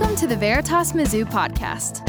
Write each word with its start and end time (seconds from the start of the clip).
Welcome 0.00 0.16
to 0.16 0.26
the 0.26 0.36
Veritas 0.36 0.92
Mizzou 0.92 1.26
podcast. 1.26 2.00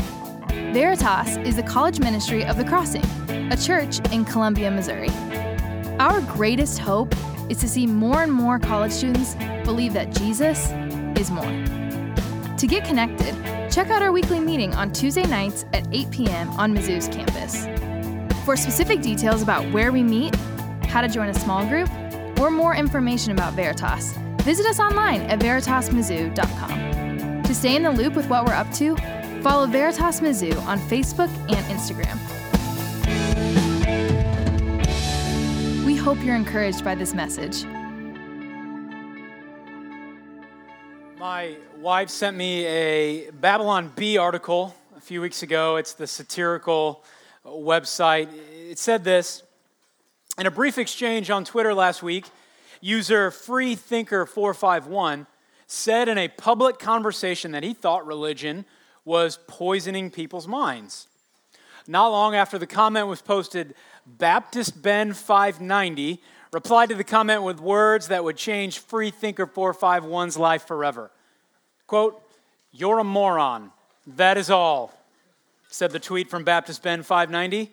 Veritas 0.73 1.35
is 1.45 1.57
the 1.57 1.63
college 1.63 1.99
ministry 1.99 2.45
of 2.45 2.55
The 2.55 2.63
Crossing, 2.63 3.03
a 3.51 3.57
church 3.57 3.99
in 4.13 4.23
Columbia, 4.23 4.71
Missouri. 4.71 5.09
Our 5.99 6.21
greatest 6.21 6.79
hope 6.79 7.13
is 7.49 7.57
to 7.57 7.67
see 7.67 7.85
more 7.85 8.23
and 8.23 8.31
more 8.31 8.59
college 8.59 8.93
students 8.93 9.35
believe 9.65 9.91
that 9.91 10.15
Jesus 10.15 10.71
is 11.19 11.29
more. 11.31 11.43
To 12.55 12.65
get 12.65 12.85
connected, 12.85 13.35
check 13.69 13.89
out 13.89 14.01
our 14.01 14.13
weekly 14.13 14.39
meeting 14.39 14.73
on 14.73 14.93
Tuesday 14.93 15.27
nights 15.27 15.65
at 15.73 15.85
8 15.91 16.11
p.m. 16.11 16.49
on 16.51 16.73
Mizzou's 16.73 17.09
campus. 17.09 17.65
For 18.45 18.55
specific 18.55 19.01
details 19.01 19.41
about 19.41 19.69
where 19.73 19.91
we 19.91 20.01
meet, 20.01 20.33
how 20.85 21.01
to 21.01 21.09
join 21.09 21.27
a 21.27 21.33
small 21.33 21.67
group, 21.67 21.89
or 22.39 22.51
more 22.51 22.73
information 22.73 23.33
about 23.33 23.53
Veritas, 23.53 24.13
visit 24.43 24.65
us 24.65 24.79
online 24.79 25.23
at 25.23 25.39
veritasmizzou.com. 25.39 26.90
To 27.51 27.55
stay 27.55 27.75
in 27.75 27.83
the 27.83 27.91
loop 27.91 28.13
with 28.13 28.29
what 28.29 28.45
we're 28.45 28.53
up 28.53 28.71
to, 28.75 28.95
follow 29.41 29.67
Veritas 29.67 30.21
Mizzou 30.21 30.57
on 30.67 30.79
Facebook 30.79 31.27
and 31.49 31.65
Instagram. 31.65 32.17
We 35.85 35.97
hope 35.97 36.23
you're 36.23 36.37
encouraged 36.37 36.85
by 36.85 36.95
this 36.95 37.13
message. 37.13 37.65
My 41.19 41.57
wife 41.81 42.09
sent 42.09 42.37
me 42.37 42.65
a 42.67 43.31
Babylon 43.31 43.91
Bee 43.97 44.17
article 44.17 44.73
a 44.95 45.01
few 45.01 45.19
weeks 45.19 45.43
ago. 45.43 45.75
It's 45.75 45.91
the 45.91 46.07
satirical 46.07 47.03
website. 47.45 48.29
It 48.69 48.79
said 48.79 49.03
this 49.03 49.43
In 50.37 50.45
a 50.45 50.51
brief 50.51 50.77
exchange 50.77 51.29
on 51.29 51.43
Twitter 51.43 51.73
last 51.73 52.01
week, 52.01 52.27
user 52.79 53.29
FreeThinker451 53.29 55.27
said 55.71 56.09
in 56.09 56.17
a 56.17 56.27
public 56.27 56.79
conversation 56.79 57.53
that 57.53 57.63
he 57.63 57.73
thought 57.73 58.05
religion 58.05 58.65
was 59.05 59.39
poisoning 59.47 60.11
people's 60.11 60.45
minds. 60.45 61.07
Not 61.87 62.09
long 62.09 62.35
after 62.35 62.57
the 62.57 62.67
comment 62.67 63.07
was 63.07 63.21
posted, 63.21 63.73
Baptist 64.05 64.81
Ben 64.81 65.13
590 65.13 66.21
replied 66.51 66.89
to 66.89 66.95
the 66.95 67.05
comment 67.05 67.43
with 67.43 67.61
words 67.61 68.09
that 68.09 68.21
would 68.21 68.35
change 68.35 68.79
Freethinker 68.79 69.47
451's 69.47 70.37
life 70.37 70.67
forever. 70.67 71.09
Quote, 71.87 72.21
You're 72.73 72.99
a 72.99 73.05
moron. 73.05 73.71
That 74.05 74.37
is 74.37 74.49
all, 74.49 74.93
said 75.69 75.91
the 75.91 75.99
tweet 75.99 76.29
from 76.29 76.43
Baptist 76.43 76.83
Ben 76.83 77.01
590. 77.01 77.71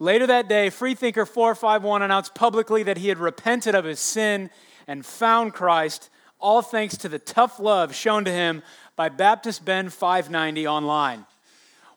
Later 0.00 0.26
that 0.26 0.48
day, 0.48 0.68
Freethinker 0.68 1.26
451 1.26 2.02
announced 2.02 2.34
publicly 2.34 2.82
that 2.82 2.98
he 2.98 3.08
had 3.08 3.18
repented 3.18 3.76
of 3.76 3.84
his 3.84 4.00
sin 4.00 4.50
and 4.88 5.06
found 5.06 5.54
Christ, 5.54 6.10
all 6.44 6.60
thanks 6.60 6.98
to 6.98 7.08
the 7.08 7.18
tough 7.18 7.58
love 7.58 7.94
shown 7.94 8.26
to 8.26 8.30
him 8.30 8.62
by 8.96 9.08
Baptist 9.08 9.64
Ben 9.64 9.88
590 9.88 10.68
online. 10.68 11.24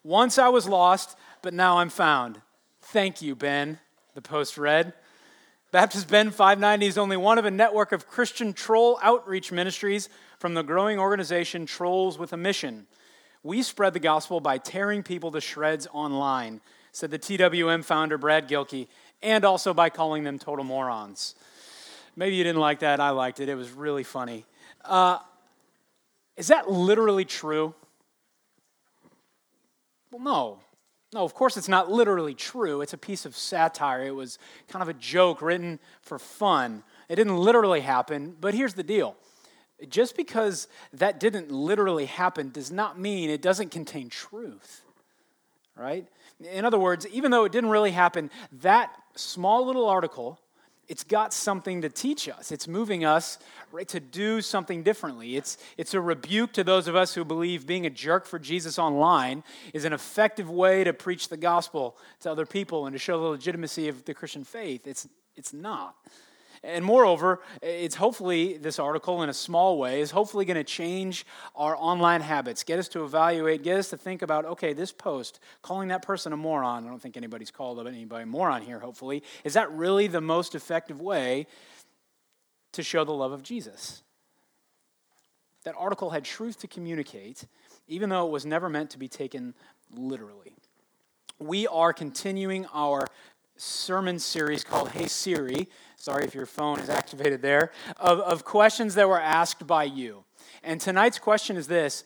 Once 0.05 0.39
I 0.39 0.47
was 0.47 0.69
lost, 0.69 1.17
but 1.41 1.53
now 1.53 1.79
I'm 1.79 1.89
found. 1.89 2.39
Thank 2.81 3.21
you, 3.21 3.35
Ben, 3.35 3.77
the 4.15 4.21
post 4.21 4.57
read. 4.57 4.93
Baptist 5.73 6.07
Ben 6.07 6.31
590 6.31 6.85
is 6.85 6.97
only 6.97 7.17
one 7.17 7.37
of 7.37 7.43
a 7.43 7.51
network 7.51 7.91
of 7.91 8.07
Christian 8.07 8.53
troll 8.53 8.97
outreach 9.03 9.51
ministries 9.51 10.07
from 10.39 10.53
the 10.53 10.63
growing 10.63 10.97
organization 10.97 11.65
Trolls 11.65 12.17
with 12.17 12.31
a 12.31 12.37
Mission. 12.37 12.87
We 13.43 13.61
spread 13.61 13.91
the 13.91 13.99
gospel 13.99 14.39
by 14.39 14.59
tearing 14.59 15.03
people 15.03 15.29
to 15.31 15.41
shreds 15.41 15.89
online, 15.91 16.61
said 16.93 17.11
the 17.11 17.19
TWM 17.19 17.83
founder 17.83 18.17
Brad 18.17 18.47
Gilkey, 18.47 18.87
and 19.21 19.43
also 19.43 19.73
by 19.73 19.89
calling 19.89 20.23
them 20.23 20.39
total 20.39 20.63
morons. 20.63 21.35
Maybe 22.17 22.35
you 22.35 22.43
didn't 22.43 22.59
like 22.59 22.79
that. 22.79 22.99
I 22.99 23.11
liked 23.11 23.39
it. 23.39 23.47
It 23.47 23.55
was 23.55 23.69
really 23.71 24.03
funny. 24.03 24.43
Uh, 24.83 25.19
is 26.35 26.47
that 26.47 26.69
literally 26.69 27.25
true? 27.25 27.75
Well, 30.11 30.21
no. 30.21 30.59
No, 31.13 31.23
of 31.23 31.35
course 31.35 31.57
it's 31.57 31.69
not 31.69 31.91
literally 31.91 32.33
true. 32.33 32.81
It's 32.81 32.93
a 32.93 32.97
piece 32.97 33.25
of 33.25 33.37
satire. 33.37 34.03
It 34.03 34.15
was 34.15 34.39
kind 34.67 34.81
of 34.81 34.89
a 34.89 34.93
joke 34.93 35.43
written 35.43 35.79
for 36.01 36.17
fun. 36.17 36.83
It 37.07 37.15
didn't 37.17 37.37
literally 37.37 37.81
happen, 37.81 38.35
but 38.41 38.55
here's 38.55 38.73
the 38.73 38.83
deal. 38.83 39.15
Just 39.87 40.17
because 40.17 40.67
that 40.91 41.19
didn't 41.19 41.51
literally 41.51 42.05
happen 42.05 42.49
does 42.49 42.71
not 42.71 42.99
mean 42.99 43.29
it 43.29 43.43
doesn't 43.43 43.69
contain 43.69 44.09
truth, 44.09 44.81
right? 45.75 46.07
In 46.51 46.65
other 46.65 46.79
words, 46.79 47.05
even 47.07 47.29
though 47.29 47.45
it 47.45 47.51
didn't 47.51 47.69
really 47.69 47.91
happen, 47.91 48.31
that 48.51 48.91
small 49.15 49.67
little 49.67 49.87
article 49.87 50.39
it's 50.87 51.03
got 51.03 51.33
something 51.33 51.81
to 51.81 51.89
teach 51.89 52.29
us. 52.29 52.51
It's 52.51 52.67
moving 52.67 53.03
us 53.03 53.39
right 53.71 53.87
to 53.89 53.99
do 53.99 54.41
something 54.41 54.83
differently. 54.83 55.35
It's 55.35 55.57
it's 55.77 55.93
a 55.93 56.01
rebuke 56.01 56.53
to 56.53 56.63
those 56.63 56.87
of 56.87 56.95
us 56.95 57.13
who 57.13 57.25
believe 57.25 57.67
being 57.67 57.85
a 57.85 57.89
jerk 57.89 58.25
for 58.25 58.39
Jesus 58.39 58.79
online 58.79 59.43
is 59.73 59.85
an 59.85 59.93
effective 59.93 60.49
way 60.49 60.83
to 60.83 60.93
preach 60.93 61.29
the 61.29 61.37
gospel 61.37 61.97
to 62.21 62.31
other 62.31 62.45
people 62.45 62.85
and 62.85 62.93
to 62.93 62.99
show 62.99 63.19
the 63.19 63.27
legitimacy 63.27 63.89
of 63.89 64.05
the 64.05 64.13
Christian 64.13 64.43
faith. 64.43 64.87
It's 64.87 65.07
it's 65.35 65.53
not. 65.53 65.95
And 66.67 66.83
moreover, 66.83 67.39
it's 67.61 67.95
hopefully, 67.95 68.57
this 68.57 68.77
article 68.77 69.23
in 69.23 69.29
a 69.29 69.33
small 69.33 69.79
way 69.79 70.01
is 70.01 70.11
hopefully 70.11 70.43
going 70.43 70.57
to 70.57 70.65
change 70.65 71.25
our 71.55 71.77
online 71.77 72.19
habits, 72.19 72.65
get 72.65 72.77
us 72.77 72.89
to 72.89 73.05
evaluate, 73.05 73.63
get 73.63 73.77
us 73.77 73.89
to 73.91 73.97
think 73.97 74.21
about, 74.21 74.43
okay, 74.43 74.73
this 74.73 74.91
post, 74.91 75.39
calling 75.61 75.87
that 75.87 76.01
person 76.01 76.33
a 76.33 76.37
moron, 76.37 76.85
I 76.85 76.89
don't 76.89 77.01
think 77.01 77.15
anybody's 77.15 77.51
called 77.51 77.87
anybody 77.87 78.23
a 78.23 78.25
moron 78.25 78.63
here, 78.63 78.79
hopefully, 78.79 79.23
is 79.45 79.53
that 79.53 79.71
really 79.71 80.07
the 80.07 80.19
most 80.19 80.55
effective 80.55 80.99
way 80.99 81.47
to 82.73 82.83
show 82.83 83.05
the 83.05 83.13
love 83.13 83.31
of 83.31 83.43
Jesus? 83.43 84.03
That 85.63 85.75
article 85.77 86.09
had 86.09 86.25
truth 86.25 86.59
to 86.59 86.67
communicate, 86.67 87.45
even 87.87 88.09
though 88.09 88.27
it 88.27 88.31
was 88.31 88.45
never 88.45 88.67
meant 88.67 88.89
to 88.89 88.99
be 88.99 89.07
taken 89.07 89.53
literally. 89.95 90.53
We 91.39 91.65
are 91.67 91.93
continuing 91.93 92.65
our 92.73 93.07
sermon 93.55 94.19
series 94.19 94.63
called 94.63 94.89
Hey 94.89 95.07
Siri. 95.07 95.69
Sorry 95.97 96.23
if 96.23 96.33
your 96.33 96.45
phone 96.45 96.79
is 96.79 96.89
activated 97.01 97.41
there, 97.41 97.71
of, 97.97 98.19
of 98.19 98.45
questions 98.45 98.95
that 98.95 99.09
were 99.09 99.19
asked 99.19 99.67
by 99.67 99.83
you. 99.83 100.23
And 100.63 100.79
tonight's 100.79 101.19
question 101.19 101.57
is 101.57 101.67
this 101.67 102.03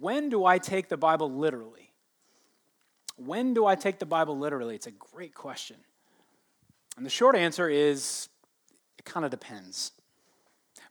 When 0.00 0.28
do 0.28 0.44
I 0.44 0.58
take 0.58 0.88
the 0.88 0.96
Bible 0.96 1.30
literally? 1.30 1.92
When 3.16 3.54
do 3.54 3.64
I 3.64 3.76
take 3.76 4.00
the 4.00 4.06
Bible 4.06 4.36
literally? 4.36 4.74
It's 4.74 4.88
a 4.88 4.92
great 4.92 5.34
question. 5.34 5.76
And 6.96 7.06
the 7.06 7.10
short 7.10 7.36
answer 7.36 7.68
is 7.68 8.28
it 8.98 9.04
kind 9.04 9.24
of 9.24 9.30
depends. 9.30 9.92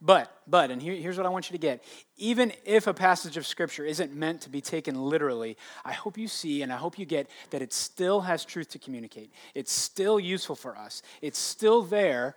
But, 0.05 0.29
but, 0.45 0.69
and 0.69 0.81
here, 0.81 0.95
here's 0.95 1.15
what 1.15 1.25
I 1.25 1.29
want 1.29 1.49
you 1.49 1.53
to 1.53 1.61
get. 1.61 1.81
Even 2.17 2.51
if 2.65 2.87
a 2.87 2.93
passage 2.93 3.37
of 3.37 3.47
Scripture 3.47 3.85
isn't 3.85 4.13
meant 4.13 4.41
to 4.41 4.49
be 4.49 4.59
taken 4.59 5.01
literally, 5.01 5.55
I 5.85 5.93
hope 5.93 6.17
you 6.17 6.27
see 6.27 6.61
and 6.61 6.73
I 6.73 6.75
hope 6.75 6.99
you 6.99 7.05
get 7.05 7.29
that 7.51 7.61
it 7.61 7.71
still 7.71 8.19
has 8.19 8.43
truth 8.43 8.67
to 8.71 8.79
communicate. 8.79 9.31
It's 9.55 9.71
still 9.71 10.19
useful 10.19 10.57
for 10.57 10.77
us. 10.77 11.03
It's 11.21 11.39
still 11.39 11.83
there 11.83 12.35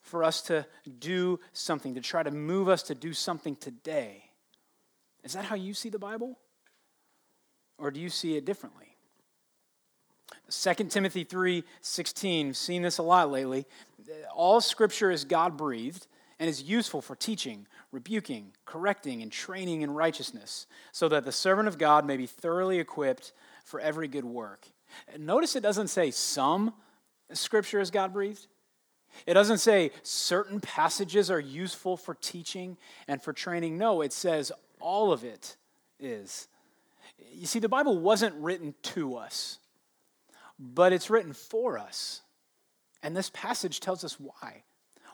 for 0.00 0.24
us 0.24 0.42
to 0.42 0.66
do 0.98 1.38
something, 1.52 1.94
to 1.94 2.00
try 2.00 2.24
to 2.24 2.32
move 2.32 2.68
us 2.68 2.82
to 2.84 2.94
do 2.94 3.12
something 3.12 3.54
today. 3.54 4.24
Is 5.22 5.34
that 5.34 5.44
how 5.44 5.54
you 5.54 5.74
see 5.74 5.90
the 5.90 5.98
Bible? 5.98 6.40
Or 7.78 7.92
do 7.92 8.00
you 8.00 8.10
see 8.10 8.36
it 8.36 8.44
differently? 8.44 8.96
2 10.50 10.74
Timothy 10.86 11.22
3 11.22 11.62
16, 11.82 12.54
seen 12.54 12.82
this 12.82 12.98
a 12.98 13.02
lot 13.02 13.30
lately. 13.30 13.64
All 14.34 14.60
scripture 14.60 15.12
is 15.12 15.24
God 15.24 15.56
breathed 15.56 16.08
and 16.38 16.48
is 16.48 16.62
useful 16.62 17.00
for 17.00 17.16
teaching, 17.16 17.66
rebuking, 17.90 18.52
correcting, 18.64 19.22
and 19.22 19.32
training 19.32 19.82
in 19.82 19.90
righteousness, 19.90 20.66
so 20.92 21.08
that 21.08 21.24
the 21.24 21.32
servant 21.32 21.68
of 21.68 21.78
God 21.78 22.06
may 22.06 22.16
be 22.16 22.26
thoroughly 22.26 22.78
equipped 22.78 23.32
for 23.64 23.80
every 23.80 24.08
good 24.08 24.24
work. 24.24 24.66
Notice 25.18 25.56
it 25.56 25.62
doesn't 25.62 25.88
say 25.88 26.10
some 26.10 26.74
scripture 27.32 27.80
is 27.80 27.90
God 27.90 28.12
breathed. 28.12 28.46
It 29.26 29.34
doesn't 29.34 29.58
say 29.58 29.90
certain 30.02 30.60
passages 30.60 31.30
are 31.30 31.40
useful 31.40 31.96
for 31.96 32.14
teaching 32.14 32.76
and 33.06 33.22
for 33.22 33.32
training. 33.32 33.78
No, 33.78 34.02
it 34.02 34.12
says 34.12 34.52
all 34.80 35.12
of 35.12 35.24
it 35.24 35.56
is. 35.98 36.48
You 37.32 37.46
see, 37.46 37.58
the 37.58 37.68
Bible 37.68 37.98
wasn't 37.98 38.34
written 38.36 38.74
to 38.82 39.16
us, 39.16 39.58
but 40.58 40.92
it's 40.92 41.10
written 41.10 41.32
for 41.32 41.78
us. 41.78 42.22
And 43.02 43.16
this 43.16 43.30
passage 43.32 43.80
tells 43.80 44.04
us 44.04 44.18
why. 44.20 44.62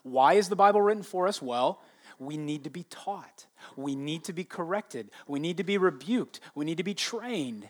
Why 0.05 0.35
is 0.35 0.49
the 0.49 0.57
Bible 0.57 0.81
written 0.81 1.03
for 1.03 1.27
us? 1.27 1.43
Well, 1.43 1.81
we 2.19 2.37
need 2.37 2.65
to 2.65 2.71
be 2.71 2.85
taught. 2.85 3.47
We 3.75 3.97
need 3.97 4.23
to 4.25 4.33
be 4.33 4.45
corrected. 4.45 5.11
We 5.27 5.41
need 5.41 5.57
to 5.57 5.65
be 5.65 5.79
rebuked. 5.79 6.41
We 6.55 6.65
need 6.65 6.77
to 6.77 6.85
be 6.85 6.95
trained. 6.95 7.69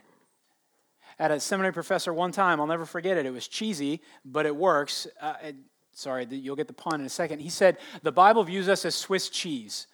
At 1.19 1.31
a 1.31 1.39
seminary 1.39 1.73
professor 1.73 2.13
one 2.13 2.33
time, 2.33 2.61
I'll 2.61 2.67
never 2.67 2.85
forget 2.85 3.17
it. 3.17 3.25
It 3.25 3.33
was 3.33 3.47
cheesy, 3.47 4.03
but 4.25 4.47
it 4.47 4.55
works. 4.55 5.07
Uh, 5.21 5.35
it, 5.45 5.57
sorry, 5.93 6.27
you'll 6.29 6.57
get 6.57 6.67
the 6.67 6.75
pun 6.75 7.01
in 7.01 7.07
a 7.07 7.11
second. 7.11 7.39
He 7.39 7.51
said, 7.51 7.79
The 8.03 8.13
Bible 8.13 8.43
views 8.43 8.69
us 8.69 8.85
as 8.85 8.97
Swiss 8.97 9.29
cheese, 9.29 9.87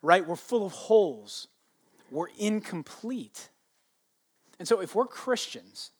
right? 0.00 0.26
We're 0.26 0.36
full 0.36 0.64
of 0.64 0.72
holes, 0.72 1.48
we're 2.10 2.28
incomplete. 2.38 3.48
And 4.60 4.68
so, 4.68 4.80
if 4.80 4.94
we're 4.94 5.06
Christians, 5.06 5.90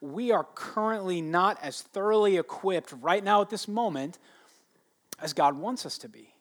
we 0.00 0.32
are 0.32 0.48
currently 0.56 1.22
not 1.22 1.56
as 1.62 1.80
thoroughly 1.80 2.38
equipped 2.38 2.92
right 3.00 3.22
now 3.22 3.40
at 3.40 3.50
this 3.50 3.68
moment 3.68 4.18
as 5.20 5.32
God 5.32 5.56
wants 5.56 5.86
us 5.86 5.98
to 5.98 6.08
be. 6.08 6.34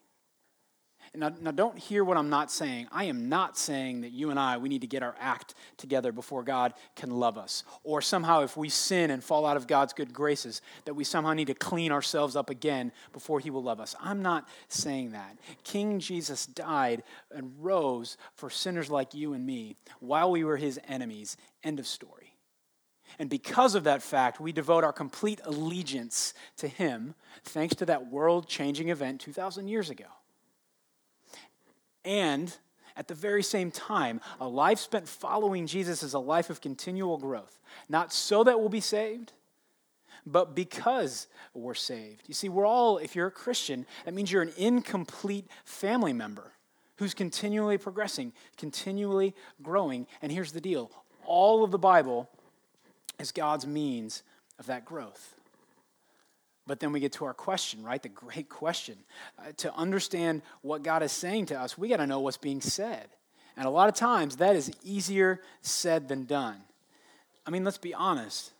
Now, 1.15 1.33
now, 1.41 1.51
don't 1.51 1.77
hear 1.77 2.03
what 2.03 2.17
I'm 2.17 2.29
not 2.29 2.51
saying. 2.51 2.87
I 2.91 3.05
am 3.05 3.29
not 3.29 3.57
saying 3.57 4.01
that 4.01 4.11
you 4.11 4.29
and 4.29 4.39
I, 4.39 4.57
we 4.57 4.69
need 4.69 4.81
to 4.81 4.87
get 4.87 5.01
our 5.01 5.15
act 5.19 5.55
together 5.77 6.11
before 6.11 6.43
God 6.43 6.73
can 6.95 7.09
love 7.09 7.37
us. 7.37 7.63
Or 7.83 8.01
somehow, 8.01 8.43
if 8.43 8.55
we 8.55 8.69
sin 8.69 9.09
and 9.09 9.23
fall 9.23 9.45
out 9.45 9.57
of 9.57 9.65
God's 9.65 9.93
good 9.93 10.13
graces, 10.13 10.61
that 10.85 10.93
we 10.93 11.03
somehow 11.03 11.33
need 11.33 11.47
to 11.47 11.55
clean 11.55 11.91
ourselves 11.91 12.35
up 12.35 12.51
again 12.51 12.91
before 13.11 13.39
He 13.39 13.49
will 13.49 13.63
love 13.63 13.79
us. 13.79 13.95
I'm 13.99 14.21
not 14.21 14.47
saying 14.67 15.11
that. 15.11 15.37
King 15.63 15.99
Jesus 15.99 16.45
died 16.45 17.01
and 17.33 17.53
rose 17.59 18.17
for 18.35 18.51
sinners 18.51 18.91
like 18.91 19.15
you 19.15 19.33
and 19.33 19.45
me 19.45 19.77
while 19.99 20.29
we 20.29 20.43
were 20.43 20.57
His 20.57 20.79
enemies. 20.87 21.37
End 21.63 21.79
of 21.79 21.87
story. 21.87 22.28
And 23.19 23.29
because 23.29 23.75
of 23.75 23.83
that 23.83 24.01
fact, 24.01 24.39
we 24.39 24.53
devote 24.53 24.85
our 24.85 24.93
complete 24.93 25.41
allegiance 25.43 26.33
to 26.57 26.69
Him, 26.69 27.15
thanks 27.43 27.75
to 27.75 27.85
that 27.85 28.07
world 28.07 28.47
changing 28.47 28.89
event 28.89 29.19
2,000 29.19 29.67
years 29.67 29.89
ago. 29.89 30.05
And 32.05 32.55
at 32.95 33.09
the 33.09 33.13
very 33.13 33.43
same 33.43 33.71
time, 33.71 34.21
a 34.39 34.47
life 34.47 34.79
spent 34.79 35.07
following 35.07 35.67
Jesus 35.67 36.01
is 36.01 36.13
a 36.13 36.19
life 36.19 36.49
of 36.49 36.61
continual 36.61 37.17
growth, 37.17 37.59
not 37.89 38.13
so 38.13 38.43
that 38.45 38.59
we'll 38.59 38.69
be 38.69 38.79
saved, 38.79 39.33
but 40.25 40.55
because 40.55 41.27
we're 41.53 41.73
saved. 41.73 42.23
You 42.27 42.33
see, 42.33 42.49
we're 42.49 42.65
all, 42.65 42.97
if 42.97 43.15
you're 43.15 43.27
a 43.27 43.31
Christian, 43.31 43.85
that 44.05 44.13
means 44.13 44.31
you're 44.31 44.41
an 44.41 44.53
incomplete 44.57 45.47
family 45.65 46.13
member 46.13 46.53
who's 46.97 47.13
continually 47.13 47.77
progressing, 47.77 48.33
continually 48.57 49.33
growing. 49.61 50.07
And 50.21 50.31
here's 50.31 50.51
the 50.51 50.61
deal 50.61 50.91
all 51.25 51.63
of 51.63 51.71
the 51.71 51.77
Bible 51.77 52.29
is 53.19 53.31
God's 53.31 53.67
means 53.67 54.23
of 54.57 54.65
that 54.67 54.85
growth. 54.85 55.35
But 56.65 56.79
then 56.79 56.91
we 56.91 56.99
get 56.99 57.13
to 57.13 57.25
our 57.25 57.33
question, 57.33 57.83
right? 57.83 58.01
The 58.01 58.09
great 58.09 58.49
question. 58.49 58.95
Uh, 59.37 59.51
to 59.57 59.73
understand 59.73 60.41
what 60.61 60.83
God 60.83 61.03
is 61.03 61.11
saying 61.11 61.47
to 61.47 61.59
us, 61.59 61.77
we 61.77 61.89
got 61.89 61.97
to 61.97 62.07
know 62.07 62.19
what's 62.19 62.37
being 62.37 62.61
said. 62.61 63.07
And 63.57 63.65
a 63.65 63.71
lot 63.71 63.89
of 63.89 63.95
times 63.95 64.37
that 64.37 64.55
is 64.55 64.71
easier 64.83 65.41
said 65.61 66.07
than 66.07 66.25
done. 66.25 66.57
I 67.45 67.49
mean, 67.49 67.63
let's 67.63 67.77
be 67.77 67.93
honest. 67.93 68.51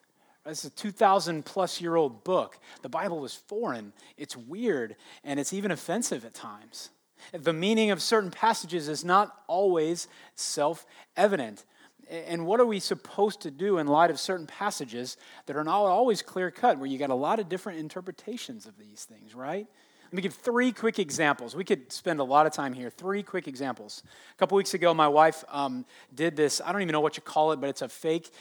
This 0.46 0.66
is 0.66 0.72
a 0.72 0.76
2,000 0.76 1.46
plus 1.46 1.80
year 1.80 1.96
old 1.96 2.24
book. 2.24 2.58
The 2.82 2.90
Bible 2.90 3.24
is 3.26 3.36
foreign, 3.36 3.94
it's 4.18 4.36
weird, 4.36 4.96
and 5.24 5.40
it's 5.40 5.54
even 5.54 5.70
offensive 5.70 6.26
at 6.26 6.34
times. 6.34 6.90
The 7.32 7.54
meaning 7.54 7.92
of 7.92 8.02
certain 8.02 8.32
passages 8.32 8.88
is 8.88 9.06
not 9.06 9.36
always 9.48 10.08
self 10.36 10.86
evident. 11.16 11.66
And 12.10 12.48
what 12.48 12.60
are 12.60 12.66
we 12.66 12.80
supposed 12.80 13.42
to 13.42 13.52
do 13.52 13.78
in 13.78 13.86
light 13.86 14.10
of 14.10 14.20
certain 14.20 14.48
passages 14.48 15.16
that 15.46 15.56
are 15.56 15.64
not 15.64 15.82
always 15.84 16.22
clear 16.24 16.50
cut, 16.50 16.80
where 16.80 16.88
you 16.88 16.98
got 16.98 17.12
a 17.12 17.16
lot 17.16 17.40
of 17.40 17.50
different 17.50 17.80
interpretations 17.80 18.66
of 18.66 18.78
these 18.80 19.06
things, 19.06 19.36
right? 19.36 19.68
Let 20.10 20.16
me 20.16 20.22
give 20.24 20.34
three 20.34 20.72
quick 20.72 20.98
examples. 20.98 21.56
We 21.56 21.64
could 21.64 21.92
spend 21.92 22.20
a 22.20 22.24
lot 22.24 22.48
of 22.48 22.52
time 22.52 22.74
here. 22.74 22.90
Three 22.90 23.22
quick 23.22 23.48
examples. 23.48 24.02
A 24.34 24.38
couple 24.40 24.56
weeks 24.56 24.74
ago, 24.74 24.92
my 24.92 25.08
wife 25.08 25.44
um, 25.50 25.86
did 26.16 26.36
this. 26.36 26.60
I 26.66 26.72
don't 26.72 26.82
even 26.82 26.94
know 26.94 27.00
what 27.00 27.16
you 27.16 27.22
call 27.22 27.52
it, 27.52 27.62
but 27.62 27.70
it's 27.70 27.84
a 27.84 27.88
fake 27.88 28.32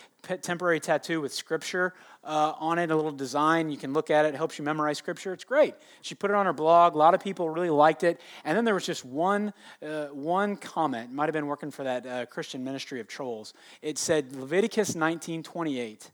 temporary 0.40 0.80
tattoo 0.80 1.20
with 1.20 1.34
scripture 1.34 1.92
uh, 2.24 2.54
on 2.58 2.78
it, 2.78 2.90
a 2.90 2.96
little 2.96 3.12
design. 3.12 3.68
You 3.68 3.76
can 3.76 3.92
look 3.92 4.08
at 4.08 4.24
it, 4.24 4.28
it 4.32 4.34
helps 4.34 4.58
you 4.58 4.64
memorize 4.64 4.96
scripture. 4.96 5.34
It's 5.34 5.44
great. 5.44 5.74
She 6.00 6.14
put 6.14 6.30
it 6.30 6.36
on 6.36 6.46
her 6.46 6.54
blog. 6.54 6.94
A 6.94 6.98
lot 6.98 7.12
of 7.12 7.20
people 7.20 7.50
really 7.50 7.68
liked 7.68 8.02
it. 8.02 8.18
And 8.46 8.56
then 8.56 8.64
there 8.64 8.72
was 8.72 8.86
just 8.86 9.04
one, 9.04 9.52
uh, 9.86 10.06
one 10.06 10.56
comment. 10.56 11.12
Might 11.12 11.26
have 11.26 11.34
been 11.34 11.48
working 11.48 11.70
for 11.70 11.84
that 11.84 12.06
uh, 12.06 12.24
Christian 12.24 12.64
ministry 12.64 12.98
of 12.98 13.08
trolls. 13.08 13.52
It 13.82 13.98
said 13.98 14.34
Leviticus 14.34 14.94
19 14.94 15.42
28. 15.42 16.12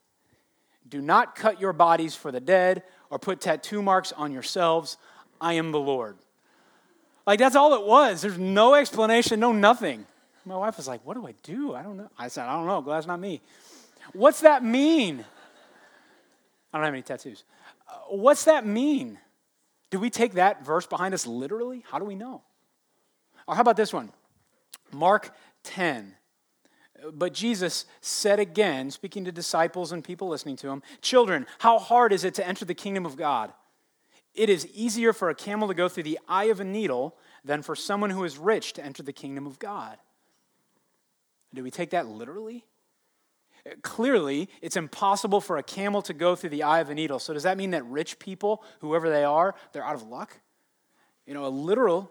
Do 0.88 1.00
not 1.00 1.36
cut 1.36 1.60
your 1.60 1.72
bodies 1.72 2.16
for 2.16 2.32
the 2.32 2.40
dead 2.40 2.82
or 3.08 3.20
put 3.20 3.40
tattoo 3.40 3.80
marks 3.80 4.10
on 4.10 4.32
yourselves 4.32 4.98
I 5.40 5.54
am 5.54 5.72
the 5.72 5.80
Lord. 5.80 6.16
Like, 7.26 7.38
that's 7.38 7.56
all 7.56 7.74
it 7.74 7.86
was. 7.86 8.22
There's 8.22 8.38
no 8.38 8.74
explanation, 8.74 9.40
no 9.40 9.52
nothing. 9.52 10.06
My 10.44 10.56
wife 10.56 10.76
was 10.76 10.86
like, 10.86 11.00
What 11.04 11.14
do 11.14 11.26
I 11.26 11.34
do? 11.42 11.74
I 11.74 11.82
don't 11.82 11.96
know. 11.96 12.10
I 12.18 12.28
said, 12.28 12.46
I 12.46 12.54
don't 12.54 12.66
know. 12.66 12.82
Glad 12.82 12.98
it's 12.98 13.06
not 13.06 13.20
me. 13.20 13.40
What's 14.12 14.40
that 14.40 14.62
mean? 14.62 15.24
I 16.72 16.78
don't 16.78 16.84
have 16.84 16.94
any 16.94 17.02
tattoos. 17.02 17.44
Uh, 17.88 17.94
what's 18.10 18.44
that 18.44 18.66
mean? 18.66 19.18
Do 19.90 19.98
we 20.00 20.10
take 20.10 20.34
that 20.34 20.64
verse 20.64 20.86
behind 20.86 21.14
us 21.14 21.26
literally? 21.26 21.84
How 21.88 21.98
do 21.98 22.04
we 22.04 22.14
know? 22.14 22.42
Or 23.46 23.54
how 23.54 23.60
about 23.60 23.76
this 23.76 23.92
one? 23.92 24.10
Mark 24.92 25.34
10. 25.62 26.14
But 27.12 27.34
Jesus 27.34 27.86
said 28.00 28.40
again, 28.40 28.90
speaking 28.90 29.24
to 29.24 29.32
disciples 29.32 29.92
and 29.92 30.02
people 30.02 30.28
listening 30.28 30.56
to 30.56 30.68
him, 30.68 30.82
Children, 31.00 31.46
how 31.58 31.78
hard 31.78 32.12
is 32.12 32.24
it 32.24 32.34
to 32.34 32.46
enter 32.46 32.64
the 32.64 32.74
kingdom 32.74 33.04
of 33.04 33.16
God? 33.16 33.52
It 34.34 34.48
is 34.48 34.66
easier 34.74 35.12
for 35.12 35.30
a 35.30 35.34
camel 35.34 35.68
to 35.68 35.74
go 35.74 35.88
through 35.88 36.02
the 36.02 36.18
eye 36.28 36.44
of 36.44 36.60
a 36.60 36.64
needle 36.64 37.16
than 37.44 37.62
for 37.62 37.76
someone 37.76 38.10
who 38.10 38.24
is 38.24 38.36
rich 38.36 38.72
to 38.74 38.84
enter 38.84 39.02
the 39.02 39.12
kingdom 39.12 39.46
of 39.46 39.58
God. 39.58 39.96
Do 41.52 41.62
we 41.62 41.70
take 41.70 41.90
that 41.90 42.06
literally? 42.06 42.64
Clearly, 43.82 44.48
it's 44.60 44.76
impossible 44.76 45.40
for 45.40 45.56
a 45.56 45.62
camel 45.62 46.02
to 46.02 46.12
go 46.12 46.34
through 46.34 46.50
the 46.50 46.64
eye 46.64 46.80
of 46.80 46.90
a 46.90 46.94
needle. 46.94 47.18
So, 47.18 47.32
does 47.32 47.44
that 47.44 47.56
mean 47.56 47.70
that 47.70 47.84
rich 47.86 48.18
people, 48.18 48.62
whoever 48.80 49.08
they 49.08 49.24
are, 49.24 49.54
they're 49.72 49.84
out 49.84 49.94
of 49.94 50.02
luck? 50.02 50.38
You 51.26 51.32
know, 51.32 51.46
a 51.46 51.48
literal 51.48 52.10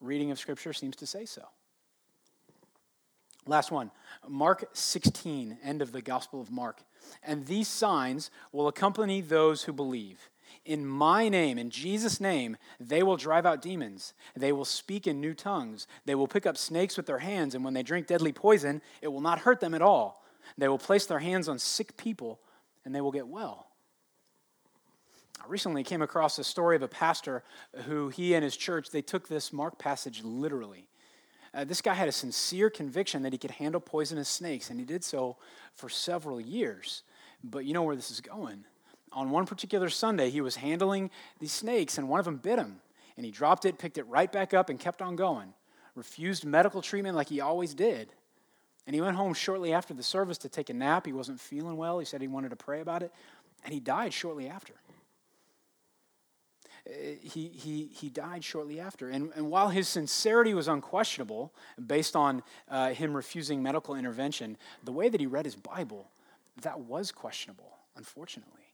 reading 0.00 0.30
of 0.30 0.38
Scripture 0.38 0.72
seems 0.72 0.94
to 0.96 1.06
say 1.06 1.24
so. 1.24 1.42
Last 3.46 3.72
one 3.72 3.90
Mark 4.28 4.68
16, 4.72 5.58
end 5.64 5.82
of 5.82 5.90
the 5.90 6.02
Gospel 6.02 6.40
of 6.40 6.50
Mark. 6.50 6.82
And 7.22 7.46
these 7.46 7.66
signs 7.66 8.30
will 8.52 8.68
accompany 8.68 9.20
those 9.20 9.64
who 9.64 9.72
believe. 9.72 10.30
In 10.64 10.86
my 10.86 11.28
name, 11.28 11.58
in 11.58 11.70
Jesus' 11.70 12.20
name, 12.20 12.56
they 12.78 13.02
will 13.02 13.16
drive 13.16 13.44
out 13.44 13.62
demons. 13.62 14.14
They 14.36 14.52
will 14.52 14.64
speak 14.64 15.08
in 15.08 15.20
new 15.20 15.34
tongues. 15.34 15.88
They 16.04 16.14
will 16.14 16.28
pick 16.28 16.46
up 16.46 16.56
snakes 16.56 16.96
with 16.96 17.06
their 17.06 17.18
hands, 17.18 17.54
and 17.54 17.64
when 17.64 17.74
they 17.74 17.82
drink 17.82 18.06
deadly 18.06 18.32
poison, 18.32 18.80
it 19.00 19.08
will 19.08 19.20
not 19.20 19.40
hurt 19.40 19.58
them 19.58 19.74
at 19.74 19.82
all. 19.82 20.24
They 20.56 20.68
will 20.68 20.78
place 20.78 21.06
their 21.06 21.18
hands 21.18 21.48
on 21.48 21.58
sick 21.58 21.96
people, 21.96 22.38
and 22.84 22.94
they 22.94 23.00
will 23.00 23.10
get 23.10 23.26
well. 23.26 23.66
I 25.42 25.48
recently 25.48 25.82
came 25.82 26.02
across 26.02 26.38
a 26.38 26.44
story 26.44 26.76
of 26.76 26.82
a 26.82 26.88
pastor 26.88 27.42
who 27.86 28.08
he 28.08 28.34
and 28.34 28.44
his 28.44 28.56
church, 28.56 28.90
they 28.90 29.02
took 29.02 29.26
this 29.26 29.52
Mark 29.52 29.78
passage 29.78 30.22
literally. 30.22 30.86
Uh, 31.52 31.64
this 31.64 31.82
guy 31.82 31.94
had 31.94 32.08
a 32.08 32.12
sincere 32.12 32.70
conviction 32.70 33.22
that 33.22 33.32
he 33.32 33.38
could 33.38 33.50
handle 33.50 33.80
poisonous 33.80 34.28
snakes, 34.28 34.70
and 34.70 34.78
he 34.78 34.86
did 34.86 35.02
so 35.02 35.36
for 35.74 35.88
several 35.88 36.40
years. 36.40 37.02
But 37.42 37.64
you 37.64 37.74
know 37.74 37.82
where 37.82 37.96
this 37.96 38.12
is 38.12 38.20
going 38.20 38.64
on 39.12 39.30
one 39.30 39.46
particular 39.46 39.88
Sunday, 39.88 40.30
he 40.30 40.40
was 40.40 40.56
handling 40.56 41.10
these 41.38 41.52
snakes, 41.52 41.98
and 41.98 42.08
one 42.08 42.18
of 42.18 42.24
them 42.24 42.36
bit 42.36 42.58
him. 42.58 42.80
And 43.16 43.26
he 43.26 43.32
dropped 43.32 43.64
it, 43.64 43.78
picked 43.78 43.98
it 43.98 44.06
right 44.08 44.30
back 44.30 44.54
up, 44.54 44.70
and 44.70 44.78
kept 44.78 45.02
on 45.02 45.16
going. 45.16 45.52
Refused 45.94 46.44
medical 46.44 46.80
treatment 46.80 47.16
like 47.16 47.28
he 47.28 47.40
always 47.40 47.74
did. 47.74 48.12
And 48.86 48.94
he 48.94 49.00
went 49.00 49.16
home 49.16 49.34
shortly 49.34 49.72
after 49.72 49.94
the 49.94 50.02
service 50.02 50.38
to 50.38 50.48
take 50.48 50.70
a 50.70 50.74
nap. 50.74 51.06
He 51.06 51.12
wasn't 51.12 51.40
feeling 51.40 51.76
well. 51.76 51.98
He 51.98 52.04
said 52.04 52.20
he 52.20 52.28
wanted 52.28 52.50
to 52.50 52.56
pray 52.56 52.80
about 52.80 53.02
it. 53.02 53.12
And 53.64 53.72
he 53.72 53.80
died 53.80 54.12
shortly 54.12 54.48
after. 54.48 54.74
Uh, 56.84 56.90
he, 57.22 57.48
he, 57.48 57.90
he 57.94 58.08
died 58.08 58.42
shortly 58.42 58.80
after. 58.80 59.08
And, 59.08 59.30
and 59.36 59.50
while 59.50 59.68
his 59.68 59.88
sincerity 59.88 60.52
was 60.52 60.66
unquestionable, 60.66 61.52
based 61.86 62.16
on 62.16 62.42
uh, 62.68 62.90
him 62.90 63.14
refusing 63.14 63.62
medical 63.62 63.94
intervention, 63.94 64.56
the 64.82 64.92
way 64.92 65.08
that 65.08 65.20
he 65.20 65.26
read 65.26 65.44
his 65.44 65.54
Bible, 65.54 66.10
that 66.62 66.80
was 66.80 67.12
questionable, 67.12 67.78
unfortunately. 67.96 68.71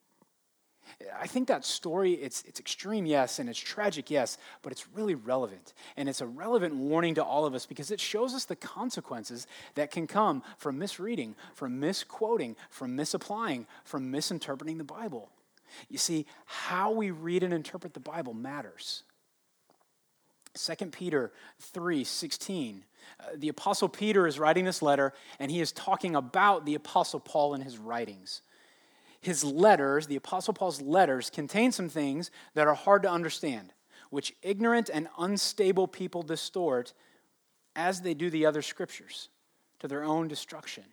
I 1.18 1.26
think 1.26 1.48
that 1.48 1.64
story, 1.64 2.12
it's, 2.12 2.42
it's 2.44 2.60
extreme, 2.60 3.06
yes, 3.06 3.38
and 3.38 3.48
it's 3.48 3.58
tragic, 3.58 4.10
yes, 4.10 4.38
but 4.62 4.72
it's 4.72 4.88
really 4.88 5.14
relevant. 5.14 5.74
And 5.96 6.08
it's 6.08 6.20
a 6.20 6.26
relevant 6.26 6.74
warning 6.74 7.14
to 7.16 7.24
all 7.24 7.46
of 7.46 7.54
us 7.54 7.66
because 7.66 7.90
it 7.90 8.00
shows 8.00 8.34
us 8.34 8.44
the 8.44 8.56
consequences 8.56 9.46
that 9.74 9.90
can 9.90 10.06
come 10.06 10.42
from 10.56 10.78
misreading, 10.78 11.34
from 11.54 11.80
misquoting, 11.80 12.56
from 12.70 12.96
misapplying, 12.96 13.66
from 13.84 14.10
misinterpreting 14.10 14.78
the 14.78 14.84
Bible. 14.84 15.30
You 15.88 15.98
see, 15.98 16.26
how 16.46 16.90
we 16.90 17.10
read 17.10 17.42
and 17.42 17.52
interpret 17.52 17.94
the 17.94 18.00
Bible 18.00 18.34
matters. 18.34 19.02
2 20.54 20.86
Peter 20.86 21.32
3 21.60 22.04
16. 22.04 22.84
Uh, 23.20 23.24
the 23.36 23.48
Apostle 23.48 23.88
Peter 23.88 24.26
is 24.26 24.38
writing 24.38 24.64
this 24.64 24.82
letter, 24.82 25.12
and 25.38 25.50
he 25.50 25.60
is 25.60 25.72
talking 25.72 26.16
about 26.16 26.66
the 26.66 26.74
Apostle 26.74 27.20
Paul 27.20 27.54
in 27.54 27.60
his 27.60 27.78
writings 27.78 28.42
his 29.20 29.42
letters, 29.44 30.06
the 30.06 30.16
Apostle 30.16 30.54
Paul's 30.54 30.80
letters, 30.80 31.30
contain 31.30 31.72
some 31.72 31.88
things 31.88 32.30
that 32.54 32.66
are 32.66 32.74
hard 32.74 33.02
to 33.02 33.10
understand, 33.10 33.72
which 34.10 34.34
ignorant 34.42 34.90
and 34.92 35.08
unstable 35.18 35.88
people 35.88 36.22
distort 36.22 36.92
as 37.74 38.00
they 38.00 38.14
do 38.14 38.30
the 38.30 38.46
other 38.46 38.62
scriptures 38.62 39.28
to 39.80 39.88
their 39.88 40.04
own 40.04 40.28
destruction. 40.28 40.84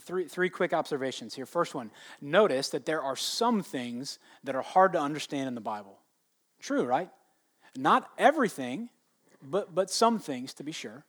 Three, 0.00 0.26
three 0.26 0.48
quick 0.48 0.72
observations 0.72 1.34
here. 1.34 1.44
First 1.44 1.74
one 1.74 1.90
notice 2.20 2.70
that 2.70 2.86
there 2.86 3.02
are 3.02 3.16
some 3.16 3.62
things 3.62 4.18
that 4.42 4.56
are 4.56 4.62
hard 4.62 4.94
to 4.94 5.00
understand 5.00 5.48
in 5.48 5.54
the 5.54 5.60
Bible. 5.60 5.98
True, 6.60 6.84
right? 6.84 7.10
Not 7.76 8.08
everything, 8.16 8.88
but, 9.42 9.74
but 9.74 9.90
some 9.90 10.18
things 10.18 10.54
to 10.54 10.62
be 10.62 10.72
sure. 10.72 11.04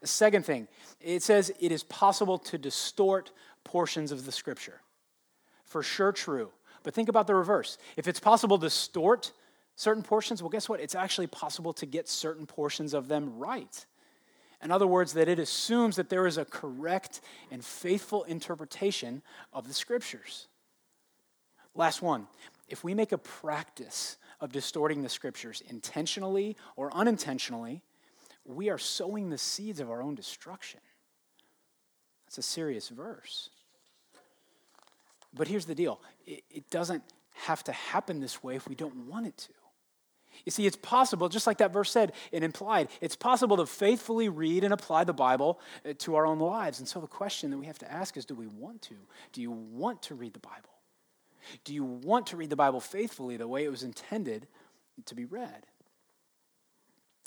The 0.00 0.08
second 0.08 0.44
thing, 0.44 0.66
it 1.00 1.22
says 1.22 1.52
it 1.60 1.70
is 1.70 1.84
possible 1.84 2.38
to 2.38 2.58
distort 2.58 3.30
portions 3.62 4.10
of 4.10 4.24
the 4.24 4.32
scripture 4.32 4.80
for 5.70 5.84
sure 5.84 6.10
true. 6.10 6.50
But 6.82 6.94
think 6.94 7.08
about 7.08 7.28
the 7.28 7.34
reverse. 7.34 7.78
If 7.96 8.08
it's 8.08 8.20
possible 8.20 8.58
to 8.58 8.66
distort 8.66 9.32
certain 9.76 10.02
portions? 10.02 10.42
Well, 10.42 10.50
guess 10.50 10.68
what? 10.68 10.80
It's 10.80 10.96
actually 10.96 11.28
possible 11.28 11.72
to 11.74 11.86
get 11.86 12.08
certain 12.08 12.44
portions 12.44 12.92
of 12.92 13.06
them 13.06 13.38
right. 13.38 13.86
In 14.62 14.70
other 14.70 14.86
words, 14.86 15.12
that 15.14 15.28
it 15.28 15.38
assumes 15.38 15.96
that 15.96 16.10
there 16.10 16.26
is 16.26 16.36
a 16.38 16.44
correct 16.44 17.20
and 17.50 17.64
faithful 17.64 18.24
interpretation 18.24 19.22
of 19.52 19.68
the 19.68 19.74
scriptures. 19.74 20.48
Last 21.74 22.02
one. 22.02 22.26
If 22.68 22.82
we 22.82 22.92
make 22.92 23.12
a 23.12 23.18
practice 23.18 24.16
of 24.40 24.52
distorting 24.52 25.02
the 25.02 25.08
scriptures 25.08 25.62
intentionally 25.68 26.56
or 26.76 26.92
unintentionally, 26.92 27.82
we 28.44 28.70
are 28.70 28.78
sowing 28.78 29.30
the 29.30 29.38
seeds 29.38 29.78
of 29.78 29.88
our 29.88 30.02
own 30.02 30.14
destruction. 30.14 30.80
That's 32.26 32.38
a 32.38 32.42
serious 32.42 32.88
verse. 32.88 33.50
But 35.34 35.48
here's 35.48 35.66
the 35.66 35.74
deal 35.74 36.00
it, 36.26 36.44
it 36.50 36.70
doesn't 36.70 37.02
have 37.34 37.62
to 37.64 37.72
happen 37.72 38.20
this 38.20 38.42
way 38.42 38.56
if 38.56 38.68
we 38.68 38.74
don't 38.74 39.06
want 39.06 39.26
it 39.26 39.36
to. 39.36 39.52
You 40.44 40.52
see, 40.52 40.66
it's 40.66 40.76
possible, 40.76 41.28
just 41.28 41.46
like 41.46 41.58
that 41.58 41.72
verse 41.72 41.90
said, 41.90 42.12
and 42.32 42.42
implied, 42.44 42.88
it's 43.00 43.16
possible 43.16 43.56
to 43.58 43.66
faithfully 43.66 44.28
read 44.28 44.64
and 44.64 44.72
apply 44.72 45.04
the 45.04 45.12
Bible 45.12 45.60
uh, 45.84 45.92
to 45.98 46.16
our 46.16 46.26
own 46.26 46.38
lives. 46.38 46.78
And 46.78 46.88
so 46.88 47.00
the 47.00 47.06
question 47.06 47.50
that 47.50 47.58
we 47.58 47.66
have 47.66 47.78
to 47.80 47.92
ask 47.92 48.16
is 48.16 48.24
do 48.24 48.34
we 48.34 48.46
want 48.46 48.82
to? 48.82 48.94
Do 49.32 49.42
you 49.42 49.50
want 49.50 50.02
to 50.02 50.14
read 50.14 50.32
the 50.32 50.40
Bible? 50.40 50.70
Do 51.64 51.74
you 51.74 51.84
want 51.84 52.28
to 52.28 52.36
read 52.36 52.50
the 52.50 52.56
Bible 52.56 52.80
faithfully 52.80 53.36
the 53.36 53.48
way 53.48 53.64
it 53.64 53.70
was 53.70 53.82
intended 53.82 54.46
to 55.06 55.14
be 55.14 55.24
read? 55.24 55.66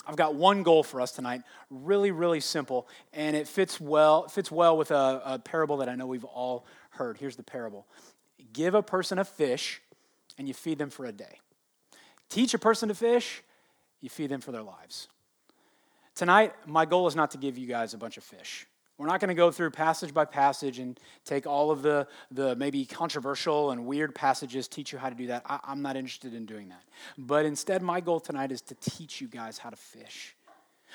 I've 0.05 0.17
got 0.17 0.35
one 0.35 0.63
goal 0.63 0.83
for 0.83 0.99
us 0.99 1.13
tonight, 1.13 1.43
really, 1.69 2.11
really 2.11 2.41
simple, 2.41 2.89
and 3.13 3.37
it 3.37 3.47
fits 3.47 3.79
well, 3.79 4.27
fits 4.27 4.51
well 4.51 4.77
with 4.77 4.91
a, 4.91 5.21
a 5.25 5.39
parable 5.39 5.77
that 5.77 5.87
I 5.87 5.95
know 5.95 6.07
we've 6.07 6.25
all 6.25 6.65
heard. 6.93 7.17
Here's 7.17 7.35
the 7.35 7.43
parable 7.43 7.85
Give 8.51 8.75
a 8.75 8.83
person 8.83 9.19
a 9.19 9.25
fish, 9.25 9.81
and 10.37 10.47
you 10.47 10.53
feed 10.53 10.77
them 10.77 10.89
for 10.89 11.05
a 11.05 11.11
day. 11.11 11.39
Teach 12.29 12.53
a 12.53 12.59
person 12.59 12.89
to 12.89 12.95
fish, 12.95 13.43
you 14.01 14.09
feed 14.09 14.29
them 14.29 14.41
for 14.41 14.51
their 14.51 14.63
lives. 14.63 15.07
Tonight, 16.15 16.53
my 16.65 16.85
goal 16.85 17.07
is 17.07 17.15
not 17.15 17.31
to 17.31 17.37
give 17.37 17.57
you 17.57 17.67
guys 17.67 17.93
a 17.93 17.97
bunch 17.97 18.17
of 18.17 18.23
fish. 18.23 18.67
We're 18.97 19.07
not 19.07 19.19
going 19.19 19.29
to 19.29 19.35
go 19.35 19.49
through 19.49 19.71
passage 19.71 20.13
by 20.13 20.25
passage 20.25 20.77
and 20.77 20.99
take 21.25 21.47
all 21.47 21.71
of 21.71 21.81
the, 21.81 22.07
the 22.29 22.55
maybe 22.55 22.85
controversial 22.85 23.71
and 23.71 23.87
weird 23.87 24.13
passages, 24.13 24.67
teach 24.67 24.93
you 24.93 24.99
how 24.99 25.09
to 25.09 25.15
do 25.15 25.27
that. 25.27 25.43
I, 25.47 25.59
I'm 25.63 25.81
not 25.81 25.97
interested 25.97 26.35
in 26.35 26.45
doing 26.45 26.69
that. 26.69 26.83
But 27.17 27.45
instead, 27.45 27.81
my 27.81 28.01
goal 28.01 28.19
tonight 28.19 28.51
is 28.51 28.61
to 28.61 28.75
teach 28.75 29.19
you 29.19 29.27
guys 29.27 29.57
how 29.57 29.71
to 29.71 29.75
fish. 29.75 30.35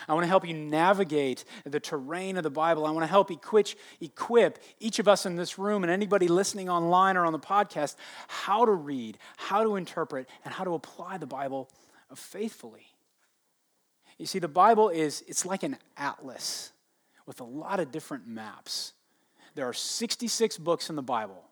I 0.06 0.14
want 0.14 0.24
to 0.24 0.28
help 0.28 0.46
you 0.46 0.54
navigate 0.54 1.44
the 1.64 1.80
terrain 1.80 2.36
of 2.36 2.42
the 2.42 2.50
Bible. 2.50 2.86
I 2.86 2.90
want 2.90 3.02
to 3.02 3.10
help 3.10 3.30
equip, 3.30 3.68
equip 4.00 4.58
each 4.78 4.98
of 4.98 5.08
us 5.08 5.26
in 5.26 5.36
this 5.36 5.58
room 5.58 5.82
and 5.82 5.90
anybody 5.90 6.28
listening 6.28 6.68
online 6.68 7.16
or 7.16 7.24
on 7.24 7.32
the 7.32 7.38
podcast 7.38 7.96
how 8.28 8.64
to 8.64 8.72
read, 8.72 9.18
how 9.36 9.64
to 9.64 9.76
interpret, 9.76 10.28
and 10.44 10.54
how 10.54 10.64
to 10.64 10.74
apply 10.74 11.18
the 11.18 11.26
Bible 11.26 11.68
faithfully. 12.14 12.86
You 14.18 14.26
see, 14.26 14.38
the 14.38 14.48
Bible 14.48 14.88
is 14.88 15.24
it's 15.26 15.46
like 15.46 15.62
an 15.62 15.78
atlas 15.96 16.72
with 17.26 17.40
a 17.40 17.44
lot 17.44 17.80
of 17.80 17.92
different 17.92 18.26
maps. 18.26 18.92
There 19.54 19.68
are 19.68 19.72
66 19.72 20.58
books 20.58 20.90
in 20.90 20.96
the 20.96 21.02
Bible 21.02 21.44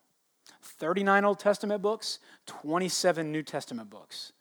39 0.62 1.25
Old 1.25 1.38
Testament 1.38 1.81
books, 1.81 2.19
27 2.47 3.31
New 3.31 3.43
Testament 3.43 3.88
books. 3.88 4.33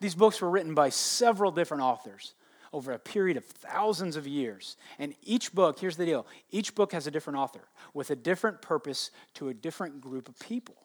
These 0.00 0.14
books 0.14 0.40
were 0.40 0.50
written 0.50 0.74
by 0.74 0.88
several 0.88 1.50
different 1.50 1.82
authors 1.82 2.34
over 2.72 2.92
a 2.92 2.98
period 2.98 3.36
of 3.36 3.44
thousands 3.44 4.16
of 4.16 4.26
years. 4.26 4.76
And 4.98 5.14
each 5.22 5.52
book, 5.52 5.80
here's 5.80 5.96
the 5.96 6.06
deal 6.06 6.26
each 6.50 6.74
book 6.74 6.92
has 6.92 7.06
a 7.06 7.10
different 7.10 7.38
author 7.38 7.68
with 7.94 8.10
a 8.10 8.16
different 8.16 8.62
purpose 8.62 9.10
to 9.34 9.48
a 9.48 9.54
different 9.54 10.00
group 10.00 10.28
of 10.28 10.38
people. 10.38 10.76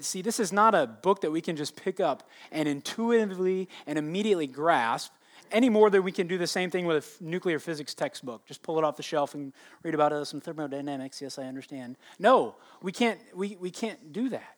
See, 0.00 0.22
this 0.22 0.38
is 0.38 0.52
not 0.52 0.74
a 0.74 0.86
book 0.86 1.22
that 1.22 1.30
we 1.30 1.40
can 1.40 1.56
just 1.56 1.74
pick 1.74 2.00
up 2.00 2.28
and 2.52 2.68
intuitively 2.68 3.68
and 3.86 3.98
immediately 3.98 4.46
grasp 4.46 5.12
any 5.52 5.68
more 5.68 5.90
than 5.90 6.02
we 6.02 6.12
can 6.12 6.26
do 6.26 6.38
the 6.38 6.46
same 6.46 6.70
thing 6.70 6.86
with 6.86 7.18
a 7.20 7.24
nuclear 7.24 7.58
physics 7.58 7.94
textbook. 7.94 8.46
Just 8.46 8.62
pull 8.62 8.78
it 8.78 8.84
off 8.84 8.96
the 8.96 9.02
shelf 9.02 9.34
and 9.34 9.52
read 9.82 9.94
about 9.94 10.12
uh, 10.12 10.24
some 10.24 10.40
thermodynamics. 10.40 11.20
Yes, 11.20 11.38
I 11.38 11.44
understand. 11.44 11.96
No, 12.18 12.56
we 12.82 12.92
can't, 12.92 13.18
we, 13.34 13.56
we 13.56 13.70
can't 13.70 14.12
do 14.12 14.28
that. 14.28 14.56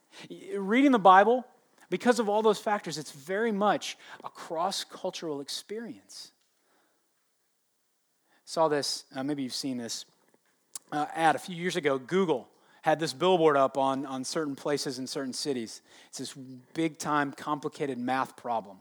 Reading 0.57 0.93
the 0.93 0.99
Bible, 0.99 1.47
because 1.89 2.19
of 2.19 2.29
all 2.29 2.43
those 2.43 2.59
factors, 2.59 2.99
it's 2.99 3.13
very 3.13 3.53
much 3.53 3.97
a 4.25 4.29
cross 4.29 4.85
cultural 4.85 5.41
experience. 5.41 6.32
Saw 8.53 8.69
this, 8.69 9.05
uh, 9.17 9.23
maybe 9.23 9.43
you've 9.43 9.55
seen 9.55 9.79
this 9.79 10.05
uh, 10.93 11.07
ad 11.15 11.37
a 11.37 11.39
few 11.39 11.57
years 11.57 11.77
ago. 11.77 11.97
Google 11.97 12.47
had 12.83 13.01
this 13.01 13.15
billboard 13.15 13.57
up 13.57 13.79
on, 13.79 14.05
on 14.05 14.25
certain 14.25 14.55
places 14.55 14.99
in 14.99 15.07
certain 15.07 15.33
cities. 15.33 15.81
It's 16.09 16.19
this 16.19 16.35
big 16.75 16.99
time, 16.99 17.33
complicated 17.33 17.97
math 17.97 18.37
problem. 18.37 18.77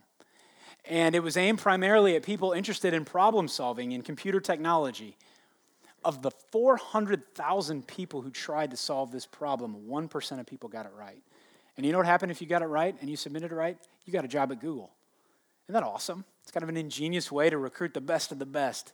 And 0.83 1.15
it 1.15 1.21
was 1.21 1.37
aimed 1.37 1.59
primarily 1.59 2.17
at 2.17 2.23
people 2.23 2.51
interested 2.51 2.93
in 2.93 3.05
problem 3.05 3.47
solving 3.47 3.93
in 3.93 4.01
computer 4.01 4.41
technology. 4.41 5.15
Of 6.03 6.21
the 6.21 6.31
400,000 6.51 7.87
people 7.87 8.21
who 8.21 8.29
tried 8.29 8.71
to 8.71 8.77
solve 8.77 9.13
this 9.13 9.25
problem, 9.25 9.85
1% 9.87 10.39
of 10.41 10.45
people 10.47 10.67
got 10.67 10.85
it 10.85 10.91
right. 10.97 11.21
And 11.77 11.85
you 11.85 11.93
know 11.93 11.99
what 11.99 12.07
happened 12.07 12.33
if 12.33 12.41
you 12.41 12.47
got 12.47 12.61
it 12.61 12.65
right 12.65 12.93
and 12.99 13.09
you 13.09 13.15
submitted 13.15 13.53
it 13.53 13.55
right? 13.55 13.77
You 14.03 14.11
got 14.11 14.25
a 14.25 14.27
job 14.27 14.51
at 14.51 14.59
Google. 14.59 14.91
Isn't 15.69 15.81
that 15.81 15.83
awesome? 15.83 16.25
It's 16.43 16.51
kind 16.51 16.63
of 16.63 16.67
an 16.67 16.75
ingenious 16.75 17.31
way 17.31 17.49
to 17.49 17.57
recruit 17.57 17.93
the 17.93 18.01
best 18.01 18.33
of 18.33 18.39
the 18.39 18.45
best. 18.45 18.91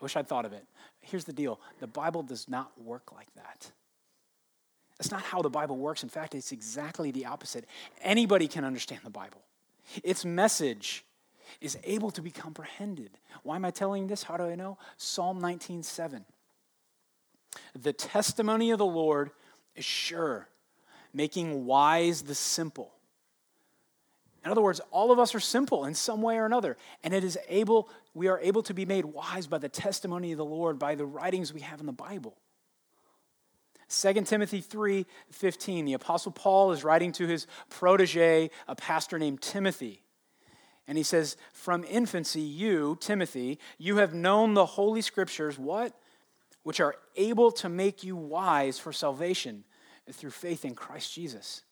I 0.00 0.04
wish 0.04 0.16
I'd 0.16 0.28
thought 0.28 0.44
of 0.44 0.52
it. 0.52 0.64
Here's 1.00 1.24
the 1.24 1.32
deal 1.32 1.60
the 1.80 1.86
Bible 1.86 2.22
does 2.22 2.48
not 2.48 2.70
work 2.80 3.12
like 3.14 3.32
that. 3.34 3.70
That's 4.98 5.10
not 5.10 5.22
how 5.22 5.42
the 5.42 5.50
Bible 5.50 5.76
works. 5.76 6.02
In 6.02 6.08
fact, 6.08 6.34
it's 6.34 6.52
exactly 6.52 7.10
the 7.10 7.26
opposite. 7.26 7.66
Anybody 8.02 8.48
can 8.48 8.64
understand 8.64 9.02
the 9.04 9.10
Bible. 9.10 9.42
Its 10.02 10.24
message 10.24 11.04
is 11.60 11.78
able 11.84 12.10
to 12.10 12.20
be 12.20 12.30
comprehended. 12.30 13.10
Why 13.42 13.56
am 13.56 13.64
I 13.64 13.70
telling 13.70 14.08
this? 14.08 14.24
How 14.24 14.36
do 14.36 14.44
I 14.44 14.54
know? 14.54 14.76
Psalm 14.96 15.40
19:7. 15.40 16.24
The 17.74 17.92
testimony 17.92 18.70
of 18.70 18.78
the 18.78 18.86
Lord 18.86 19.30
is 19.74 19.84
sure, 19.84 20.48
making 21.14 21.64
wise 21.64 22.22
the 22.22 22.34
simple. 22.34 22.92
In 24.44 24.50
other 24.50 24.62
words, 24.62 24.80
all 24.90 25.10
of 25.10 25.18
us 25.18 25.34
are 25.34 25.40
simple 25.40 25.84
in 25.84 25.94
some 25.94 26.22
way 26.22 26.38
or 26.38 26.46
another, 26.46 26.76
and 27.02 27.12
it 27.12 27.24
is 27.24 27.38
able 27.48 27.88
we 28.18 28.26
are 28.26 28.40
able 28.40 28.62
to 28.64 28.74
be 28.74 28.84
made 28.84 29.04
wise 29.04 29.46
by 29.46 29.58
the 29.58 29.68
testimony 29.68 30.32
of 30.32 30.38
the 30.38 30.44
Lord 30.44 30.78
by 30.78 30.96
the 30.96 31.06
writings 31.06 31.52
we 31.52 31.60
have 31.60 31.78
in 31.78 31.86
the 31.86 31.92
Bible. 31.92 32.36
2 33.88 34.12
Timothy 34.24 34.60
3:15 34.60 35.86
the 35.86 35.94
apostle 35.94 36.32
Paul 36.32 36.72
is 36.72 36.84
writing 36.84 37.12
to 37.12 37.26
his 37.26 37.46
protege 37.70 38.50
a 38.66 38.74
pastor 38.74 39.18
named 39.18 39.40
Timothy 39.40 40.02
and 40.86 40.98
he 40.98 41.04
says 41.04 41.36
from 41.52 41.84
infancy 41.84 42.42
you 42.42 42.98
Timothy 43.00 43.58
you 43.78 43.98
have 43.98 44.12
known 44.12 44.54
the 44.54 44.66
holy 44.66 45.00
scriptures 45.00 45.58
what 45.58 45.98
which 46.64 46.80
are 46.80 46.96
able 47.16 47.50
to 47.52 47.68
make 47.68 48.02
you 48.02 48.16
wise 48.16 48.78
for 48.78 48.92
salvation 48.92 49.64
through 50.12 50.30
faith 50.30 50.64
in 50.64 50.74
Christ 50.74 51.14
Jesus. 51.14 51.62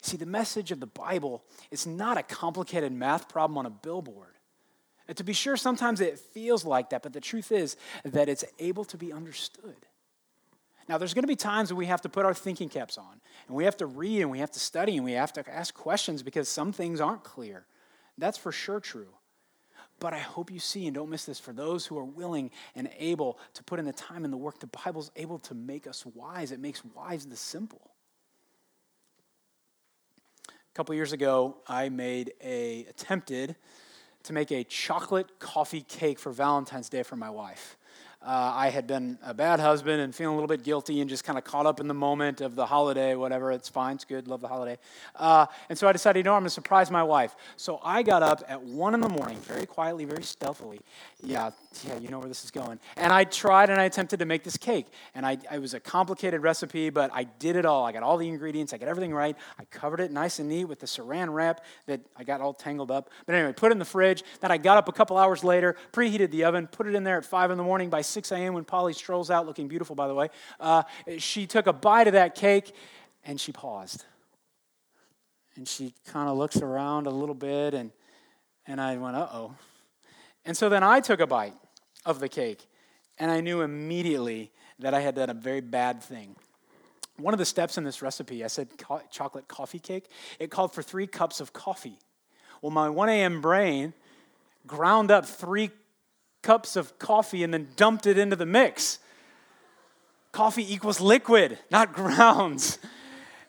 See 0.00 0.16
the 0.16 0.24
message 0.24 0.70
of 0.70 0.80
the 0.80 0.86
Bible 0.86 1.44
is 1.70 1.86
not 1.86 2.16
a 2.16 2.22
complicated 2.22 2.92
math 2.92 3.28
problem 3.28 3.58
on 3.58 3.66
a 3.66 3.70
billboard. 3.70 4.36
And 5.08 5.16
to 5.16 5.24
be 5.24 5.32
sure 5.32 5.56
sometimes 5.56 6.00
it 6.00 6.18
feels 6.18 6.64
like 6.64 6.90
that 6.90 7.02
but 7.02 7.12
the 7.12 7.20
truth 7.20 7.52
is 7.52 7.76
that 8.04 8.28
it's 8.28 8.44
able 8.58 8.84
to 8.86 8.96
be 8.96 9.12
understood. 9.12 9.86
Now, 10.88 10.98
there's 10.98 11.14
going 11.14 11.22
to 11.22 11.28
be 11.28 11.36
times 11.36 11.72
when 11.72 11.78
we 11.78 11.86
have 11.86 12.02
to 12.02 12.08
put 12.08 12.26
our 12.26 12.34
thinking 12.34 12.68
caps 12.68 12.98
on, 12.98 13.20
and 13.46 13.56
we 13.56 13.64
have 13.64 13.76
to 13.78 13.86
read, 13.86 14.20
and 14.22 14.30
we 14.30 14.40
have 14.40 14.50
to 14.50 14.58
study, 14.58 14.96
and 14.96 15.04
we 15.04 15.12
have 15.12 15.32
to 15.34 15.48
ask 15.48 15.72
questions 15.74 16.22
because 16.22 16.48
some 16.48 16.72
things 16.72 17.00
aren't 17.00 17.22
clear. 17.22 17.66
That's 18.18 18.36
for 18.36 18.52
sure 18.52 18.80
true. 18.80 19.14
But 20.00 20.12
I 20.12 20.18
hope 20.18 20.50
you 20.50 20.58
see 20.58 20.86
and 20.86 20.94
don't 20.94 21.08
miss 21.08 21.24
this 21.24 21.38
for 21.38 21.52
those 21.52 21.86
who 21.86 21.96
are 21.96 22.04
willing 22.04 22.50
and 22.74 22.90
able 22.98 23.38
to 23.54 23.62
put 23.62 23.78
in 23.78 23.84
the 23.84 23.92
time 23.92 24.24
and 24.24 24.32
the 24.32 24.36
work, 24.36 24.58
the 24.58 24.66
Bible's 24.66 25.12
able 25.14 25.38
to 25.40 25.54
make 25.54 25.86
us 25.86 26.04
wise. 26.04 26.50
It 26.50 26.58
makes 26.58 26.84
wise 26.84 27.24
the 27.24 27.36
simple. 27.36 27.92
A 30.48 30.74
couple 30.74 30.94
years 30.94 31.12
ago, 31.12 31.58
I 31.68 31.88
made 31.88 32.32
a 32.42 32.86
attempted 32.86 33.54
to 34.24 34.32
make 34.32 34.50
a 34.50 34.64
chocolate 34.64 35.38
coffee 35.38 35.82
cake 35.82 36.18
for 36.18 36.32
Valentine's 36.32 36.88
Day 36.88 37.02
for 37.02 37.16
my 37.16 37.30
wife 37.30 37.76
uh, 38.24 38.52
I 38.54 38.70
had 38.70 38.86
been 38.86 39.18
a 39.24 39.34
bad 39.34 39.58
husband 39.58 40.00
and 40.00 40.14
feeling 40.14 40.34
a 40.34 40.36
little 40.36 40.48
bit 40.48 40.62
guilty 40.62 41.00
and 41.00 41.10
just 41.10 41.24
kind 41.24 41.36
of 41.36 41.44
caught 41.44 41.66
up 41.66 41.80
in 41.80 41.88
the 41.88 41.94
moment 41.94 42.40
of 42.40 42.54
the 42.54 42.66
holiday, 42.66 43.16
whatever. 43.16 43.50
It's 43.50 43.68
fine, 43.68 43.96
it's 43.96 44.04
good, 44.04 44.28
love 44.28 44.40
the 44.40 44.48
holiday. 44.48 44.78
Uh, 45.16 45.46
and 45.68 45.76
so 45.76 45.88
I 45.88 45.92
decided, 45.92 46.20
you 46.20 46.24
know, 46.24 46.34
I'm 46.34 46.42
going 46.42 46.46
to 46.46 46.50
surprise 46.50 46.90
my 46.90 47.02
wife. 47.02 47.34
So 47.56 47.80
I 47.82 48.02
got 48.02 48.22
up 48.22 48.44
at 48.46 48.62
one 48.62 48.94
in 48.94 49.00
the 49.00 49.08
morning, 49.08 49.38
very 49.38 49.66
quietly, 49.66 50.04
very 50.04 50.22
stealthily. 50.22 50.80
Yeah, 51.20 51.50
yeah, 51.84 51.98
you 51.98 52.08
know 52.08 52.18
where 52.18 52.28
this 52.28 52.44
is 52.44 52.50
going. 52.50 52.78
And 52.96 53.12
I 53.12 53.24
tried 53.24 53.70
and 53.70 53.80
I 53.80 53.84
attempted 53.84 54.18
to 54.18 54.24
make 54.24 54.44
this 54.44 54.56
cake. 54.56 54.86
And 55.14 55.24
I, 55.26 55.38
it 55.52 55.60
was 55.60 55.74
a 55.74 55.80
complicated 55.80 56.42
recipe, 56.42 56.90
but 56.90 57.10
I 57.12 57.24
did 57.24 57.56
it 57.56 57.64
all. 57.64 57.84
I 57.84 57.92
got 57.92 58.02
all 58.02 58.16
the 58.16 58.28
ingredients, 58.28 58.72
I 58.72 58.78
got 58.78 58.88
everything 58.88 59.12
right. 59.12 59.36
I 59.58 59.64
covered 59.66 60.00
it 60.00 60.10
nice 60.10 60.38
and 60.38 60.48
neat 60.48 60.64
with 60.64 60.80
the 60.80 60.86
saran 60.86 61.32
wrap 61.32 61.64
that 61.86 62.00
I 62.16 62.24
got 62.24 62.40
all 62.40 62.54
tangled 62.54 62.90
up. 62.90 63.10
But 63.26 63.34
anyway, 63.34 63.52
put 63.52 63.70
it 63.70 63.72
in 63.72 63.78
the 63.78 63.84
fridge. 63.84 64.22
Then 64.40 64.50
I 64.50 64.58
got 64.58 64.76
up 64.76 64.88
a 64.88 64.92
couple 64.92 65.16
hours 65.16 65.44
later, 65.44 65.76
preheated 65.92 66.30
the 66.30 66.44
oven, 66.44 66.66
put 66.66 66.86
it 66.86 66.94
in 66.94 67.04
there 67.04 67.18
at 67.18 67.24
5 67.24 67.50
in 67.50 67.58
the 67.58 67.64
morning. 67.64 67.90
By 67.90 68.02
6 68.02 68.30
a.m., 68.32 68.54
when 68.54 68.64
Polly 68.64 68.92
strolls 68.92 69.30
out, 69.30 69.46
looking 69.46 69.68
beautiful, 69.68 69.96
by 69.96 70.08
the 70.08 70.14
way, 70.14 70.28
uh, 70.60 70.82
she 71.18 71.46
took 71.46 71.66
a 71.66 71.72
bite 71.72 72.06
of 72.06 72.12
that 72.14 72.34
cake 72.34 72.74
and 73.24 73.40
she 73.40 73.52
paused. 73.52 74.04
And 75.56 75.68
she 75.68 75.94
kind 76.06 76.28
of 76.28 76.36
looks 76.36 76.56
around 76.56 77.06
a 77.06 77.10
little 77.10 77.34
bit, 77.34 77.74
and, 77.74 77.92
and 78.66 78.80
I 78.80 78.96
went, 78.96 79.16
uh 79.16 79.28
oh. 79.32 79.54
And 80.44 80.56
so 80.56 80.68
then 80.68 80.82
I 80.82 81.00
took 81.00 81.20
a 81.20 81.26
bite 81.26 81.54
of 82.04 82.18
the 82.18 82.28
cake, 82.28 82.66
and 83.18 83.30
I 83.30 83.40
knew 83.40 83.60
immediately 83.60 84.50
that 84.78 84.94
I 84.94 85.00
had 85.00 85.14
done 85.14 85.30
a 85.30 85.34
very 85.34 85.60
bad 85.60 86.02
thing. 86.02 86.34
One 87.16 87.34
of 87.34 87.38
the 87.38 87.44
steps 87.44 87.78
in 87.78 87.84
this 87.84 88.02
recipe, 88.02 88.42
I 88.42 88.48
said 88.48 88.68
co- 88.78 89.02
chocolate 89.10 89.46
coffee 89.46 89.78
cake, 89.78 90.08
it 90.40 90.50
called 90.50 90.72
for 90.72 90.82
three 90.82 91.06
cups 91.06 91.40
of 91.40 91.52
coffee. 91.52 91.98
Well, 92.60 92.70
my 92.72 92.88
1 92.88 93.08
a.m. 93.08 93.40
brain 93.40 93.92
ground 94.66 95.10
up 95.10 95.26
three 95.26 95.70
cups 96.42 96.76
of 96.76 96.98
coffee 96.98 97.44
and 97.44 97.52
then 97.52 97.68
dumped 97.76 98.06
it 98.06 98.18
into 98.18 98.36
the 98.36 98.46
mix. 98.46 98.98
Coffee 100.32 100.72
equals 100.72 101.00
liquid, 101.00 101.58
not 101.70 101.92
grounds. 101.92 102.78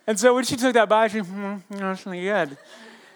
And 0.05 0.19
so 0.19 0.35
when 0.35 0.43
she 0.43 0.57
took 0.57 0.73
that 0.73 0.89
bite, 0.89 1.11
she, 1.11 1.19
hmm, 1.19 1.55
that's 1.69 2.05
really 2.05 2.23
good. 2.23 2.57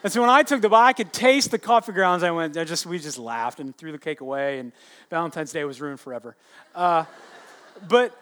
And 0.04 0.14
so 0.14 0.22
when 0.22 0.30
I 0.30 0.44
took 0.44 0.62
the 0.62 0.70
bite, 0.70 0.88
I 0.88 0.94
could 0.94 1.12
taste 1.12 1.52
the 1.52 1.58
coffee 1.58 1.92
grounds. 1.92 2.24
I 2.24 2.32
went, 2.32 2.56
I 2.56 2.64
just, 2.64 2.86
we 2.86 3.00
just 3.00 3.18
laughed 3.18 3.60
and 3.60 3.76
threw 3.76 3.92
the 3.92 3.98
cake 3.98 4.22
away, 4.22 4.60
and 4.60 4.72
Valentine's 5.10 5.52
Day 5.52 5.64
was 5.64 5.82
ruined 5.82 6.00
forever. 6.00 6.36
Uh, 6.76 7.06
but, 7.88 8.16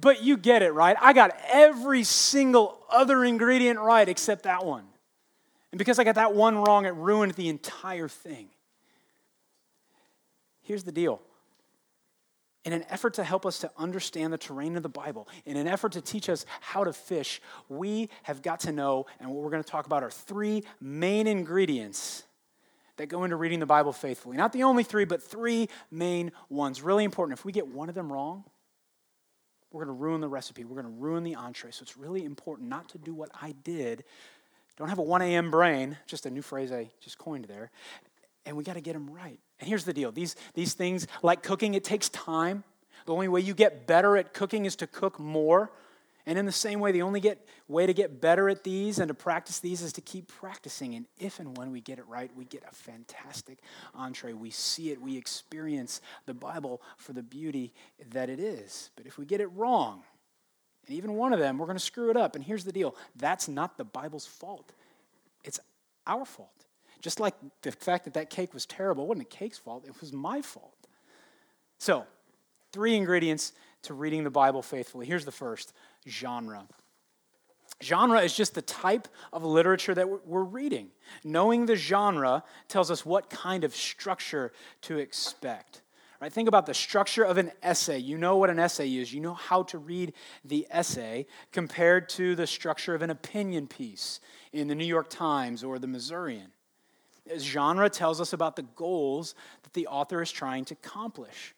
but 0.00 0.22
you 0.22 0.36
get 0.36 0.62
it, 0.62 0.72
right? 0.72 0.96
I 1.00 1.12
got 1.12 1.36
every 1.50 2.04
single 2.04 2.78
other 2.90 3.24
ingredient 3.24 3.78
right 3.80 4.08
except 4.08 4.42
that 4.44 4.64
one. 4.64 4.84
And 5.72 5.78
because 5.78 5.98
I 5.98 6.04
got 6.04 6.16
that 6.16 6.34
one 6.34 6.58
wrong, 6.58 6.84
it 6.84 6.94
ruined 6.94 7.32
the 7.32 7.48
entire 7.48 8.08
thing. 8.08 8.48
Here's 10.62 10.84
the 10.84 10.92
deal 10.92 11.20
in 12.64 12.72
an 12.72 12.84
effort 12.90 13.14
to 13.14 13.24
help 13.24 13.44
us 13.44 13.58
to 13.60 13.70
understand 13.76 14.32
the 14.32 14.38
terrain 14.38 14.76
of 14.76 14.82
the 14.82 14.88
Bible, 14.88 15.28
in 15.44 15.56
an 15.56 15.66
effort 15.66 15.92
to 15.92 16.00
teach 16.00 16.28
us 16.28 16.46
how 16.60 16.84
to 16.84 16.92
fish, 16.92 17.40
we 17.68 18.08
have 18.22 18.42
got 18.42 18.60
to 18.60 18.72
know, 18.72 19.06
and 19.18 19.28
what 19.30 19.42
we're 19.42 19.50
going 19.50 19.62
to 19.62 19.68
talk 19.68 19.86
about 19.86 20.02
are 20.02 20.10
three 20.10 20.62
main 20.80 21.26
ingredients 21.26 22.24
that 22.96 23.06
go 23.06 23.24
into 23.24 23.36
reading 23.36 23.58
the 23.58 23.66
Bible 23.66 23.92
faithfully. 23.92 24.36
Not 24.36 24.52
the 24.52 24.62
only 24.62 24.84
three, 24.84 25.04
but 25.04 25.22
three 25.22 25.68
main 25.90 26.30
ones. 26.48 26.82
Really 26.82 27.04
important. 27.04 27.38
If 27.38 27.44
we 27.44 27.52
get 27.52 27.66
one 27.66 27.88
of 27.88 27.94
them 27.94 28.12
wrong, 28.12 28.44
we're 29.72 29.84
going 29.84 29.96
to 29.96 30.00
ruin 30.00 30.20
the 30.20 30.28
recipe. 30.28 30.64
We're 30.64 30.80
going 30.80 30.94
to 30.94 31.00
ruin 31.00 31.24
the 31.24 31.34
entree. 31.34 31.70
So 31.72 31.82
it's 31.82 31.96
really 31.96 32.24
important 32.24 32.68
not 32.68 32.90
to 32.90 32.98
do 32.98 33.14
what 33.14 33.30
I 33.40 33.54
did. 33.64 34.04
Don't 34.76 34.88
have 34.88 34.98
a 34.98 35.02
1 35.02 35.22
a.m. 35.22 35.50
brain, 35.50 35.96
just 36.06 36.26
a 36.26 36.30
new 36.30 36.42
phrase 36.42 36.70
I 36.70 36.90
just 37.00 37.18
coined 37.18 37.46
there. 37.46 37.70
And 38.44 38.56
we 38.56 38.64
got 38.64 38.74
to 38.74 38.80
get 38.80 38.94
them 38.94 39.08
right. 39.10 39.38
And 39.60 39.68
here's 39.68 39.84
the 39.84 39.92
deal 39.92 40.10
these, 40.12 40.36
these 40.54 40.74
things, 40.74 41.06
like 41.22 41.42
cooking, 41.42 41.74
it 41.74 41.84
takes 41.84 42.08
time. 42.08 42.64
The 43.06 43.12
only 43.12 43.28
way 43.28 43.40
you 43.40 43.54
get 43.54 43.86
better 43.86 44.16
at 44.16 44.32
cooking 44.34 44.64
is 44.64 44.76
to 44.76 44.86
cook 44.86 45.18
more. 45.18 45.72
And 46.24 46.38
in 46.38 46.46
the 46.46 46.52
same 46.52 46.78
way, 46.78 46.92
the 46.92 47.02
only 47.02 47.18
get, 47.18 47.44
way 47.66 47.84
to 47.84 47.92
get 47.92 48.20
better 48.20 48.48
at 48.48 48.62
these 48.62 49.00
and 49.00 49.08
to 49.08 49.14
practice 49.14 49.58
these 49.58 49.82
is 49.82 49.92
to 49.94 50.00
keep 50.00 50.28
practicing. 50.28 50.94
And 50.94 51.06
if 51.18 51.40
and 51.40 51.56
when 51.56 51.72
we 51.72 51.80
get 51.80 51.98
it 51.98 52.06
right, 52.06 52.30
we 52.36 52.44
get 52.44 52.62
a 52.70 52.72
fantastic 52.72 53.58
entree. 53.92 54.32
We 54.32 54.50
see 54.50 54.90
it, 54.92 55.00
we 55.00 55.16
experience 55.16 56.00
the 56.26 56.34
Bible 56.34 56.80
for 56.96 57.12
the 57.12 57.24
beauty 57.24 57.72
that 58.10 58.30
it 58.30 58.38
is. 58.38 58.90
But 58.94 59.06
if 59.06 59.18
we 59.18 59.26
get 59.26 59.40
it 59.40 59.48
wrong, 59.48 60.04
and 60.86 60.96
even 60.96 61.14
one 61.14 61.32
of 61.32 61.40
them, 61.40 61.58
we're 61.58 61.66
going 61.66 61.78
to 61.78 61.84
screw 61.84 62.10
it 62.10 62.16
up. 62.16 62.36
And 62.36 62.44
here's 62.44 62.64
the 62.64 62.72
deal 62.72 62.94
that's 63.16 63.48
not 63.48 63.76
the 63.76 63.84
Bible's 63.84 64.26
fault, 64.26 64.72
it's 65.42 65.58
our 66.06 66.24
fault. 66.24 66.61
Just 67.02 67.18
like 67.18 67.34
the 67.62 67.72
fact 67.72 68.04
that 68.04 68.14
that 68.14 68.30
cake 68.30 68.54
was 68.54 68.64
terrible 68.64 69.06
wasn't 69.06 69.28
the 69.28 69.36
cake's 69.36 69.58
fault, 69.58 69.84
it 69.86 70.00
was 70.00 70.12
my 70.12 70.40
fault. 70.40 70.86
So, 71.78 72.06
three 72.72 72.96
ingredients 72.96 73.52
to 73.82 73.94
reading 73.94 74.22
the 74.22 74.30
Bible 74.30 74.62
faithfully. 74.62 75.04
Here's 75.04 75.24
the 75.24 75.32
first 75.32 75.72
genre. 76.08 76.64
Genre 77.82 78.20
is 78.20 78.34
just 78.36 78.54
the 78.54 78.62
type 78.62 79.08
of 79.32 79.42
literature 79.44 79.94
that 79.94 80.26
we're 80.26 80.44
reading. 80.44 80.90
Knowing 81.24 81.66
the 81.66 81.74
genre 81.74 82.44
tells 82.68 82.88
us 82.88 83.04
what 83.04 83.28
kind 83.28 83.64
of 83.64 83.74
structure 83.74 84.52
to 84.82 84.98
expect. 84.98 85.82
Right? 86.20 86.32
Think 86.32 86.46
about 86.46 86.66
the 86.66 86.74
structure 86.74 87.24
of 87.24 87.36
an 87.36 87.50
essay. 87.64 87.98
You 87.98 88.16
know 88.16 88.36
what 88.36 88.48
an 88.48 88.60
essay 88.60 88.88
is. 88.88 89.12
You 89.12 89.20
know 89.20 89.34
how 89.34 89.64
to 89.64 89.78
read 89.78 90.12
the 90.44 90.68
essay 90.70 91.26
compared 91.50 92.08
to 92.10 92.36
the 92.36 92.46
structure 92.46 92.94
of 92.94 93.02
an 93.02 93.10
opinion 93.10 93.66
piece 93.66 94.20
in 94.52 94.68
the 94.68 94.76
New 94.76 94.84
York 94.84 95.10
Times 95.10 95.64
or 95.64 95.80
the 95.80 95.88
Missourian. 95.88 96.52
Genre 97.38 97.88
tells 97.88 98.20
us 98.20 98.32
about 98.32 98.56
the 98.56 98.62
goals 98.62 99.34
that 99.62 99.72
the 99.72 99.86
author 99.86 100.22
is 100.22 100.30
trying 100.30 100.64
to 100.66 100.74
accomplish. 100.74 101.54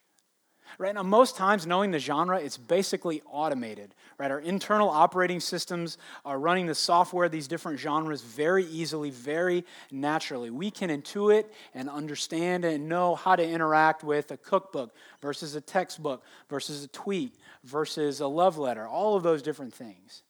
Right 0.77 0.93
now, 0.93 1.03
most 1.03 1.37
times 1.37 1.65
knowing 1.65 1.91
the 1.91 1.99
genre, 1.99 2.39
it's 2.39 2.57
basically 2.57 3.21
automated. 3.31 3.95
Right, 4.17 4.31
our 4.31 4.39
internal 4.39 4.89
operating 4.89 5.39
systems 5.39 5.97
are 6.25 6.39
running 6.39 6.65
the 6.65 6.75
software, 6.75 7.29
these 7.29 7.47
different 7.47 7.79
genres, 7.79 8.21
very 8.21 8.65
easily, 8.65 9.09
very 9.09 9.63
naturally. 9.91 10.49
We 10.49 10.71
can 10.71 10.89
intuit 10.89 11.45
and 11.73 11.89
understand 11.89 12.65
and 12.65 12.89
know 12.89 13.15
how 13.15 13.35
to 13.35 13.47
interact 13.47 14.03
with 14.03 14.31
a 14.31 14.37
cookbook 14.37 14.95
versus 15.21 15.55
a 15.55 15.61
textbook 15.61 16.23
versus 16.49 16.83
a 16.83 16.87
tweet 16.87 17.35
versus 17.63 18.19
a 18.19 18.27
love 18.27 18.57
letter, 18.57 18.87
all 18.87 19.15
of 19.15 19.23
those 19.23 19.41
different 19.41 19.73
things. 19.73 20.23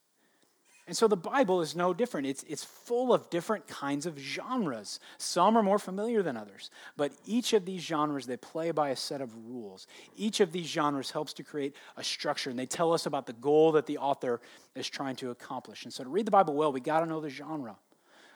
And 0.88 0.96
so 0.96 1.08
the 1.08 1.18
Bible 1.18 1.62
is 1.62 1.76
no 1.76 1.96
different. 1.96 2.28
It's, 2.28 2.44
it's 2.48 2.64
full 2.64 3.12
of 3.12 3.30
different 3.32 3.68
kinds 3.68 4.06
of 4.06 4.20
genres. 4.20 5.00
Some 5.18 5.58
are 5.58 5.64
more 5.64 5.80
familiar 5.80 6.22
than 6.22 6.38
others, 6.38 6.70
but 6.96 7.12
each 7.26 7.54
of 7.54 7.66
these 7.66 7.82
genres, 7.82 8.28
they 8.28 8.38
play 8.38 8.70
by 8.70 8.90
a 8.90 8.96
set 8.96 9.20
of 9.20 9.32
rules. 9.48 9.88
Each 10.16 10.42
of 10.42 10.52
these 10.52 10.68
genres 10.68 11.10
helps 11.10 11.34
to 11.34 11.44
create 11.44 11.76
a 11.98 12.04
structure, 12.04 12.52
and 12.52 12.60
they 12.60 12.68
tell 12.68 12.94
us 12.94 13.08
about 13.08 13.26
the 13.26 13.34
goal 13.34 13.72
that 13.72 13.88
the 13.88 13.98
author 13.98 14.42
is 14.76 14.88
trying 14.88 15.16
to 15.18 15.32
accomplish. 15.32 15.86
And 15.86 15.94
so 15.94 16.04
to 16.04 16.10
read 16.10 16.28
the 16.28 16.32
Bible 16.32 16.54
well, 16.54 16.72
we 16.72 16.82
got 16.82 17.00
to 17.00 17.08
know 17.08 17.20
the 17.20 17.30
genre. 17.30 17.76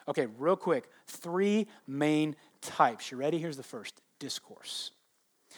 Okay, 0.08 0.26
real 0.40 0.56
quick 0.56 0.90
three 1.06 1.68
main 1.86 2.36
types. 2.62 3.12
You 3.12 3.18
ready? 3.18 3.38
Here's 3.38 3.58
the 3.58 3.64
first 3.64 4.02
discourse. 4.18 4.90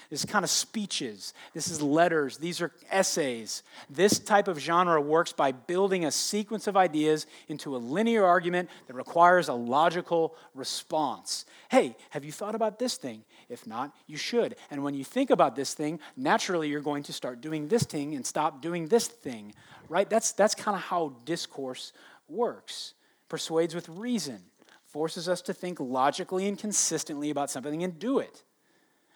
This 0.09 0.23
is 0.23 0.29
kind 0.29 0.43
of 0.43 0.49
speeches. 0.49 1.33
This 1.53 1.69
is 1.69 1.81
letters. 1.81 2.37
These 2.37 2.61
are 2.61 2.71
essays. 2.89 3.63
This 3.89 4.19
type 4.19 4.47
of 4.47 4.59
genre 4.59 4.99
works 4.99 5.31
by 5.31 5.51
building 5.51 6.05
a 6.05 6.11
sequence 6.11 6.67
of 6.67 6.75
ideas 6.75 7.27
into 7.47 7.75
a 7.75 7.77
linear 7.77 8.25
argument 8.25 8.69
that 8.87 8.93
requires 8.93 9.47
a 9.47 9.53
logical 9.53 10.35
response. 10.53 11.45
Hey, 11.69 11.95
have 12.09 12.25
you 12.25 12.31
thought 12.31 12.55
about 12.55 12.79
this 12.79 12.97
thing? 12.97 13.23
If 13.49 13.65
not, 13.65 13.95
you 14.07 14.17
should. 14.17 14.55
And 14.69 14.83
when 14.83 14.93
you 14.93 15.03
think 15.03 15.29
about 15.29 15.55
this 15.55 15.73
thing, 15.73 15.99
naturally 16.17 16.69
you're 16.69 16.81
going 16.81 17.03
to 17.03 17.13
start 17.13 17.41
doing 17.41 17.67
this 17.67 17.83
thing 17.83 18.15
and 18.15 18.25
stop 18.25 18.61
doing 18.61 18.87
this 18.87 19.07
thing, 19.07 19.53
right? 19.89 20.09
That's, 20.09 20.31
that's 20.33 20.55
kind 20.55 20.75
of 20.75 20.83
how 20.83 21.15
discourse 21.25 21.93
works. 22.27 22.93
Persuades 23.29 23.73
with 23.73 23.87
reason, 23.87 24.41
forces 24.85 25.29
us 25.29 25.41
to 25.43 25.53
think 25.53 25.79
logically 25.79 26.47
and 26.47 26.57
consistently 26.57 27.29
about 27.29 27.49
something 27.49 27.83
and 27.83 27.97
do 27.97 28.19
it. 28.19 28.43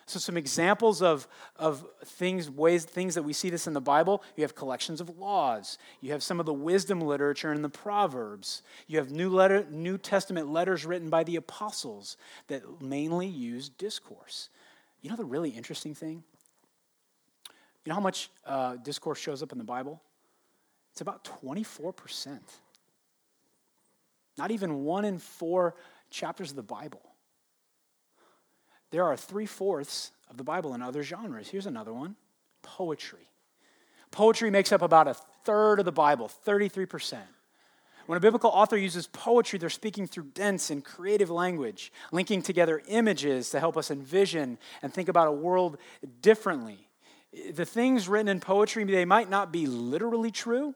So, 0.08 0.20
some 0.20 0.38
examples 0.38 1.02
of, 1.02 1.28
of 1.56 1.84
things, 2.04 2.50
ways, 2.50 2.86
things 2.86 3.16
that 3.16 3.24
we 3.24 3.34
see 3.34 3.50
this 3.50 3.66
in 3.66 3.74
the 3.74 3.82
Bible 3.82 4.22
you 4.36 4.44
have 4.44 4.54
collections 4.54 5.02
of 5.02 5.18
laws, 5.18 5.80
you 6.00 6.12
have 6.12 6.22
some 6.22 6.40
of 6.40 6.46
the 6.46 6.54
wisdom 6.54 7.02
literature 7.02 7.52
in 7.52 7.64
the 7.64 7.70
Proverbs, 7.70 8.62
you 8.88 9.00
have 9.00 9.10
New, 9.10 9.30
letter, 9.30 9.66
New 9.72 9.98
Testament 9.98 10.48
letters 10.48 10.86
written 10.86 11.10
by 11.10 11.24
the 11.24 11.38
apostles 11.38 12.18
that 12.48 12.82
mainly 12.82 13.26
use 13.26 13.68
discourse. 13.68 14.50
You 15.02 15.10
know 15.10 15.16
the 15.16 15.26
really 15.26 15.50
interesting 15.50 15.96
thing? 15.96 16.24
You 17.84 17.90
know 17.90 17.96
how 17.96 18.02
much 18.02 18.30
uh, 18.46 18.76
discourse 18.78 19.20
shows 19.20 19.42
up 19.42 19.52
in 19.52 19.58
the 19.58 19.64
Bible? 19.64 20.02
It's 20.92 21.02
about 21.02 21.28
24%. 21.42 22.40
Not 24.38 24.52
even 24.52 24.84
one 24.84 25.04
in 25.04 25.18
four 25.18 25.76
chapters 26.12 26.52
of 26.52 26.58
the 26.58 26.64
Bible 26.64 27.15
there 28.96 29.04
are 29.04 29.18
three 29.18 29.46
fourths 29.46 30.12
of 30.30 30.38
the 30.38 30.44
Bible 30.46 30.74
in 30.74 30.82
other 30.82 31.04
genres. 31.04 31.50
Here's 31.50 31.66
another 31.66 31.94
one 31.94 32.16
poetry. 32.62 33.28
Poetry 34.10 34.50
makes 34.50 34.72
up 34.72 34.82
about 34.82 35.10
a 35.10 35.16
third 35.44 35.80
of 35.80 35.86
the 35.86 35.92
Bible, 35.92 36.32
33%. 36.48 37.18
When 38.06 38.16
a 38.16 38.22
biblical 38.22 38.50
author 38.52 38.78
uses 38.78 39.08
poetry, 39.08 39.60
they're 39.60 39.70
speaking 39.70 40.08
through 40.08 40.28
dense 40.34 40.70
and 40.70 40.82
creative 40.82 41.30
language, 41.30 41.92
linking 42.14 42.42
together 42.42 42.82
images 42.88 43.50
to 43.50 43.60
help 43.60 43.76
us 43.76 43.92
envision 43.92 44.58
and 44.82 44.94
think 44.94 45.10
about 45.10 45.28
a 45.28 45.34
world 45.34 45.78
differently. 46.22 46.88
The 47.52 47.66
things 47.66 48.08
written 48.08 48.30
in 48.30 48.40
poetry, 48.40 48.86
they 48.86 49.04
might 49.04 49.30
not 49.30 49.52
be 49.52 49.66
literally 49.66 50.32
true, 50.32 50.74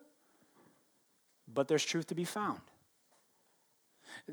but 1.47 1.69
there's 1.69 1.85
truth 1.85 2.07
to 2.07 2.15
be 2.15 2.25
found. 2.25 2.59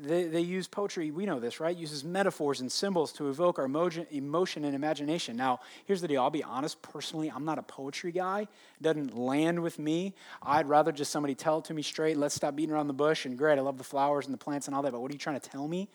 They, 0.03 0.25
they 0.25 0.41
use 0.41 0.67
poetry, 0.67 1.11
we 1.11 1.25
know 1.25 1.39
this, 1.39 1.59
right? 1.59 1.75
Uses 1.75 2.03
metaphors 2.03 2.61
and 2.61 2.71
symbols 2.71 3.11
to 3.13 3.29
evoke 3.29 3.59
our 3.59 3.65
emotion 3.65 4.65
and 4.65 4.75
imagination. 4.75 5.35
Now, 5.35 5.59
here's 5.85 6.01
the 6.01 6.07
deal 6.07 6.21
I'll 6.21 6.29
be 6.29 6.43
honest, 6.43 6.81
personally, 6.81 7.31
I'm 7.33 7.45
not 7.45 7.57
a 7.57 7.63
poetry 7.63 8.11
guy. 8.11 8.41
It 8.41 8.83
doesn't 8.83 9.17
land 9.17 9.61
with 9.61 9.79
me. 9.79 10.13
I'd 10.41 10.67
rather 10.67 10.91
just 10.91 11.11
somebody 11.11 11.35
tell 11.35 11.59
it 11.59 11.65
to 11.65 11.73
me 11.73 11.81
straight. 11.81 12.17
Let's 12.17 12.35
stop 12.35 12.55
beating 12.55 12.73
around 12.73 12.87
the 12.87 12.93
bush. 12.93 13.25
And 13.25 13.37
great, 13.37 13.57
I 13.57 13.61
love 13.61 13.77
the 13.77 13.83
flowers 13.83 14.25
and 14.25 14.33
the 14.33 14.39
plants 14.39 14.67
and 14.67 14.75
all 14.75 14.81
that, 14.83 14.91
but 14.91 15.01
what 15.01 15.11
are 15.11 15.13
you 15.13 15.19
trying 15.19 15.39
to 15.39 15.49
tell 15.49 15.67
me? 15.67 15.89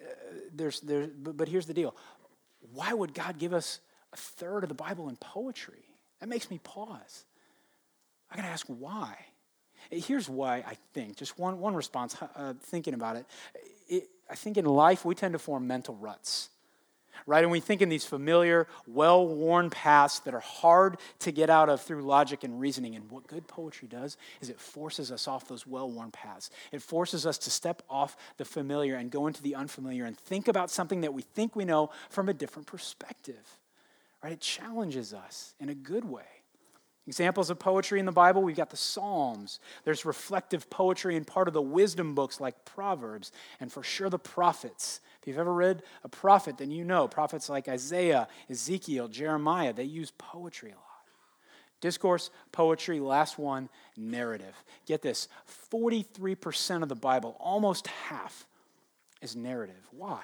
Uh, 0.00 0.06
there's, 0.54 0.80
there's, 0.80 1.08
but, 1.08 1.36
but 1.36 1.48
here's 1.48 1.66
the 1.66 1.74
deal 1.74 1.94
why 2.72 2.92
would 2.92 3.14
God 3.14 3.38
give 3.38 3.52
us 3.52 3.80
a 4.12 4.16
third 4.16 4.62
of 4.62 4.68
the 4.68 4.74
Bible 4.74 5.08
in 5.08 5.16
poetry? 5.16 5.84
That 6.20 6.28
makes 6.28 6.50
me 6.50 6.58
pause. 6.62 7.24
I 8.30 8.36
gotta 8.36 8.48
ask 8.48 8.66
why. 8.66 9.16
Here's 9.90 10.28
why 10.28 10.64
I 10.66 10.76
think, 10.92 11.16
just 11.16 11.38
one, 11.38 11.60
one 11.60 11.74
response, 11.74 12.16
uh, 12.34 12.54
thinking 12.60 12.94
about 12.94 13.16
it. 13.16 13.26
it. 13.88 14.08
I 14.28 14.34
think 14.34 14.56
in 14.56 14.64
life 14.64 15.04
we 15.04 15.14
tend 15.14 15.32
to 15.34 15.38
form 15.38 15.66
mental 15.66 15.94
ruts 15.94 16.50
right? 17.26 17.42
And 17.42 17.50
we 17.50 17.60
think 17.60 17.82
in 17.82 17.88
these 17.88 18.04
familiar, 18.04 18.66
well 18.86 19.26
worn 19.26 19.70
paths 19.70 20.20
that 20.20 20.34
are 20.34 20.40
hard 20.40 20.98
to 21.20 21.32
get 21.32 21.50
out 21.50 21.68
of 21.68 21.80
through 21.80 22.02
logic 22.02 22.44
and 22.44 22.60
reasoning. 22.60 22.94
And 22.94 23.10
what 23.10 23.26
good 23.26 23.46
poetry 23.48 23.88
does 23.88 24.16
is 24.40 24.50
it 24.50 24.60
forces 24.60 25.10
us 25.10 25.26
off 25.26 25.48
those 25.48 25.66
well 25.66 25.90
worn 25.90 26.10
paths. 26.10 26.50
It 26.72 26.82
forces 26.82 27.26
us 27.26 27.38
to 27.38 27.50
step 27.50 27.82
off 27.88 28.16
the 28.36 28.44
familiar 28.44 28.96
and 28.96 29.10
go 29.10 29.26
into 29.26 29.42
the 29.42 29.54
unfamiliar 29.54 30.04
and 30.04 30.16
think 30.16 30.48
about 30.48 30.70
something 30.70 31.00
that 31.02 31.14
we 31.14 31.22
think 31.22 31.56
we 31.56 31.64
know 31.64 31.90
from 32.10 32.28
a 32.28 32.34
different 32.34 32.66
perspective, 32.66 33.58
right? 34.22 34.32
It 34.32 34.40
challenges 34.40 35.14
us 35.14 35.54
in 35.58 35.68
a 35.68 35.74
good 35.74 36.04
way. 36.04 36.35
Examples 37.06 37.50
of 37.50 37.58
poetry 37.58 38.00
in 38.00 38.06
the 38.06 38.12
Bible, 38.12 38.42
we've 38.42 38.56
got 38.56 38.70
the 38.70 38.76
Psalms. 38.76 39.60
There's 39.84 40.04
reflective 40.04 40.68
poetry 40.68 41.14
in 41.14 41.24
part 41.24 41.46
of 41.46 41.54
the 41.54 41.62
wisdom 41.62 42.16
books 42.16 42.40
like 42.40 42.64
Proverbs, 42.64 43.30
and 43.60 43.70
for 43.70 43.84
sure 43.84 44.10
the 44.10 44.18
prophets. 44.18 45.00
If 45.20 45.28
you've 45.28 45.38
ever 45.38 45.54
read 45.54 45.82
a 46.02 46.08
prophet, 46.08 46.58
then 46.58 46.72
you 46.72 46.84
know 46.84 47.06
prophets 47.06 47.48
like 47.48 47.68
Isaiah, 47.68 48.26
Ezekiel, 48.50 49.06
Jeremiah, 49.06 49.72
they 49.72 49.84
use 49.84 50.12
poetry 50.18 50.70
a 50.70 50.74
lot. 50.74 50.82
Discourse, 51.80 52.30
poetry, 52.50 52.98
last 52.98 53.38
one, 53.38 53.68
narrative. 53.96 54.54
Get 54.86 55.02
this 55.02 55.28
43% 55.72 56.82
of 56.82 56.88
the 56.88 56.96
Bible, 56.96 57.36
almost 57.38 57.86
half, 57.86 58.46
is 59.20 59.36
narrative. 59.36 59.86
Why? 59.92 60.22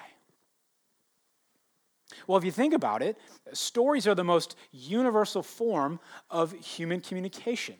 Well, 2.27 2.37
if 2.37 2.43
you 2.43 2.51
think 2.51 2.73
about 2.73 3.01
it, 3.01 3.17
stories 3.53 4.07
are 4.07 4.15
the 4.15 4.23
most 4.23 4.55
universal 4.71 5.43
form 5.43 5.99
of 6.29 6.51
human 6.53 7.01
communication. 7.01 7.75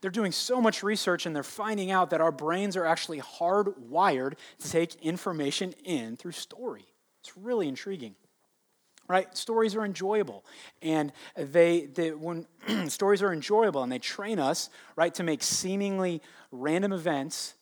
They're 0.00 0.10
doing 0.10 0.32
so 0.32 0.60
much 0.60 0.82
research 0.82 1.26
and 1.26 1.34
they're 1.34 1.42
finding 1.42 1.90
out 1.90 2.10
that 2.10 2.20
our 2.20 2.32
brains 2.32 2.76
are 2.76 2.84
actually 2.84 3.20
hardwired 3.20 4.34
to 4.58 4.70
take 4.70 4.94
information 4.96 5.74
in 5.84 6.16
through 6.16 6.32
story. 6.32 6.84
It's 7.20 7.36
really 7.36 7.68
intriguing. 7.68 8.14
Right? 9.08 9.36
Stories 9.36 9.76
are 9.76 9.84
enjoyable. 9.84 10.44
And 10.82 11.12
they, 11.36 11.86
they 11.86 12.10
when 12.10 12.46
stories 12.88 13.22
are 13.22 13.32
enjoyable 13.32 13.82
and 13.82 13.90
they 13.90 14.00
train 14.00 14.38
us, 14.38 14.68
right, 14.96 15.14
to 15.14 15.22
make 15.22 15.42
seemingly 15.42 16.22
random 16.50 16.92
events 16.92 17.54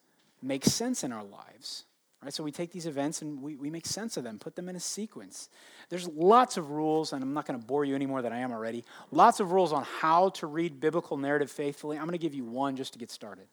make 0.43 0.65
sense 0.65 1.05
in 1.05 1.13
our 1.13 1.25
lives. 1.25 1.85
Right? 2.25 2.33
So 2.33 2.43
we 2.43 2.53
take 2.53 2.73
these 2.73 2.87
events 2.87 3.21
and 3.21 3.43
we, 3.43 3.55
we 3.57 3.69
make 3.69 3.85
sense 3.85 4.17
of 4.17 4.25
them, 4.25 4.39
put 4.39 4.57
them 4.57 4.71
in 4.71 4.77
a 4.77 4.81
sequence. 4.81 5.51
There's 5.91 6.09
lots 6.09 6.57
of 6.57 6.71
rules, 6.71 7.13
and 7.13 7.23
I'm 7.23 7.35
not 7.35 7.47
going 7.47 7.61
to 7.61 7.67
bore 7.67 7.85
you 7.85 7.95
any 7.95 8.07
more 8.07 8.23
than 8.23 8.33
I 8.33 8.39
am 8.39 8.51
already. 8.51 8.83
Lots 9.11 9.41
of 9.41 9.53
rules 9.53 9.75
on 9.75 9.85
how 9.85 10.31
to 10.31 10.47
read 10.47 10.81
biblical 10.81 11.19
narrative 11.19 11.51
faithfully. 11.51 11.99
I'm 11.99 12.05
going 12.05 12.13
to 12.13 12.19
give 12.19 12.35
you 12.35 12.45
one 12.45 12.77
just 12.77 12.95
to 12.95 12.99
get 12.99 13.11
started. 13.11 13.45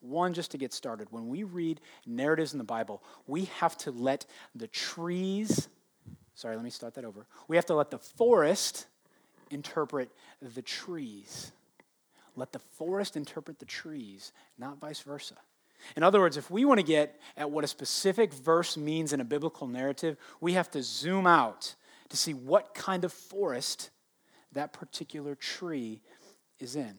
One 0.00 0.34
just 0.34 0.50
to 0.50 0.58
get 0.58 0.72
started. 0.72 1.06
When 1.12 1.28
we 1.28 1.44
read 1.44 1.80
narratives 2.06 2.52
in 2.52 2.58
the 2.58 2.64
Bible, 2.64 3.04
we 3.28 3.44
have 3.60 3.76
to 3.78 3.92
let 3.92 4.26
the 4.52 4.66
trees, 4.66 5.68
sorry, 6.34 6.56
let 6.56 6.64
me 6.64 6.70
start 6.70 6.94
that 6.94 7.04
over. 7.04 7.24
We 7.46 7.54
have 7.54 7.66
to 7.66 7.74
let 7.74 7.92
the 7.92 7.98
forest 7.98 8.86
interpret 9.50 10.10
the 10.42 10.62
trees. 10.62 11.52
Let 12.34 12.50
the 12.50 12.58
forest 12.58 13.16
interpret 13.16 13.60
the 13.60 13.64
trees, 13.64 14.32
not 14.58 14.78
vice 14.78 15.00
versa. 15.00 15.34
In 15.96 16.02
other 16.02 16.20
words, 16.20 16.36
if 16.36 16.50
we 16.50 16.64
want 16.64 16.80
to 16.80 16.86
get 16.86 17.20
at 17.36 17.50
what 17.50 17.64
a 17.64 17.68
specific 17.68 18.32
verse 18.32 18.76
means 18.76 19.12
in 19.12 19.20
a 19.20 19.24
biblical 19.24 19.66
narrative, 19.66 20.16
we 20.40 20.54
have 20.54 20.70
to 20.72 20.82
zoom 20.82 21.26
out 21.26 21.74
to 22.08 22.16
see 22.16 22.34
what 22.34 22.74
kind 22.74 23.04
of 23.04 23.12
forest 23.12 23.90
that 24.52 24.72
particular 24.72 25.34
tree 25.34 26.00
is 26.58 26.76
in. 26.76 26.98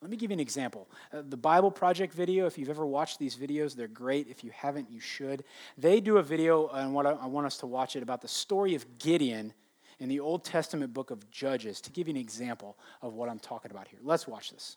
Let 0.00 0.10
me 0.10 0.16
give 0.16 0.30
you 0.30 0.34
an 0.34 0.40
example. 0.40 0.90
Uh, 1.12 1.22
the 1.28 1.36
Bible 1.36 1.70
Project 1.70 2.12
video, 2.12 2.46
if 2.46 2.58
you've 2.58 2.68
ever 2.68 2.84
watched 2.84 3.20
these 3.20 3.36
videos, 3.36 3.76
they're 3.76 3.86
great. 3.86 4.26
If 4.26 4.42
you 4.42 4.50
haven't, 4.50 4.90
you 4.90 4.98
should. 4.98 5.44
They 5.78 6.00
do 6.00 6.16
a 6.16 6.22
video, 6.22 6.66
and 6.68 6.92
what 6.92 7.06
I, 7.06 7.12
I 7.12 7.26
want 7.26 7.46
us 7.46 7.58
to 7.58 7.66
watch 7.66 7.94
it 7.94 8.02
about 8.02 8.20
the 8.20 8.26
story 8.28 8.74
of 8.74 8.98
Gideon 8.98 9.54
in 10.00 10.08
the 10.08 10.18
Old 10.18 10.42
Testament 10.42 10.92
book 10.92 11.12
of 11.12 11.30
Judges 11.30 11.80
to 11.82 11.90
give 11.92 12.08
you 12.08 12.14
an 12.14 12.20
example 12.20 12.76
of 13.00 13.14
what 13.14 13.28
I'm 13.28 13.38
talking 13.38 13.70
about 13.70 13.86
here. 13.86 14.00
Let's 14.02 14.26
watch 14.26 14.50
this. 14.50 14.76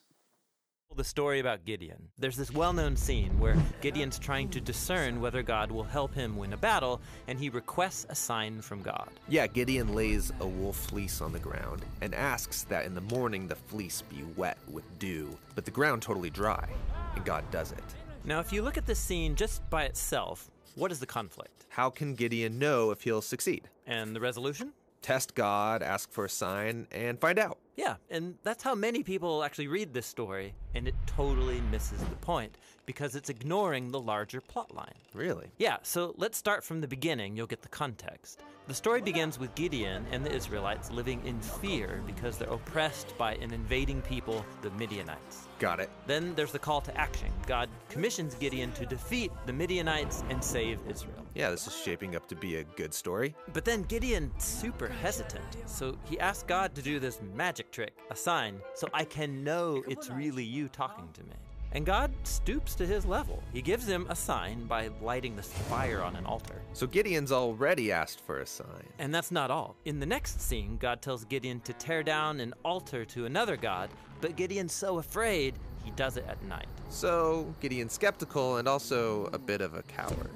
The 0.96 1.04
story 1.04 1.42
about 1.42 1.66
Gideon. 1.66 2.08
There's 2.18 2.38
this 2.38 2.52
well 2.52 2.72
known 2.72 2.96
scene 2.96 3.38
where 3.38 3.58
Gideon's 3.82 4.18
trying 4.18 4.48
to 4.52 4.62
discern 4.62 5.20
whether 5.20 5.44
God 5.44 5.70
will 5.70 5.84
help 5.84 6.14
him 6.14 6.38
win 6.38 6.54
a 6.54 6.58
battle, 6.58 7.02
and 7.28 7.38
he 7.38 7.50
requests 7.50 8.06
a 8.08 8.16
sign 8.16 8.62
from 8.62 8.82
God. 8.82 9.10
Yeah, 9.28 9.46
Gideon 9.48 9.94
lays 9.94 10.32
a 10.40 10.48
wool 10.48 10.72
fleece 10.72 11.20
on 11.20 11.34
the 11.34 11.40
ground 11.40 11.84
and 12.00 12.16
asks 12.16 12.64
that 12.64 12.86
in 12.86 12.96
the 12.96 13.02
morning 13.02 13.46
the 13.46 13.58
fleece 13.58 14.04
be 14.04 14.24
wet 14.38 14.58
with 14.70 14.86
dew, 14.98 15.38
but 15.54 15.66
the 15.66 15.72
ground 15.72 16.02
totally 16.02 16.30
dry, 16.30 16.70
and 17.14 17.26
God 17.26 17.44
does 17.52 17.74
it. 17.74 17.84
Now, 18.24 18.40
if 18.40 18.54
you 18.54 18.62
look 18.62 18.78
at 18.78 18.86
this 18.86 19.00
scene 19.00 19.36
just 19.36 19.70
by 19.70 19.84
itself, 19.84 20.50
what 20.76 20.94
is 20.94 21.02
the 21.02 21.06
conflict? 21.06 21.66
How 21.68 21.90
can 21.90 22.16
Gideon 22.16 22.58
know 22.58 22.92
if 22.92 23.02
he'll 23.02 23.22
succeed? 23.22 23.68
And 23.86 24.16
the 24.16 24.22
resolution? 24.22 24.72
Test 25.02 25.36
God, 25.36 25.84
ask 25.84 26.10
for 26.10 26.24
a 26.24 26.30
sign, 26.30 26.88
and 26.94 27.20
find 27.20 27.38
out. 27.38 27.58
Yeah, 27.76 27.96
and 28.10 28.36
that's 28.44 28.64
how 28.64 28.74
many 28.74 29.04
people 29.04 29.44
actually 29.44 29.68
read 29.68 29.94
this 29.94 30.06
story, 30.06 30.54
and 30.74 30.88
it 30.88 30.96
totally 31.06 31.60
misses 31.72 32.00
the 32.00 32.16
point 32.18 32.58
because 32.86 33.16
it's 33.16 33.30
ignoring 33.30 33.92
the 33.92 34.00
larger 34.00 34.40
plot 34.40 34.74
line. 34.74 34.94
Really? 35.14 35.48
Yeah, 35.58 35.78
so 35.84 36.14
let's 36.18 36.38
start 36.38 36.64
from 36.64 36.82
the 36.82 36.88
beginning. 36.88 37.36
You'll 37.36 37.48
get 37.48 37.62
the 37.62 37.70
context. 37.70 38.42
The 38.68 38.74
story 38.74 39.02
begins 39.02 39.38
with 39.38 39.54
Gideon 39.54 40.06
and 40.12 40.26
the 40.26 40.32
Israelites 40.32 40.90
living 40.90 41.22
in 41.24 41.40
fear 41.40 42.02
because 42.08 42.38
they're 42.38 42.50
oppressed 42.50 43.16
by 43.16 43.36
an 43.36 43.54
invading 43.54 44.02
people, 44.02 44.44
the 44.64 44.72
Midianites. 44.72 45.48
Got 45.60 45.80
it. 45.80 45.90
Then 46.08 46.34
there's 46.36 46.52
the 46.52 46.58
call 46.58 46.82
to 46.82 46.98
action. 46.98 47.32
God 47.46 47.70
commissions 47.90 48.34
Gideon 48.34 48.72
to 48.72 48.86
defeat 48.88 49.32
the 49.46 49.54
Midianites 49.54 50.24
and 50.30 50.44
save 50.44 50.80
Israel. 50.90 51.24
Yeah, 51.36 51.52
this 51.52 51.68
is 51.68 51.76
shaping 51.76 52.16
up 52.16 52.28
to 52.30 52.36
be 52.36 52.56
a 52.56 52.64
good 52.64 52.94
story. 52.94 53.36
But 53.54 53.66
then 53.66 53.84
Gideon's 53.84 54.44
super 54.44 54.88
hesitant, 54.88 55.44
so 55.68 55.96
he 56.06 56.20
asks 56.20 56.44
God 56.44 56.74
to 56.76 56.82
do 56.82 57.00
this 57.00 57.20
magic 57.36 57.65
trick, 57.72 57.94
a 58.10 58.16
sign, 58.16 58.60
so 58.74 58.88
I 58.94 59.04
can 59.04 59.44
know 59.44 59.84
it's 59.88 60.10
really 60.10 60.44
you 60.44 60.68
talking 60.68 61.10
to 61.14 61.24
me. 61.24 61.36
And 61.72 61.86
God 61.86 62.14
stoops 62.24 62.74
to 62.76 62.86
his 62.86 63.06
level. 63.06 63.44
He 63.52 63.62
gives 63.62 63.86
him 63.86 64.08
a 64.10 64.16
sign 64.16 64.66
by 64.66 64.92
lighting 65.02 65.36
this 65.36 65.52
fire 65.52 66.02
on 66.02 66.16
an 66.16 66.26
altar. 66.26 66.62
So 66.72 66.88
Gideon's 66.88 67.34
already 67.34 67.92
asked 67.92 68.22
for 68.22 68.40
a 68.40 68.46
sign. 68.46 68.88
And 68.98 69.14
that's 69.14 69.30
not 69.30 69.52
all. 69.52 69.76
In 69.84 70.00
the 70.00 70.06
next 70.06 70.40
scene, 70.40 70.78
God 70.78 71.02
tells 71.02 71.26
Gideon 71.26 71.60
to 71.62 71.74
tear 71.74 72.02
down 72.02 72.40
an 72.40 72.54
altar 72.64 73.04
to 73.06 73.26
another 73.26 73.58
god, 73.58 73.90
but 74.22 74.38
Gideon's 74.38 74.72
so 74.72 75.00
afraid, 75.00 75.56
he 75.84 75.92
does 75.92 76.16
it 76.16 76.26
at 76.30 76.42
night. 76.46 76.68
So 76.90 77.54
Gideon's 77.60 77.92
skeptical 77.92 78.56
and 78.56 78.70
also 78.70 79.26
a 79.34 79.38
bit 79.38 79.60
of 79.60 79.74
a 79.74 79.84
coward. 79.84 80.32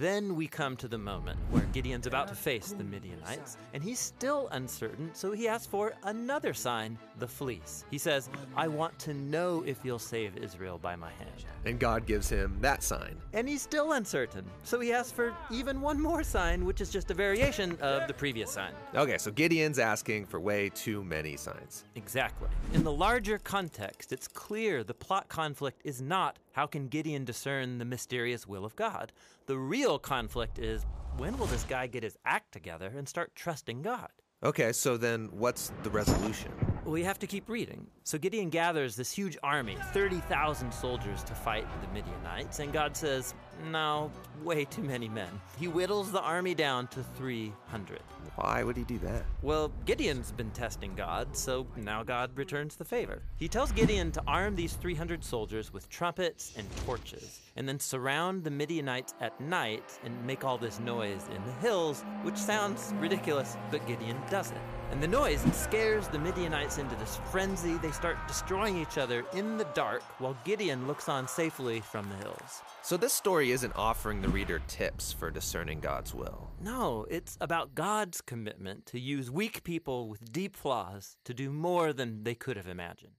Then 0.00 0.34
we 0.34 0.46
come 0.46 0.78
to 0.78 0.88
the 0.88 0.96
moment 0.96 1.38
where 1.50 1.64
Gideon's 1.74 2.06
about 2.06 2.26
to 2.28 2.34
face 2.34 2.72
the 2.72 2.82
Midianites, 2.82 3.58
and 3.74 3.82
he's 3.82 3.98
still 3.98 4.48
uncertain, 4.52 5.10
so 5.12 5.30
he 5.30 5.46
asks 5.46 5.66
for 5.66 5.92
another 6.04 6.54
sign 6.54 6.98
the 7.18 7.28
fleece. 7.28 7.84
He 7.90 7.98
says, 7.98 8.30
I 8.56 8.66
want 8.66 8.98
to 9.00 9.12
know 9.12 9.62
if 9.66 9.84
you'll 9.84 9.98
save 9.98 10.38
Israel 10.38 10.78
by 10.78 10.96
my 10.96 11.10
hand. 11.10 11.44
And 11.66 11.78
God 11.78 12.06
gives 12.06 12.30
him 12.30 12.56
that 12.62 12.82
sign. 12.82 13.14
And 13.34 13.46
he's 13.46 13.60
still 13.60 13.92
uncertain, 13.92 14.46
so 14.64 14.80
he 14.80 14.90
asks 14.90 15.12
for 15.12 15.34
even 15.50 15.82
one 15.82 16.00
more 16.00 16.24
sign, 16.24 16.64
which 16.64 16.80
is 16.80 16.88
just 16.88 17.10
a 17.10 17.14
variation 17.14 17.76
of 17.82 18.08
the 18.08 18.14
previous 18.14 18.50
sign. 18.50 18.72
Okay, 18.94 19.18
so 19.18 19.30
Gideon's 19.30 19.78
asking 19.78 20.24
for 20.24 20.40
way 20.40 20.70
too 20.70 21.04
many 21.04 21.36
signs. 21.36 21.84
Exactly. 21.94 22.48
In 22.72 22.84
the 22.84 22.92
larger 22.92 23.36
context, 23.36 24.14
it's 24.14 24.28
clear 24.28 24.82
the 24.82 24.94
plot 24.94 25.28
conflict 25.28 25.82
is 25.84 26.00
not 26.00 26.38
how 26.52 26.66
can 26.66 26.88
Gideon 26.88 27.24
discern 27.24 27.78
the 27.78 27.84
mysterious 27.84 28.46
will 28.46 28.64
of 28.64 28.76
God? 28.76 29.12
The 29.46 29.58
real 29.58 29.98
conflict 29.98 30.58
is 30.58 30.84
when 31.16 31.36
will 31.38 31.46
this 31.46 31.64
guy 31.64 31.86
get 31.86 32.02
his 32.02 32.16
act 32.24 32.52
together 32.52 32.92
and 32.96 33.08
start 33.08 33.34
trusting 33.34 33.82
God? 33.82 34.08
Okay, 34.42 34.72
so 34.72 34.96
then 34.96 35.28
what's 35.32 35.70
the 35.82 35.90
resolution? 35.90 36.50
We 36.86 37.04
have 37.04 37.18
to 37.18 37.26
keep 37.26 37.48
reading. 37.48 37.86
So 38.04 38.16
Gideon 38.16 38.48
gathers 38.48 38.96
this 38.96 39.12
huge 39.12 39.36
army, 39.42 39.76
30,000 39.92 40.72
soldiers 40.72 41.22
to 41.24 41.34
fight 41.34 41.66
the 41.82 41.88
Midianites, 41.88 42.58
and 42.58 42.72
God 42.72 42.96
says, 42.96 43.34
No, 43.68 44.10
way 44.42 44.64
too 44.64 44.82
many 44.82 45.08
men. 45.08 45.28
He 45.58 45.66
whittles 45.66 46.10
the 46.12 46.20
army 46.20 46.54
down 46.54 46.86
to 46.88 47.02
300. 47.02 48.00
Why 48.36 48.62
would 48.62 48.76
he 48.76 48.84
do 48.84 48.98
that? 49.00 49.24
Well, 49.42 49.70
Gideon's 49.84 50.32
been 50.32 50.50
testing 50.50 50.94
God, 50.94 51.36
so 51.36 51.66
now 51.76 52.02
God 52.02 52.30
returns 52.36 52.76
the 52.76 52.84
favor. 52.84 53.22
He 53.36 53.48
tells 53.48 53.72
Gideon 53.72 54.12
to 54.12 54.22
arm 54.26 54.56
these 54.56 54.72
300 54.74 55.22
soldiers 55.22 55.72
with 55.72 55.88
trumpets 55.88 56.54
and 56.56 56.66
torches, 56.86 57.40
and 57.56 57.68
then 57.68 57.78
surround 57.78 58.44
the 58.44 58.50
Midianites 58.50 59.14
at 59.20 59.38
night 59.40 59.98
and 60.04 60.26
make 60.26 60.44
all 60.44 60.58
this 60.58 60.80
noise 60.80 61.26
in 61.34 61.44
the 61.44 61.52
hills, 61.60 62.04
which 62.22 62.36
sounds 62.36 62.94
ridiculous, 62.98 63.56
but 63.70 63.86
Gideon 63.86 64.16
does 64.30 64.50
it. 64.52 64.79
And 64.90 65.00
the 65.00 65.06
noise 65.06 65.40
scares 65.52 66.08
the 66.08 66.18
Midianites 66.18 66.78
into 66.78 66.96
this 66.96 67.18
frenzy. 67.30 67.74
They 67.74 67.92
start 67.92 68.16
destroying 68.26 68.76
each 68.76 68.98
other 68.98 69.24
in 69.34 69.56
the 69.56 69.66
dark 69.72 70.02
while 70.18 70.36
Gideon 70.44 70.88
looks 70.88 71.08
on 71.08 71.28
safely 71.28 71.80
from 71.80 72.08
the 72.08 72.16
hills. 72.16 72.62
So, 72.82 72.96
this 72.96 73.12
story 73.12 73.52
isn't 73.52 73.72
offering 73.76 74.20
the 74.20 74.28
reader 74.28 74.60
tips 74.66 75.12
for 75.12 75.30
discerning 75.30 75.78
God's 75.78 76.12
will. 76.12 76.50
No, 76.60 77.06
it's 77.08 77.38
about 77.40 77.76
God's 77.76 78.20
commitment 78.20 78.84
to 78.86 78.98
use 78.98 79.30
weak 79.30 79.62
people 79.62 80.08
with 80.08 80.32
deep 80.32 80.56
flaws 80.56 81.16
to 81.24 81.32
do 81.32 81.50
more 81.50 81.92
than 81.92 82.24
they 82.24 82.34
could 82.34 82.56
have 82.56 82.68
imagined. 82.68 83.12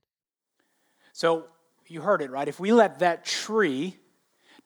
So, 1.14 1.46
you 1.86 2.02
heard 2.02 2.20
it, 2.20 2.30
right? 2.30 2.48
If 2.48 2.60
we 2.60 2.72
let 2.72 2.98
that 2.98 3.24
tree 3.24 3.96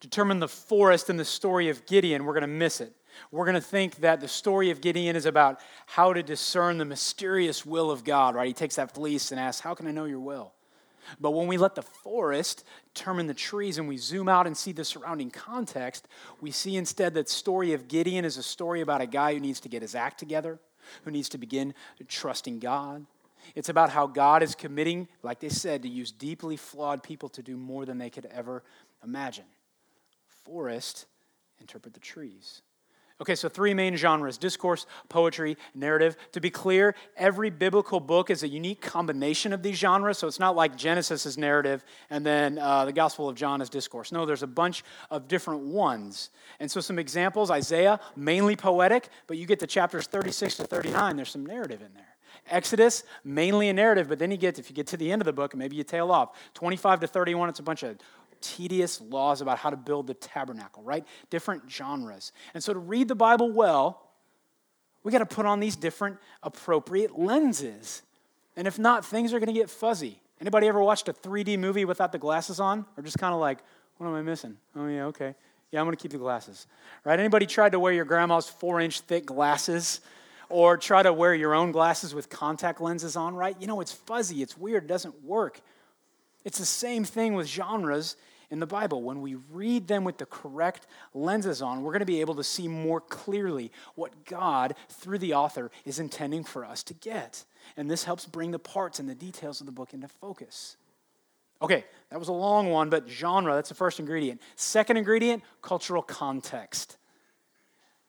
determine 0.01 0.39
the 0.39 0.47
forest 0.49 1.09
in 1.09 1.15
the 1.15 1.25
story 1.25 1.69
of 1.69 1.85
Gideon, 1.85 2.25
we're 2.25 2.33
going 2.33 2.41
to 2.41 2.47
miss 2.47 2.81
it. 2.81 2.93
We're 3.31 3.45
going 3.45 3.55
to 3.55 3.61
think 3.61 3.97
that 3.97 4.21
the 4.21 4.27
story 4.27 4.71
of 4.71 4.81
Gideon 4.81 5.15
is 5.15 5.25
about 5.25 5.59
how 5.85 6.13
to 6.13 6.23
discern 6.23 6.77
the 6.77 6.85
mysterious 6.85 7.65
will 7.65 7.91
of 7.91 8.03
God, 8.03 8.35
right? 8.35 8.47
He 8.47 8.53
takes 8.53 8.75
that 8.75 8.93
fleece 8.93 9.31
and 9.31 9.39
asks, 9.39 9.61
How 9.61 9.73
can 9.73 9.87
I 9.87 9.91
know 9.91 10.05
your 10.05 10.19
will? 10.19 10.53
But 11.19 11.31
when 11.31 11.47
we 11.47 11.57
let 11.57 11.75
the 11.75 11.81
forest 11.81 12.63
determine 12.93 13.27
the 13.27 13.33
trees 13.33 13.77
and 13.77 13.87
we 13.87 13.97
zoom 13.97 14.27
out 14.27 14.47
and 14.47 14.57
see 14.57 14.71
the 14.71 14.83
surrounding 14.83 15.31
context, 15.31 16.07
we 16.41 16.51
see 16.51 16.75
instead 16.75 17.13
that 17.13 17.29
story 17.29 17.73
of 17.73 17.87
Gideon 17.87 18.25
is 18.25 18.37
a 18.37 18.43
story 18.43 18.81
about 18.81 19.01
a 19.01 19.07
guy 19.07 19.33
who 19.33 19.39
needs 19.39 19.59
to 19.61 19.69
get 19.69 19.81
his 19.81 19.95
act 19.95 20.19
together, 20.19 20.59
who 21.03 21.11
needs 21.11 21.29
to 21.29 21.37
begin 21.37 21.73
trusting 22.07 22.59
God. 22.59 23.05
It's 23.55 23.69
about 23.69 23.89
how 23.89 24.07
God 24.07 24.43
is 24.43 24.55
committing, 24.55 25.07
like 25.23 25.39
they 25.39 25.49
said, 25.49 25.83
to 25.83 25.89
use 25.89 26.11
deeply 26.11 26.57
flawed 26.57 27.01
people 27.01 27.29
to 27.29 27.41
do 27.41 27.55
more 27.55 27.85
than 27.85 27.97
they 27.97 28.09
could 28.09 28.25
ever 28.25 28.63
imagine. 29.03 29.45
Forest, 30.43 31.05
interpret 31.59 31.93
the 31.93 31.99
trees. 31.99 32.61
Okay, 33.19 33.33
so 33.33 33.49
three 33.49 33.73
main 33.73 33.95
genres 33.95 34.37
discourse, 34.37 34.85
poetry, 35.09 35.57
narrative. 35.73 36.17
To 36.33 36.39
be 36.39 36.51
clear, 36.51 36.93
every 37.15 37.49
biblical 37.49 37.99
book 37.99 38.29
is 38.29 38.43
a 38.43 38.47
unique 38.47 38.79
combination 38.79 39.53
of 39.53 39.63
these 39.63 39.77
genres, 39.77 40.19
so 40.19 40.27
it's 40.27 40.39
not 40.39 40.55
like 40.55 40.77
Genesis 40.77 41.25
is 41.25 41.35
narrative 41.35 41.83
and 42.11 42.23
then 42.23 42.59
uh, 42.59 42.85
the 42.85 42.93
Gospel 42.93 43.27
of 43.27 43.35
John 43.35 43.59
is 43.59 43.69
discourse. 43.69 44.11
No, 44.11 44.27
there's 44.27 44.43
a 44.43 44.47
bunch 44.47 44.83
of 45.09 45.27
different 45.27 45.61
ones. 45.61 46.29
And 46.59 46.69
so, 46.69 46.79
some 46.79 46.99
examples 46.99 47.49
Isaiah, 47.49 47.99
mainly 48.15 48.55
poetic, 48.55 49.09
but 49.25 49.37
you 49.37 49.47
get 49.47 49.59
to 49.59 49.67
chapters 49.67 50.05
36 50.05 50.57
to 50.57 50.63
39, 50.65 51.15
there's 51.15 51.31
some 51.31 51.45
narrative 51.45 51.81
in 51.81 51.93
there. 51.95 52.03
Exodus, 52.49 53.03
mainly 53.23 53.67
a 53.69 53.73
narrative, 53.73 54.07
but 54.07 54.19
then 54.19 54.29
you 54.29 54.37
get, 54.37 54.59
if 54.59 54.69
you 54.69 54.75
get 54.75 54.87
to 54.87 54.97
the 54.97 55.11
end 55.11 55.21
of 55.21 55.25
the 55.25 55.33
book, 55.33 55.55
maybe 55.55 55.75
you 55.75 55.83
tail 55.83 56.11
off. 56.11 56.37
25 56.53 57.01
to 57.01 57.07
31, 57.07 57.49
it's 57.49 57.59
a 57.59 57.63
bunch 57.63 57.83
of 57.83 57.97
tedious 58.41 59.01
laws 59.01 59.41
about 59.41 59.57
how 59.57 59.69
to 59.69 59.77
build 59.77 60.07
the 60.07 60.13
tabernacle, 60.13 60.83
right? 60.83 61.05
Different 61.29 61.69
genres. 61.69 62.31
And 62.53 62.63
so 62.63 62.73
to 62.73 62.79
read 62.79 63.07
the 63.07 63.15
Bible 63.15 63.51
well, 63.51 64.03
we 65.03 65.11
got 65.11 65.19
to 65.19 65.25
put 65.25 65.45
on 65.45 65.59
these 65.59 65.75
different 65.75 66.17
appropriate 66.43 67.17
lenses. 67.17 68.01
And 68.55 68.67
if 68.67 68.77
not, 68.77 69.05
things 69.05 69.33
are 69.33 69.39
going 69.39 69.47
to 69.47 69.53
get 69.53 69.69
fuzzy. 69.69 70.19
Anybody 70.41 70.67
ever 70.67 70.81
watched 70.81 71.07
a 71.07 71.13
3D 71.13 71.57
movie 71.57 71.85
without 71.85 72.11
the 72.11 72.17
glasses 72.17 72.59
on? 72.59 72.85
Or 72.97 73.03
just 73.03 73.17
kind 73.17 73.33
of 73.33 73.39
like, 73.39 73.59
what 73.97 74.07
am 74.07 74.15
I 74.15 74.21
missing? 74.21 74.57
Oh, 74.75 74.87
yeah, 74.87 75.05
okay. 75.05 75.35
Yeah, 75.71 75.79
I'm 75.79 75.85
going 75.85 75.95
to 75.95 76.01
keep 76.01 76.11
the 76.11 76.17
glasses. 76.17 76.67
Right? 77.03 77.19
Anybody 77.19 77.45
tried 77.45 77.71
to 77.71 77.79
wear 77.79 77.93
your 77.93 78.05
grandma's 78.05 78.47
four 78.47 78.79
inch 78.79 79.01
thick 79.01 79.25
glasses? 79.25 80.01
Or 80.49 80.77
try 80.77 81.03
to 81.03 81.11
wear 81.11 81.33
your 81.33 81.53
own 81.53 81.71
glasses 81.71 82.15
with 82.15 82.29
contact 82.29 82.79
lenses 82.79 83.15
on, 83.15 83.35
right? 83.35 83.55
You 83.59 83.67
know, 83.67 83.81
it's 83.81 83.91
fuzzy, 83.91 84.41
it's 84.41 84.57
weird, 84.57 84.85
it 84.85 84.87
doesn't 84.87 85.25
work. 85.25 85.59
It's 86.47 86.59
the 86.59 86.65
same 86.65 87.03
thing 87.03 87.33
with 87.33 87.45
genres 87.45 88.15
in 88.49 88.61
the 88.61 88.65
Bible. 88.65 89.01
When 89.03 89.21
we 89.21 89.35
read 89.35 89.89
them 89.89 90.05
with 90.05 90.17
the 90.17 90.25
correct 90.25 90.87
lenses 91.13 91.61
on, 91.61 91.83
we're 91.83 91.91
going 91.91 91.99
to 91.99 92.05
be 92.05 92.21
able 92.21 92.35
to 92.35 92.43
see 92.43 92.69
more 92.69 93.01
clearly 93.01 93.69
what 93.95 94.23
God, 94.23 94.73
through 94.87 95.17
the 95.17 95.33
author, 95.33 95.71
is 95.83 95.99
intending 95.99 96.45
for 96.45 96.63
us 96.63 96.83
to 96.83 96.93
get. 96.93 97.43
And 97.75 97.91
this 97.91 98.05
helps 98.05 98.25
bring 98.25 98.51
the 98.51 98.59
parts 98.59 98.97
and 98.97 99.09
the 99.09 99.13
details 99.13 99.59
of 99.59 99.65
the 99.65 99.73
book 99.73 99.93
into 99.93 100.07
focus. 100.07 100.77
Okay, 101.61 101.83
that 102.11 102.17
was 102.17 102.29
a 102.29 102.31
long 102.31 102.69
one, 102.69 102.89
but 102.89 103.09
genre, 103.09 103.53
that's 103.53 103.67
the 103.67 103.75
first 103.75 103.99
ingredient. 103.99 104.39
Second 104.55 104.95
ingredient, 104.95 105.43
cultural 105.61 106.01
context. 106.01 106.95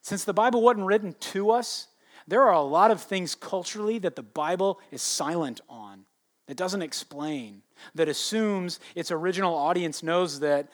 Since 0.00 0.22
the 0.22 0.32
Bible 0.32 0.62
wasn't 0.62 0.86
written 0.86 1.16
to 1.18 1.50
us, 1.50 1.88
there 2.28 2.42
are 2.42 2.54
a 2.54 2.62
lot 2.62 2.92
of 2.92 3.02
things 3.02 3.34
culturally 3.34 3.98
that 3.98 4.14
the 4.14 4.22
Bible 4.22 4.78
is 4.92 5.02
silent 5.02 5.60
on, 5.68 6.04
that 6.48 6.56
doesn't 6.56 6.82
explain 6.82 7.62
that 7.94 8.08
assumes 8.08 8.80
its 8.94 9.12
original 9.12 9.54
audience 9.54 10.02
knows 10.02 10.40
that 10.40 10.68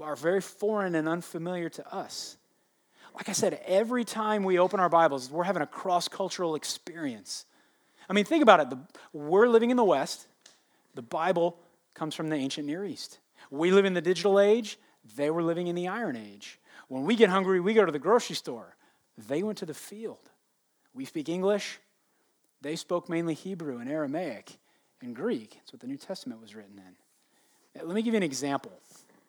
are 0.00 0.14
very 0.14 0.40
foreign 0.40 0.94
and 0.94 1.08
unfamiliar 1.08 1.70
to 1.70 1.94
us. 1.94 2.36
Like 3.14 3.30
I 3.30 3.32
said, 3.32 3.60
every 3.66 4.04
time 4.04 4.44
we 4.44 4.58
open 4.58 4.78
our 4.78 4.90
Bibles, 4.90 5.30
we're 5.30 5.44
having 5.44 5.62
a 5.62 5.66
cross 5.66 6.08
cultural 6.08 6.54
experience. 6.54 7.46
I 8.08 8.12
mean, 8.12 8.26
think 8.26 8.42
about 8.42 8.60
it. 8.60 8.70
The, 8.70 8.78
we're 9.12 9.48
living 9.48 9.70
in 9.70 9.78
the 9.78 9.84
West, 9.84 10.26
the 10.94 11.02
Bible 11.02 11.58
comes 11.94 12.14
from 12.14 12.28
the 12.28 12.36
ancient 12.36 12.66
Near 12.66 12.84
East. 12.84 13.18
We 13.50 13.70
live 13.70 13.86
in 13.86 13.94
the 13.94 14.02
digital 14.02 14.38
age, 14.38 14.78
they 15.16 15.30
were 15.30 15.42
living 15.42 15.68
in 15.68 15.74
the 15.74 15.88
Iron 15.88 16.16
Age. 16.16 16.58
When 16.88 17.04
we 17.04 17.16
get 17.16 17.30
hungry, 17.30 17.60
we 17.60 17.72
go 17.72 17.86
to 17.86 17.92
the 17.92 17.98
grocery 17.98 18.36
store. 18.36 18.76
They 19.16 19.42
went 19.42 19.58
to 19.58 19.66
the 19.66 19.74
field. 19.74 20.30
We 20.92 21.06
speak 21.06 21.30
English, 21.30 21.78
they 22.60 22.76
spoke 22.76 23.08
mainly 23.08 23.34
Hebrew 23.34 23.78
and 23.78 23.90
Aramaic 23.90 24.58
and 25.02 25.14
Greek. 25.14 25.54
That's 25.54 25.72
what 25.72 25.80
the 25.80 25.86
New 25.86 25.96
Testament 25.96 26.40
was 26.40 26.54
written 26.54 26.78
in. 26.78 27.86
Let 27.86 27.94
me 27.94 28.02
give 28.02 28.14
you 28.14 28.18
an 28.18 28.22
example. 28.22 28.72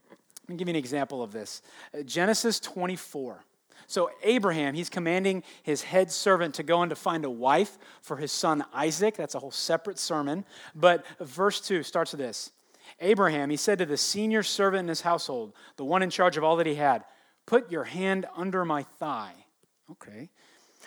Let 0.10 0.50
me 0.50 0.56
give 0.56 0.68
you 0.68 0.74
an 0.74 0.80
example 0.80 1.22
of 1.22 1.32
this. 1.32 1.62
Uh, 1.94 2.02
Genesis 2.02 2.60
24. 2.60 3.44
So, 3.88 4.12
Abraham, 4.24 4.76
he's 4.76 4.90
commanding 4.90 5.44
his 5.64 5.82
head 5.82 6.12
servant 6.12 6.56
to 6.56 6.64
go 6.64 6.82
and 6.82 6.90
to 6.90 6.96
find 6.96 7.26
a 7.26 7.30
wife 7.30 7.78
for 8.02 8.18
his 8.18 8.32
son 8.32 8.64
Isaac. 8.74 9.16
That's 9.16 9.36
a 9.36 9.40
whole 9.40 9.52
separate 9.52 9.98
sermon. 9.98 10.46
But 10.76 11.06
verse 11.20 11.62
2 11.62 11.84
starts 11.84 12.12
with 12.12 12.20
this 12.20 12.52
Abraham, 13.00 13.50
he 13.50 13.58
said 13.58 13.80
to 13.80 13.86
the 13.86 13.98
senior 13.98 14.44
servant 14.44 14.82
in 14.82 14.88
his 14.90 15.02
household, 15.02 15.54
the 15.78 15.86
one 15.86 16.04
in 16.04 16.10
charge 16.10 16.38
of 16.38 16.44
all 16.44 16.56
that 16.58 16.68
he 16.68 16.76
had, 16.76 17.04
Put 17.46 17.72
your 17.72 17.84
hand 17.84 18.28
under 18.36 18.64
my 18.64 18.84
thigh. 18.84 19.34
Okay. 19.92 20.30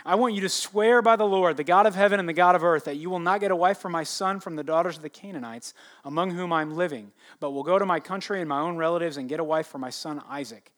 I 0.05 0.17
want 0.17 0.35
you 0.35 0.41
to 0.41 0.49
swear 0.49 1.01
by 1.01 1.17
the 1.17 1.27
Lord, 1.27 1.57
the 1.57 1.65
God 1.65 1.87
of 1.87 1.95
heaven 1.95 2.19
and 2.19 2.29
the 2.29 2.33
God 2.33 2.57
of 2.57 2.65
earth, 2.65 2.85
that 2.85 2.97
you 2.97 3.09
will 3.09 3.21
not 3.21 3.41
get 3.41 3.53
a 3.53 3.57
wife 3.57 3.79
for 3.79 3.89
my 3.89 4.03
son 4.03 4.41
from 4.41 4.57
the 4.57 4.65
daughters 4.65 4.97
of 4.97 5.03
the 5.03 5.09
Canaanites, 5.09 5.75
among 6.05 6.33
whom 6.33 6.53
I'm 6.53 6.75
living, 6.75 7.13
but 7.39 7.53
will 7.53 7.63
go 7.63 7.79
to 7.79 7.87
my 7.87 8.01
country 8.01 8.41
and 8.41 8.49
my 8.49 8.61
own 8.61 8.77
relatives 8.77 9.17
and 9.17 9.29
get 9.29 9.39
a 9.39 9.45
wife 9.45 9.69
for 9.69 9.79
my 9.79 9.91
son 9.91 10.21
Isaac. 10.29 10.73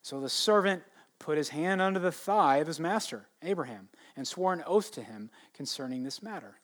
So 0.00 0.20
the 0.20 0.28
servant 0.28 0.82
put 1.18 1.36
his 1.36 1.50
hand 1.50 1.82
under 1.82 2.00
the 2.00 2.12
thigh 2.12 2.58
of 2.58 2.66
his 2.66 2.80
master, 2.80 3.26
Abraham, 3.42 3.88
and 4.16 4.26
swore 4.26 4.52
an 4.52 4.62
oath 4.66 4.90
to 4.92 5.02
him 5.02 5.30
concerning 5.52 6.02
this 6.02 6.22
matter. 6.22 6.58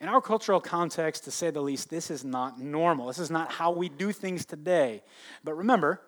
In 0.00 0.08
our 0.08 0.20
cultural 0.20 0.60
context, 0.60 1.24
to 1.24 1.30
say 1.30 1.50
the 1.50 1.60
least, 1.60 1.90
this 1.90 2.10
is 2.10 2.24
not 2.24 2.60
normal. 2.60 3.06
This 3.06 3.18
is 3.18 3.30
not 3.30 3.52
how 3.52 3.70
we 3.70 3.88
do 3.88 4.12
things 4.12 4.44
today. 4.44 5.02
But 5.42 5.54
remember, 5.54 6.00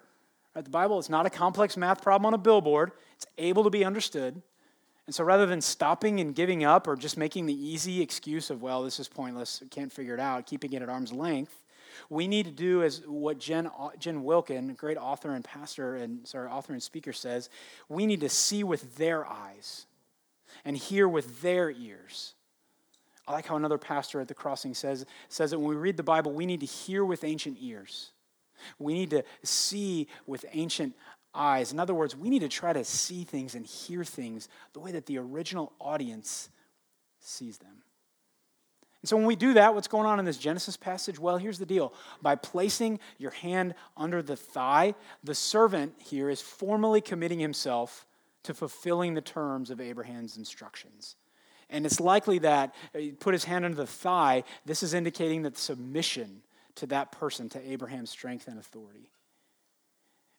the 0.54 0.70
Bible 0.70 0.98
is 0.98 1.10
not 1.10 1.26
a 1.26 1.30
complex 1.30 1.76
math 1.76 2.02
problem 2.02 2.26
on 2.26 2.34
a 2.34 2.38
billboard, 2.38 2.92
it's 3.14 3.26
able 3.38 3.64
to 3.64 3.70
be 3.70 3.84
understood. 3.84 4.42
And 5.06 5.14
so 5.14 5.22
rather 5.22 5.46
than 5.46 5.60
stopping 5.60 6.18
and 6.20 6.34
giving 6.34 6.64
up 6.64 6.88
or 6.88 6.96
just 6.96 7.16
making 7.16 7.46
the 7.46 7.54
easy 7.54 8.02
excuse 8.02 8.50
of, 8.50 8.60
well, 8.60 8.82
this 8.82 8.98
is 8.98 9.08
pointless, 9.08 9.62
can't 9.70 9.92
figure 9.92 10.14
it 10.14 10.20
out, 10.20 10.46
keeping 10.46 10.72
it 10.72 10.82
at 10.82 10.88
arm's 10.88 11.12
length, 11.12 11.62
we 12.10 12.28
need 12.28 12.44
to 12.46 12.52
do 12.52 12.82
as 12.82 13.02
what 13.06 13.38
Jen, 13.38 13.70
Jen 13.98 14.24
Wilkin, 14.24 14.74
great 14.74 14.98
author 14.98 15.32
and 15.32 15.44
pastor 15.44 15.96
and 15.96 16.26
sorry, 16.26 16.48
author 16.48 16.72
and 16.72 16.82
speaker 16.82 17.12
says, 17.12 17.48
we 17.88 18.06
need 18.06 18.20
to 18.20 18.28
see 18.28 18.64
with 18.64 18.96
their 18.96 19.26
eyes 19.26 19.86
and 20.64 20.76
hear 20.76 21.08
with 21.08 21.40
their 21.42 21.70
ears. 21.70 22.34
I 23.26 23.32
like 23.32 23.46
how 23.46 23.56
another 23.56 23.78
pastor 23.78 24.20
at 24.20 24.28
the 24.28 24.34
crossing 24.34 24.74
says, 24.74 25.04
says 25.28 25.50
that 25.50 25.58
when 25.58 25.68
we 25.68 25.76
read 25.76 25.96
the 25.96 26.02
Bible, 26.02 26.32
we 26.32 26.46
need 26.46 26.60
to 26.60 26.66
hear 26.66 27.04
with 27.04 27.24
ancient 27.24 27.58
ears. 27.60 28.10
We 28.78 28.94
need 28.94 29.10
to 29.10 29.24
see 29.42 30.08
with 30.26 30.44
ancient 30.52 30.94
eyes. 31.36 31.72
In 31.72 31.78
other 31.78 31.94
words, 31.94 32.16
we 32.16 32.30
need 32.30 32.40
to 32.40 32.48
try 32.48 32.72
to 32.72 32.84
see 32.84 33.24
things 33.24 33.54
and 33.54 33.66
hear 33.66 34.04
things 34.04 34.48
the 34.72 34.80
way 34.80 34.92
that 34.92 35.06
the 35.06 35.18
original 35.18 35.72
audience 35.80 36.48
sees 37.20 37.58
them. 37.58 37.82
And 39.02 39.08
so 39.08 39.16
when 39.16 39.26
we 39.26 39.36
do 39.36 39.54
that, 39.54 39.74
what's 39.74 39.88
going 39.88 40.06
on 40.06 40.18
in 40.18 40.24
this 40.24 40.38
Genesis 40.38 40.76
passage? 40.76 41.18
Well, 41.18 41.36
here's 41.36 41.58
the 41.58 41.66
deal. 41.66 41.92
By 42.22 42.34
placing 42.34 42.98
your 43.18 43.30
hand 43.30 43.74
under 43.96 44.22
the 44.22 44.36
thigh, 44.36 44.94
the 45.22 45.34
servant 45.34 45.94
here 45.98 46.28
is 46.28 46.40
formally 46.40 47.00
committing 47.00 47.38
himself 47.38 48.06
to 48.44 48.54
fulfilling 48.54 49.14
the 49.14 49.20
terms 49.20 49.70
of 49.70 49.80
Abraham's 49.80 50.36
instructions. 50.36 51.16
And 51.68 51.84
it's 51.84 52.00
likely 52.00 52.38
that 52.40 52.74
uh, 52.94 52.98
he 52.98 53.12
put 53.12 53.34
his 53.34 53.44
hand 53.44 53.64
under 53.64 53.76
the 53.76 53.86
thigh, 53.86 54.44
this 54.64 54.82
is 54.82 54.94
indicating 54.94 55.42
that 55.42 55.58
submission 55.58 56.42
to 56.76 56.86
that 56.86 57.12
person, 57.12 57.48
to 57.50 57.70
Abraham's 57.70 58.10
strength 58.10 58.46
and 58.48 58.58
authority. 58.58 59.10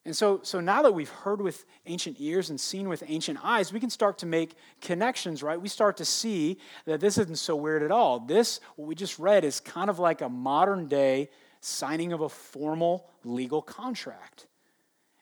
And 0.08 0.16
so, 0.16 0.40
so 0.42 0.58
now 0.58 0.80
that 0.80 0.94
we've 0.94 1.10
heard 1.10 1.42
with 1.42 1.66
ancient 1.84 2.16
ears 2.18 2.48
and 2.48 2.58
seen 2.58 2.88
with 2.88 3.04
ancient 3.08 3.38
eyes, 3.42 3.74
we 3.74 3.78
can 3.78 3.90
start 3.90 4.16
to 4.20 4.26
make 4.26 4.54
connections, 4.80 5.42
right? 5.42 5.60
We 5.60 5.68
start 5.68 5.98
to 5.98 6.06
see 6.06 6.56
that 6.86 6.98
this 6.98 7.18
isn't 7.18 7.36
so 7.36 7.54
weird 7.54 7.82
at 7.82 7.90
all. 7.90 8.18
This, 8.18 8.60
what 8.76 8.88
we 8.88 8.94
just 8.94 9.18
read, 9.18 9.44
is 9.44 9.60
kind 9.60 9.90
of 9.90 9.98
like 9.98 10.22
a 10.22 10.28
modern 10.30 10.88
day 10.88 11.28
signing 11.60 12.14
of 12.14 12.22
a 12.22 12.28
formal 12.30 13.10
legal 13.22 13.60
contract. 13.60 14.46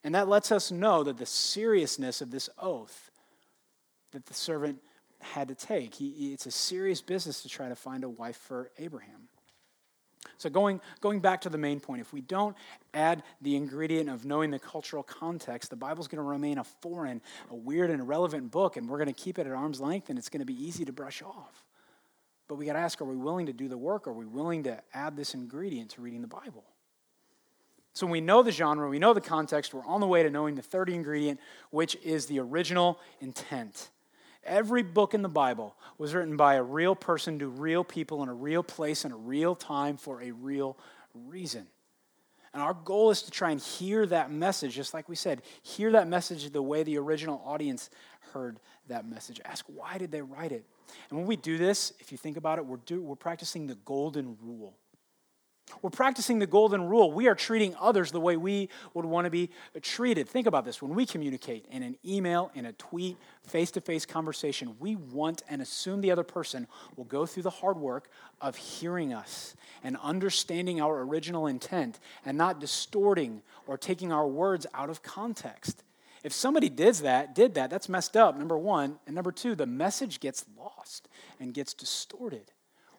And 0.04 0.14
that 0.14 0.28
lets 0.28 0.52
us 0.52 0.70
know 0.70 1.02
that 1.02 1.18
the 1.18 1.26
seriousness 1.26 2.20
of 2.20 2.30
this 2.30 2.48
oath 2.56 3.10
that 4.12 4.26
the 4.26 4.34
servant 4.34 4.78
had 5.18 5.48
to 5.48 5.56
take. 5.56 5.96
He, 5.96 6.32
it's 6.32 6.46
a 6.46 6.52
serious 6.52 7.02
business 7.02 7.42
to 7.42 7.48
try 7.48 7.68
to 7.68 7.74
find 7.74 8.04
a 8.04 8.08
wife 8.08 8.36
for 8.36 8.70
Abraham. 8.78 9.25
So, 10.38 10.50
going, 10.50 10.80
going 11.00 11.20
back 11.20 11.40
to 11.42 11.48
the 11.48 11.58
main 11.58 11.80
point, 11.80 12.00
if 12.00 12.12
we 12.12 12.20
don't 12.20 12.56
add 12.94 13.22
the 13.42 13.56
ingredient 13.56 14.10
of 14.10 14.24
knowing 14.24 14.50
the 14.50 14.58
cultural 14.58 15.02
context, 15.02 15.70
the 15.70 15.76
Bible's 15.76 16.08
going 16.08 16.22
to 16.22 16.28
remain 16.28 16.58
a 16.58 16.64
foreign, 16.64 17.20
a 17.50 17.54
weird, 17.54 17.90
and 17.90 18.00
irrelevant 18.00 18.50
book, 18.50 18.76
and 18.76 18.88
we're 18.88 18.98
going 18.98 19.12
to 19.12 19.12
keep 19.12 19.38
it 19.38 19.46
at 19.46 19.52
arm's 19.52 19.80
length, 19.80 20.10
and 20.10 20.18
it's 20.18 20.28
going 20.28 20.40
to 20.40 20.46
be 20.46 20.64
easy 20.64 20.84
to 20.84 20.92
brush 20.92 21.22
off. 21.22 21.64
But 22.48 22.56
we 22.56 22.66
got 22.66 22.74
to 22.74 22.78
ask 22.78 23.00
are 23.00 23.04
we 23.04 23.16
willing 23.16 23.46
to 23.46 23.52
do 23.52 23.68
the 23.68 23.78
work? 23.78 24.06
Are 24.06 24.12
we 24.12 24.26
willing 24.26 24.64
to 24.64 24.80
add 24.94 25.16
this 25.16 25.34
ingredient 25.34 25.90
to 25.90 26.00
reading 26.00 26.22
the 26.22 26.28
Bible? 26.28 26.64
So 27.92 28.06
we 28.06 28.20
know 28.20 28.42
the 28.42 28.52
genre, 28.52 28.90
we 28.90 28.98
know 28.98 29.14
the 29.14 29.22
context, 29.22 29.72
we're 29.72 29.86
on 29.86 30.00
the 30.00 30.06
way 30.06 30.22
to 30.22 30.28
knowing 30.28 30.54
the 30.54 30.62
third 30.62 30.90
ingredient, 30.90 31.40
which 31.70 31.96
is 32.04 32.26
the 32.26 32.38
original 32.40 33.00
intent. 33.20 33.88
Every 34.46 34.82
book 34.82 35.12
in 35.14 35.22
the 35.22 35.28
Bible 35.28 35.76
was 35.98 36.14
written 36.14 36.36
by 36.36 36.54
a 36.54 36.62
real 36.62 36.94
person 36.94 37.38
to 37.40 37.48
real 37.48 37.84
people 37.84 38.22
in 38.22 38.28
a 38.28 38.34
real 38.34 38.62
place 38.62 39.04
in 39.04 39.12
a 39.12 39.16
real 39.16 39.54
time 39.54 39.96
for 39.96 40.22
a 40.22 40.30
real 40.30 40.78
reason. 41.14 41.66
And 42.54 42.62
our 42.62 42.72
goal 42.72 43.10
is 43.10 43.20
to 43.22 43.30
try 43.30 43.50
and 43.50 43.60
hear 43.60 44.06
that 44.06 44.30
message, 44.30 44.74
just 44.74 44.94
like 44.94 45.10
we 45.10 45.14
said, 45.16 45.42
hear 45.62 45.92
that 45.92 46.08
message 46.08 46.48
the 46.50 46.62
way 46.62 46.82
the 46.82 46.96
original 46.96 47.42
audience 47.44 47.90
heard 48.32 48.60
that 48.88 49.06
message. 49.06 49.40
Ask 49.44 49.66
why 49.68 49.98
did 49.98 50.10
they 50.10 50.22
write 50.22 50.52
it? 50.52 50.64
And 51.10 51.18
when 51.18 51.26
we 51.26 51.36
do 51.36 51.58
this, 51.58 51.92
if 52.00 52.12
you 52.12 52.16
think 52.16 52.36
about 52.36 52.58
it, 52.58 52.64
we're, 52.64 52.78
do, 52.78 53.02
we're 53.02 53.14
practicing 53.14 53.66
the 53.66 53.74
golden 53.84 54.38
rule. 54.40 54.74
We're 55.82 55.90
practicing 55.90 56.38
the 56.38 56.46
golden 56.46 56.88
rule. 56.88 57.10
We 57.10 57.26
are 57.28 57.34
treating 57.34 57.74
others 57.80 58.12
the 58.12 58.20
way 58.20 58.36
we 58.36 58.68
would 58.94 59.04
want 59.04 59.24
to 59.24 59.30
be 59.30 59.50
treated. 59.82 60.28
Think 60.28 60.46
about 60.46 60.64
this. 60.64 60.80
When 60.80 60.94
we 60.94 61.04
communicate 61.04 61.66
in 61.70 61.82
an 61.82 61.96
email, 62.04 62.50
in 62.54 62.66
a 62.66 62.72
tweet, 62.72 63.16
face 63.42 63.70
to 63.72 63.80
face 63.80 64.06
conversation, 64.06 64.76
we 64.78 64.96
want 64.96 65.42
and 65.48 65.60
assume 65.60 66.00
the 66.00 66.10
other 66.12 66.22
person 66.22 66.66
will 66.96 67.04
go 67.04 67.26
through 67.26 67.42
the 67.42 67.50
hard 67.50 67.78
work 67.78 68.08
of 68.40 68.56
hearing 68.56 69.12
us 69.12 69.54
and 69.82 69.96
understanding 70.02 70.80
our 70.80 71.00
original 71.00 71.46
intent 71.46 71.98
and 72.24 72.38
not 72.38 72.60
distorting 72.60 73.42
or 73.66 73.76
taking 73.76 74.12
our 74.12 74.26
words 74.26 74.66
out 74.72 74.88
of 74.88 75.02
context. 75.02 75.82
If 76.22 76.32
somebody 76.32 76.68
did 76.68 76.94
that, 76.96 77.34
did 77.34 77.54
that, 77.54 77.70
that's 77.70 77.88
messed 77.88 78.16
up, 78.16 78.36
number 78.36 78.56
one. 78.56 78.98
And 79.06 79.14
number 79.14 79.32
two, 79.32 79.54
the 79.54 79.66
message 79.66 80.20
gets 80.20 80.44
lost 80.58 81.08
and 81.38 81.52
gets 81.52 81.74
distorted. 81.74 82.52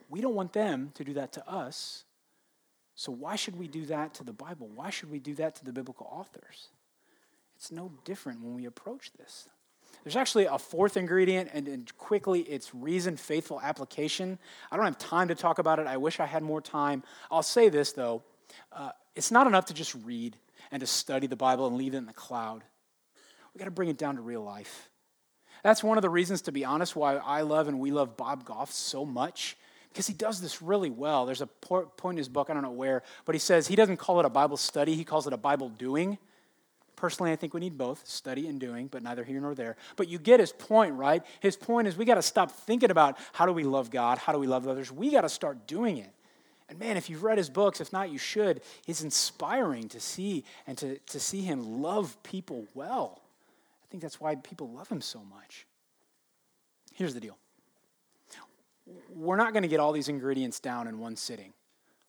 We 0.10 0.22
don't 0.22 0.36
want 0.36 0.54
them 0.54 0.92
to 0.96 1.04
do 1.04 1.14
that 1.14 1.34
to 1.34 1.50
us. 1.50 2.04
So, 2.98 3.12
why 3.12 3.36
should 3.36 3.56
we 3.56 3.68
do 3.68 3.86
that 3.86 4.16
to 4.16 4.24
the 4.24 4.34
Bible? 4.34 4.68
Why 4.74 4.90
should 4.90 5.12
we 5.12 5.20
do 5.20 5.36
that 5.36 5.56
to 5.58 5.64
the 5.64 5.72
biblical 5.72 6.10
authors? 6.12 6.70
It's 7.56 7.72
no 7.72 7.92
different 8.06 8.42
when 8.42 8.56
we 8.56 8.66
approach 8.66 9.12
this. 9.14 9.48
There's 10.04 10.16
actually 10.16 10.46
a 10.46 10.58
fourth 10.58 10.98
ingredient, 10.98 11.52
and, 11.54 11.68
and, 11.68 11.98
quickly, 12.00 12.42
it's 12.42 12.74
reason 12.74 13.16
faithful 13.16 13.62
application. 13.62 14.40
I 14.72 14.78
don't 14.78 14.86
have 14.86 14.98
time 14.98 15.28
to 15.28 15.36
talk 15.36 15.60
about 15.60 15.78
it. 15.78 15.86
I 15.86 15.98
wish 15.98 16.20
I 16.20 16.26
had 16.26 16.42
more 16.42 16.60
time. 16.60 17.04
I'll 17.30 17.44
say 17.44 17.70
this, 17.70 17.92
though 17.92 18.24
uh, 18.72 18.92
it's 19.16 19.30
not 19.30 19.46
enough 19.46 19.66
to 19.66 19.76
just 19.76 19.94
read 20.04 20.36
and 20.72 20.80
to 20.80 20.88
study 20.88 21.28
the 21.28 21.36
Bible 21.36 21.68
and 21.68 21.78
leave 21.78 21.94
it 21.94 21.98
in 21.98 22.08
the 22.08 22.14
cloud. 22.14 22.64
We've 23.54 23.60
got 23.60 23.66
to 23.66 23.72
bring 23.72 23.90
it 23.90 23.98
down 24.00 24.16
to 24.16 24.22
real 24.22 24.44
life. 24.44 24.90
That's 25.62 25.84
one 25.84 26.00
of 26.00 26.02
the 26.02 26.10
reasons, 26.10 26.42
to 26.44 26.52
be 26.52 26.66
honest, 26.66 26.96
why 26.96 27.18
I 27.18 27.42
love 27.42 27.68
and 27.68 27.80
we 27.80 27.92
love 27.92 28.18
Bob 28.18 28.44
Goff 28.44 28.72
so 28.72 29.06
much 29.06 29.56
because 29.98 30.06
he 30.06 30.14
does 30.14 30.40
this 30.40 30.62
really 30.62 30.92
well. 30.92 31.26
There's 31.26 31.42
a 31.42 31.48
point 31.48 31.90
in 32.04 32.18
his 32.18 32.30
book, 32.30 32.52
I 32.52 32.54
don't 32.54 32.62
know 32.62 32.70
where, 32.70 33.02
but 33.26 33.34
he 33.34 33.40
says 33.40 33.66
he 33.66 33.76
doesn't 33.76 33.98
call 33.98 34.20
it 34.20 34.28
a 34.28 34.30
Bible 34.30 34.56
study, 34.56 34.94
he 34.94 35.04
calls 35.04 35.26
it 35.26 35.34
a 35.34 35.38
Bible 35.38 35.70
doing. 35.70 36.20
Personally, 36.96 37.32
I 37.32 37.36
think 37.36 37.56
we 37.56 37.62
need 37.62 37.80
both 37.80 38.08
study 38.08 38.48
and 38.48 38.60
doing, 38.60 38.90
but 38.90 39.02
neither 39.02 39.24
here 39.24 39.42
nor 39.42 39.56
there. 39.56 39.76
But 39.96 40.08
you 40.08 40.20
get 40.20 40.40
his 40.40 40.52
point, 40.52 40.94
right? 40.94 41.24
His 41.40 41.56
point 41.56 41.88
is 41.88 41.98
we 41.98 42.06
got 42.06 42.14
to 42.14 42.22
stop 42.22 42.52
thinking 42.52 42.92
about 42.92 43.18
how 43.34 43.48
do 43.48 43.52
we 43.54 43.64
love 43.64 43.90
God, 43.90 44.20
how 44.20 44.34
do 44.34 44.38
we 44.38 44.46
love 44.46 44.68
others. 44.68 44.92
We 44.92 45.10
got 45.10 45.22
to 45.22 45.30
start 45.30 45.66
doing 45.66 45.98
it. 45.98 46.12
And 46.70 46.78
man, 46.78 46.96
if 46.96 47.10
you've 47.10 47.24
read 47.24 47.40
his 47.40 47.50
books, 47.50 47.82
if 47.82 47.92
not, 47.92 48.12
you 48.12 48.20
should. 48.20 48.62
It's 48.86 49.02
inspiring 49.02 49.90
to 49.90 50.00
see 50.00 50.44
and 50.68 50.78
to, 50.78 51.00
to 51.00 51.20
see 51.20 51.42
him 51.42 51.82
love 51.82 52.22
people 52.22 52.68
well. 52.76 53.20
I 53.84 53.86
think 53.90 54.04
that's 54.04 54.22
why 54.22 54.36
people 54.36 54.70
love 54.70 54.90
him 54.90 55.02
so 55.02 55.24
much. 55.24 55.66
Here's 56.94 57.16
the 57.16 57.20
deal 57.20 57.36
we're 59.14 59.36
not 59.36 59.54
going 59.54 59.64
to 59.64 59.70
get 59.70 59.80
all 59.80 59.92
these 59.92 60.10
ingredients 60.10 60.60
down 60.60 60.88
in 60.88 61.00
one 61.00 61.16
sitting. 61.16 61.54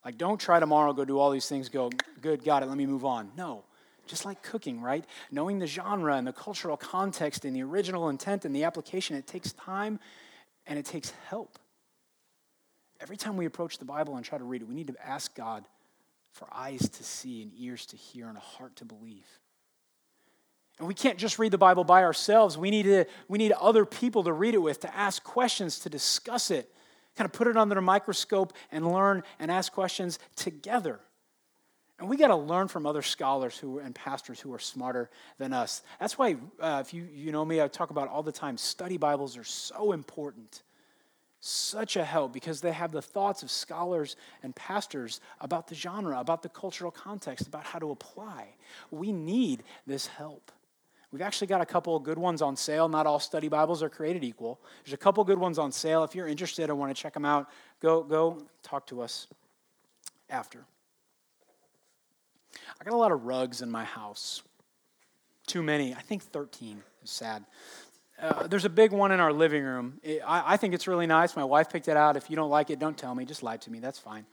Like, 0.05 0.17
don't 0.17 0.39
try 0.39 0.59
tomorrow, 0.59 0.93
go 0.93 1.05
do 1.05 1.19
all 1.19 1.31
these 1.31 1.47
things, 1.47 1.69
go, 1.69 1.89
good, 2.21 2.43
got 2.43 2.63
it, 2.63 2.67
let 2.67 2.77
me 2.77 2.85
move 2.85 3.05
on. 3.05 3.31
No. 3.35 3.63
Just 4.07 4.25
like 4.25 4.41
cooking, 4.41 4.81
right? 4.81 5.05
Knowing 5.29 5.59
the 5.59 5.67
genre 5.67 6.15
and 6.15 6.25
the 6.25 6.33
cultural 6.33 6.77
context 6.77 7.45
and 7.45 7.55
the 7.55 7.61
original 7.63 8.09
intent 8.09 8.45
and 8.45 8.55
the 8.55 8.63
application, 8.63 9.15
it 9.15 9.27
takes 9.27 9.51
time 9.53 9.99
and 10.65 10.79
it 10.79 10.85
takes 10.85 11.11
help. 11.27 11.59
Every 13.01 13.17
time 13.17 13.37
we 13.37 13.45
approach 13.45 13.77
the 13.77 13.85
Bible 13.85 14.15
and 14.15 14.25
try 14.25 14.37
to 14.37 14.43
read 14.43 14.61
it, 14.61 14.67
we 14.67 14.73
need 14.73 14.87
to 14.87 14.95
ask 15.05 15.35
God 15.35 15.65
for 16.31 16.47
eyes 16.53 16.89
to 16.89 17.03
see 17.03 17.41
and 17.41 17.51
ears 17.57 17.85
to 17.87 17.97
hear 17.97 18.27
and 18.27 18.37
a 18.37 18.41
heart 18.41 18.75
to 18.77 18.85
believe. 18.85 19.27
And 20.79 20.87
we 20.87 20.93
can't 20.93 21.17
just 21.17 21.37
read 21.37 21.51
the 21.51 21.57
Bible 21.57 21.83
by 21.83 22.03
ourselves. 22.03 22.57
We 22.57 22.71
need, 22.71 22.83
to, 22.83 23.05
we 23.27 23.37
need 23.37 23.51
other 23.51 23.85
people 23.85 24.23
to 24.23 24.33
read 24.33 24.53
it 24.53 24.59
with, 24.59 24.79
to 24.81 24.95
ask 24.95 25.21
questions, 25.23 25.79
to 25.79 25.89
discuss 25.89 26.51
it, 26.51 26.73
kind 27.17 27.25
of 27.25 27.33
put 27.33 27.47
it 27.47 27.57
under 27.57 27.77
a 27.77 27.81
microscope 27.81 28.53
and 28.71 28.89
learn 28.91 29.23
and 29.39 29.51
ask 29.51 29.73
questions 29.73 30.19
together. 30.37 31.01
And 31.99 32.07
we 32.07 32.15
got 32.15 32.29
to 32.29 32.35
learn 32.37 32.69
from 32.69 32.85
other 32.85 33.01
scholars 33.01 33.57
who 33.57 33.79
and 33.79 33.93
pastors 33.93 34.39
who 34.39 34.53
are 34.53 34.59
smarter 34.59 35.09
than 35.37 35.51
us. 35.51 35.83
That's 35.99 36.17
why, 36.17 36.37
uh, 36.61 36.81
if 36.85 36.93
you, 36.93 37.05
you 37.13 37.33
know 37.33 37.43
me, 37.43 37.61
I 37.61 37.67
talk 37.67 37.89
about 37.89 38.07
all 38.07 38.23
the 38.23 38.31
time 38.31 38.57
study 38.57 38.95
Bibles 38.95 39.37
are 39.37 39.43
so 39.43 39.91
important. 39.91 40.63
Such 41.41 41.97
a 41.97 42.05
help 42.05 42.31
because 42.31 42.61
they 42.61 42.71
have 42.71 42.93
the 42.93 43.01
thoughts 43.01 43.43
of 43.43 43.51
scholars 43.51 44.15
and 44.43 44.55
pastors 44.55 45.19
about 45.41 45.67
the 45.67 45.75
genre, 45.75 46.17
about 46.19 46.41
the 46.41 46.49
cultural 46.49 46.91
context, 46.91 47.47
about 47.47 47.65
how 47.65 47.79
to 47.79 47.91
apply. 47.91 48.47
We 48.91 49.11
need 49.11 49.63
this 49.85 50.07
help. 50.07 50.53
We've 51.11 51.21
actually 51.21 51.47
got 51.47 51.61
a 51.61 51.65
couple 51.65 51.97
good 51.99 52.19
ones 52.19 52.41
on 52.41 52.55
sale. 52.55 52.87
Not 52.87 53.07
all 53.07 53.19
study 53.19 53.47
Bibles 53.47 53.81
are 53.81 53.89
created 53.89 54.23
equal. 54.23 54.59
There's 54.83 54.93
a 54.93 54.97
couple 54.97 55.23
good 55.23 55.39
ones 55.39 55.57
on 55.57 55.71
sale. 55.71 56.03
If 56.03 56.13
you're 56.13 56.27
interested 56.27 56.69
and 56.69 56.77
want 56.77 56.95
to 56.95 57.01
check 57.01 57.13
them 57.13 57.25
out, 57.25 57.49
go, 57.81 58.03
go 58.03 58.43
talk 58.61 58.85
to 58.87 59.01
us 59.01 59.27
after. 60.29 60.65
I 62.79 62.83
got 62.83 62.93
a 62.93 62.97
lot 62.97 63.11
of 63.11 63.25
rugs 63.25 63.61
in 63.61 63.71
my 63.71 63.83
house. 63.83 64.43
Too 65.47 65.63
many. 65.63 65.95
I 65.95 66.01
think 66.01 66.21
13 66.21 66.83
is 67.03 67.09
sad. 67.09 67.43
Uh, 68.21 68.45
there's 68.47 68.65
a 68.65 68.69
big 68.69 68.91
one 68.91 69.11
in 69.11 69.19
our 69.19 69.33
living 69.33 69.63
room. 69.63 69.99
It, 70.03 70.21
I, 70.25 70.53
I 70.53 70.57
think 70.57 70.75
it's 70.75 70.87
really 70.87 71.07
nice. 71.07 71.35
My 71.35 71.43
wife 71.43 71.71
picked 71.71 71.87
it 71.87 71.97
out. 71.97 72.17
If 72.17 72.29
you 72.29 72.35
don't 72.35 72.49
like 72.49 72.69
it, 72.69 72.77
don't 72.77 72.97
tell 72.97 73.15
me. 73.15 73.25
Just 73.25 73.41
lie 73.41 73.57
to 73.57 73.71
me. 73.71 73.79
That's 73.79 73.97
fine 73.97 74.25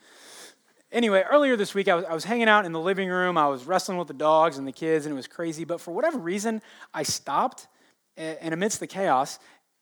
anyway, 0.96 1.22
earlier 1.30 1.56
this 1.56 1.74
week, 1.74 1.86
I 1.86 1.94
was, 1.94 2.04
I 2.06 2.14
was 2.14 2.24
hanging 2.24 2.48
out 2.48 2.64
in 2.64 2.72
the 2.72 2.80
living 2.80 3.08
room. 3.08 3.38
I 3.38 3.46
was 3.46 3.64
wrestling 3.64 3.98
with 3.98 4.08
the 4.08 4.14
dogs 4.14 4.58
and 4.58 4.66
the 4.66 4.72
kids, 4.72 5.06
and 5.06 5.12
it 5.12 5.16
was 5.16 5.28
crazy. 5.28 5.64
But 5.64 5.80
for 5.80 5.92
whatever 5.92 6.18
reason, 6.18 6.62
I 6.92 7.04
stopped 7.04 7.68
and 8.16 8.54
amidst 8.54 8.80
the 8.80 8.86
chaos, 8.86 9.38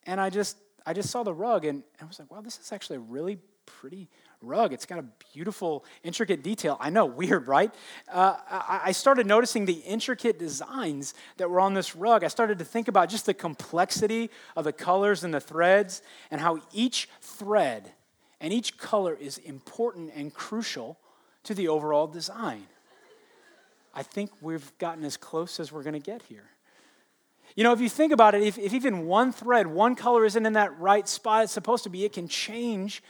and 0.06 0.20
I 0.20 0.28
just 0.28 0.56
I 0.84 0.92
just 0.92 1.08
saw 1.08 1.22
the 1.22 1.32
rug, 1.32 1.64
and 1.64 1.82
I 2.02 2.04
was 2.04 2.18
like, 2.18 2.30
wow, 2.30 2.40
this 2.40 2.58
is 2.58 2.72
actually 2.72 2.96
a 2.96 3.00
really 3.00 3.38
pretty 3.64 4.10
rug. 4.42 4.74
It's 4.74 4.84
got 4.84 4.98
a 4.98 5.04
beautiful, 5.32 5.84
intricate 6.02 6.42
detail. 6.42 6.76
I 6.80 6.90
know, 6.90 7.06
weird, 7.22 7.46
right? 7.46 7.72
Uh, 8.12 8.36
I 8.50 8.92
started 8.92 9.26
noticing 9.26 9.64
the 9.64 9.72
intricate 9.72 10.38
designs 10.38 11.14
that 11.38 11.48
were 11.48 11.60
on 11.60 11.74
this 11.74 11.96
rug. 11.96 12.24
I 12.24 12.28
started 12.28 12.58
to 12.58 12.64
think 12.64 12.88
about 12.88 13.08
just 13.08 13.24
the 13.24 13.32
complexity 13.32 14.30
of 14.56 14.64
the 14.64 14.72
colors 14.72 15.24
and 15.24 15.32
the 15.32 15.40
threads, 15.40 16.02
and 16.30 16.40
how 16.40 16.60
each 16.72 17.08
thread 17.20 17.92
and 18.40 18.52
each 18.52 18.76
color 18.76 19.14
is 19.14 19.38
important 19.38 20.12
and 20.14 20.34
crucial 20.34 20.98
to 21.44 21.54
the 21.54 21.68
overall 21.68 22.06
design. 22.06 22.66
I 23.94 24.02
think 24.02 24.30
we've 24.40 24.76
gotten 24.78 25.04
as 25.04 25.16
close 25.16 25.60
as 25.60 25.70
we're 25.70 25.82
going 25.82 25.94
to 25.94 26.00
get 26.00 26.22
here. 26.22 26.50
You 27.54 27.62
know, 27.62 27.72
if 27.72 27.80
you 27.80 27.88
think 27.88 28.12
about 28.12 28.34
it, 28.34 28.42
if, 28.42 28.58
if, 28.58 28.74
even 28.74 29.06
one 29.06 29.32
thread, 29.32 29.68
one 29.68 29.94
color 29.94 30.24
isn't 30.24 30.44
in 30.44 30.54
that 30.54 30.78
right 30.80 31.06
spot 31.06 31.44
it's 31.44 31.52
supposed 31.52 31.84
to 31.84 31.90
be, 31.90 32.04
it 32.04 32.12
can 32.12 32.26
change 32.26 33.02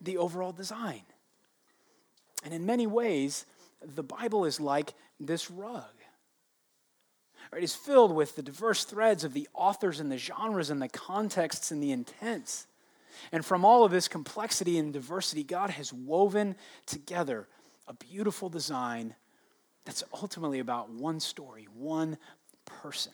the 0.00 0.16
overall 0.16 0.52
design. 0.52 1.02
And 2.42 2.54
in 2.54 2.64
many 2.64 2.86
ways, 2.86 3.44
the 3.82 4.02
Bible 4.02 4.46
is 4.46 4.58
like 4.58 4.94
this 5.18 5.50
rug. 5.50 5.84
It 7.54 7.64
is 7.64 7.74
filled 7.74 8.14
with 8.14 8.36
the 8.36 8.42
diverse 8.42 8.84
threads 8.84 9.24
of 9.24 9.34
the 9.34 9.48
authors 9.52 10.00
and 10.00 10.10
the 10.10 10.18
genres 10.18 10.70
and 10.70 10.80
the 10.80 10.88
contexts 10.88 11.70
and 11.70 11.82
the 11.82 11.90
intents. 11.90 12.66
And 13.32 13.44
from 13.44 13.64
all 13.64 13.84
of 13.84 13.90
this 13.90 14.08
complexity 14.08 14.78
and 14.78 14.92
diversity, 14.92 15.42
God 15.42 15.70
has 15.70 15.92
woven 15.92 16.54
together 16.86 17.48
a 17.90 17.94
beautiful 17.94 18.48
design 18.48 19.16
that's 19.84 20.04
ultimately 20.14 20.60
about 20.60 20.90
one 20.90 21.18
story, 21.18 21.66
one 21.74 22.16
person. 22.64 23.12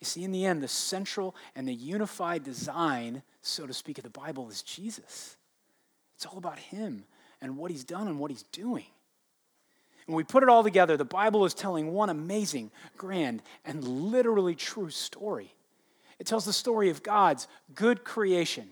You 0.00 0.04
see, 0.04 0.24
in 0.24 0.32
the 0.32 0.44
end, 0.44 0.62
the 0.62 0.68
central 0.68 1.36
and 1.54 1.66
the 1.66 1.74
unified 1.74 2.42
design, 2.42 3.22
so 3.40 3.68
to 3.68 3.72
speak, 3.72 3.98
of 3.98 4.04
the 4.04 4.10
Bible 4.10 4.48
is 4.48 4.62
Jesus. 4.62 5.36
It's 6.16 6.26
all 6.26 6.38
about 6.38 6.58
Him 6.58 7.04
and 7.40 7.56
what 7.56 7.70
He's 7.70 7.84
done 7.84 8.08
and 8.08 8.18
what 8.18 8.32
He's 8.32 8.42
doing. 8.50 8.86
When 10.06 10.16
we 10.16 10.24
put 10.24 10.42
it 10.42 10.48
all 10.48 10.64
together, 10.64 10.96
the 10.96 11.04
Bible 11.04 11.44
is 11.44 11.54
telling 11.54 11.92
one 11.92 12.10
amazing, 12.10 12.72
grand, 12.96 13.42
and 13.64 13.86
literally 13.86 14.56
true 14.56 14.90
story. 14.90 15.54
It 16.18 16.26
tells 16.26 16.44
the 16.44 16.52
story 16.52 16.90
of 16.90 17.04
God's 17.04 17.46
good 17.76 18.02
creation 18.02 18.70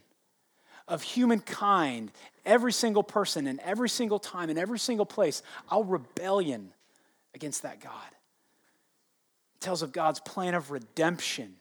of 0.89 1.03
humankind, 1.03 2.13
every 2.45 2.73
single 2.73 3.03
person, 3.03 3.47
and 3.47 3.61
every 3.61 3.89
single 3.89 4.19
time, 4.19 4.51
in 4.51 4.59
every 4.59 4.79
single 4.79 5.07
place, 5.07 5.43
our 5.71 5.83
rebellion 5.83 6.73
against 7.35 7.63
that 7.63 7.81
God. 7.81 8.09
It 9.57 9.61
tells 9.61 9.83
of 9.83 9.93
God's 9.93 10.21
plan 10.21 10.55
of 10.55 10.71
redemption 10.71 11.57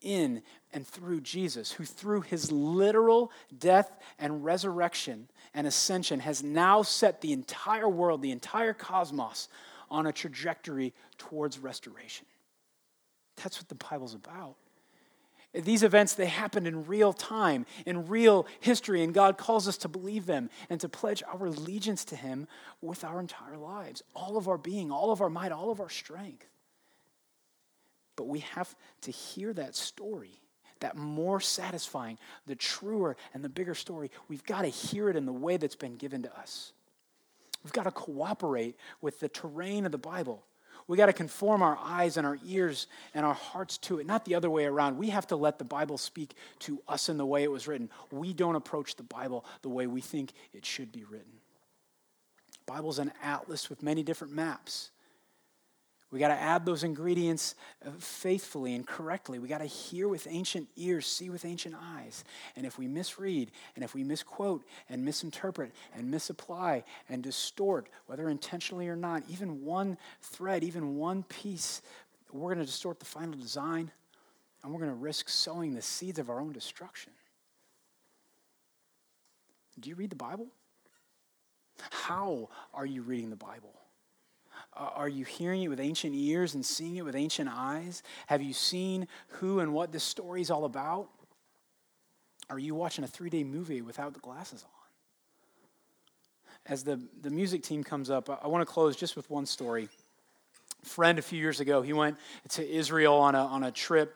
in 0.00 0.42
and 0.72 0.86
through 0.86 1.20
Jesus, 1.20 1.72
who 1.72 1.84
through 1.84 2.22
his 2.22 2.50
literal 2.50 3.30
death 3.58 3.90
and 4.18 4.44
resurrection 4.44 5.28
and 5.52 5.66
ascension 5.66 6.20
has 6.20 6.42
now 6.42 6.82
set 6.82 7.20
the 7.20 7.32
entire 7.32 7.88
world, 7.88 8.22
the 8.22 8.30
entire 8.30 8.72
cosmos, 8.72 9.48
on 9.90 10.06
a 10.06 10.12
trajectory 10.12 10.94
towards 11.18 11.58
restoration. 11.58 12.24
That's 13.42 13.58
what 13.58 13.68
the 13.68 13.74
Bible's 13.74 14.14
about. 14.14 14.54
These 15.52 15.82
events, 15.82 16.14
they 16.14 16.26
happened 16.26 16.68
in 16.68 16.86
real 16.86 17.12
time, 17.12 17.66
in 17.84 18.06
real 18.06 18.46
history, 18.60 19.02
and 19.02 19.12
God 19.12 19.36
calls 19.36 19.66
us 19.66 19.76
to 19.78 19.88
believe 19.88 20.26
them 20.26 20.48
and 20.68 20.80
to 20.80 20.88
pledge 20.88 21.24
our 21.24 21.46
allegiance 21.46 22.04
to 22.06 22.16
Him 22.16 22.46
with 22.80 23.02
our 23.02 23.18
entire 23.18 23.56
lives, 23.56 24.02
all 24.14 24.36
of 24.36 24.46
our 24.46 24.58
being, 24.58 24.92
all 24.92 25.10
of 25.10 25.20
our 25.20 25.30
might, 25.30 25.50
all 25.50 25.72
of 25.72 25.80
our 25.80 25.88
strength. 25.88 26.46
But 28.14 28.28
we 28.28 28.40
have 28.40 28.76
to 29.02 29.10
hear 29.10 29.52
that 29.54 29.74
story, 29.74 30.40
that 30.78 30.96
more 30.96 31.40
satisfying, 31.40 32.18
the 32.46 32.54
truer 32.54 33.16
and 33.34 33.42
the 33.42 33.48
bigger 33.48 33.74
story. 33.74 34.12
We've 34.28 34.44
got 34.44 34.62
to 34.62 34.68
hear 34.68 35.08
it 35.10 35.16
in 35.16 35.26
the 35.26 35.32
way 35.32 35.56
that's 35.56 35.74
been 35.74 35.96
given 35.96 36.22
to 36.22 36.38
us. 36.38 36.72
We've 37.64 37.72
got 37.72 37.84
to 37.84 37.90
cooperate 37.90 38.76
with 39.00 39.18
the 39.18 39.28
terrain 39.28 39.84
of 39.84 39.90
the 39.90 39.98
Bible 39.98 40.44
we 40.86 40.96
got 40.96 41.06
to 41.06 41.12
conform 41.12 41.62
our 41.62 41.78
eyes 41.82 42.16
and 42.16 42.26
our 42.26 42.38
ears 42.46 42.86
and 43.14 43.24
our 43.24 43.34
hearts 43.34 43.78
to 43.78 43.98
it, 43.98 44.06
not 44.06 44.24
the 44.24 44.34
other 44.34 44.50
way 44.50 44.64
around. 44.64 44.98
We 44.98 45.10
have 45.10 45.26
to 45.28 45.36
let 45.36 45.58
the 45.58 45.64
Bible 45.64 45.98
speak 45.98 46.34
to 46.60 46.80
us 46.88 47.08
in 47.08 47.16
the 47.16 47.26
way 47.26 47.42
it 47.42 47.50
was 47.50 47.68
written. 47.68 47.90
We 48.10 48.32
don't 48.32 48.56
approach 48.56 48.96
the 48.96 49.02
Bible 49.02 49.44
the 49.62 49.68
way 49.68 49.86
we 49.86 50.00
think 50.00 50.32
it 50.52 50.64
should 50.64 50.92
be 50.92 51.04
written. 51.04 51.32
The 52.66 52.72
Bible's 52.72 52.98
an 52.98 53.12
atlas 53.22 53.68
with 53.68 53.82
many 53.82 54.02
different 54.02 54.32
maps. 54.32 54.90
We 56.10 56.18
got 56.18 56.28
to 56.28 56.34
add 56.34 56.66
those 56.66 56.82
ingredients 56.82 57.54
uh, 57.86 57.90
faithfully 57.98 58.74
and 58.74 58.84
correctly. 58.84 59.38
We 59.38 59.46
got 59.46 59.58
to 59.58 59.66
hear 59.66 60.08
with 60.08 60.26
ancient 60.28 60.68
ears, 60.76 61.06
see 61.06 61.30
with 61.30 61.44
ancient 61.44 61.76
eyes. 61.80 62.24
And 62.56 62.66
if 62.66 62.78
we 62.78 62.88
misread, 62.88 63.52
and 63.76 63.84
if 63.84 63.94
we 63.94 64.02
misquote, 64.02 64.64
and 64.88 65.04
misinterpret, 65.04 65.72
and 65.94 66.10
misapply, 66.10 66.82
and 67.08 67.22
distort, 67.22 67.88
whether 68.06 68.28
intentionally 68.28 68.88
or 68.88 68.96
not, 68.96 69.22
even 69.28 69.64
one 69.64 69.96
thread, 70.20 70.64
even 70.64 70.96
one 70.96 71.22
piece, 71.24 71.80
we're 72.32 72.54
going 72.54 72.58
to 72.58 72.66
distort 72.66 72.98
the 72.98 73.04
final 73.04 73.38
design, 73.38 73.92
and 74.62 74.72
we're 74.72 74.80
going 74.80 74.90
to 74.90 74.96
risk 74.96 75.28
sowing 75.28 75.74
the 75.74 75.82
seeds 75.82 76.18
of 76.18 76.28
our 76.28 76.40
own 76.40 76.52
destruction. 76.52 77.12
Do 79.78 79.88
you 79.88 79.94
read 79.94 80.10
the 80.10 80.16
Bible? 80.16 80.48
How 81.90 82.48
are 82.74 82.84
you 82.84 83.02
reading 83.02 83.30
the 83.30 83.36
Bible? 83.36 83.74
Uh, 84.76 84.88
are 84.94 85.08
you 85.08 85.24
hearing 85.24 85.62
it 85.62 85.68
with 85.68 85.80
ancient 85.80 86.14
ears 86.14 86.54
and 86.54 86.64
seeing 86.64 86.96
it 86.96 87.04
with 87.04 87.16
ancient 87.16 87.48
eyes? 87.52 88.02
Have 88.26 88.42
you 88.42 88.52
seen 88.52 89.08
who 89.28 89.60
and 89.60 89.72
what 89.72 89.92
this 89.92 90.04
story 90.04 90.40
is 90.40 90.50
all 90.50 90.64
about? 90.64 91.08
Are 92.48 92.58
you 92.58 92.74
watching 92.74 93.04
a 93.04 93.08
3D 93.08 93.46
movie 93.46 93.82
without 93.82 94.14
the 94.14 94.20
glasses 94.20 94.64
on? 94.64 94.70
As 96.66 96.84
the, 96.84 97.00
the 97.22 97.30
music 97.30 97.62
team 97.62 97.82
comes 97.82 98.10
up, 98.10 98.28
I, 98.30 98.46
want 98.46 98.62
to 98.62 98.66
close 98.66 98.96
just 98.96 99.16
with 99.16 99.28
one 99.30 99.46
story. 99.46 99.88
A 100.82 100.86
friend 100.86 101.18
a 101.18 101.22
few 101.22 101.38
years 101.38 101.60
ago, 101.60 101.82
he 101.82 101.92
went 101.92 102.16
to 102.50 102.68
Israel 102.68 103.14
on 103.14 103.34
a, 103.34 103.44
on 103.44 103.64
a 103.64 103.70
trip 103.70 104.14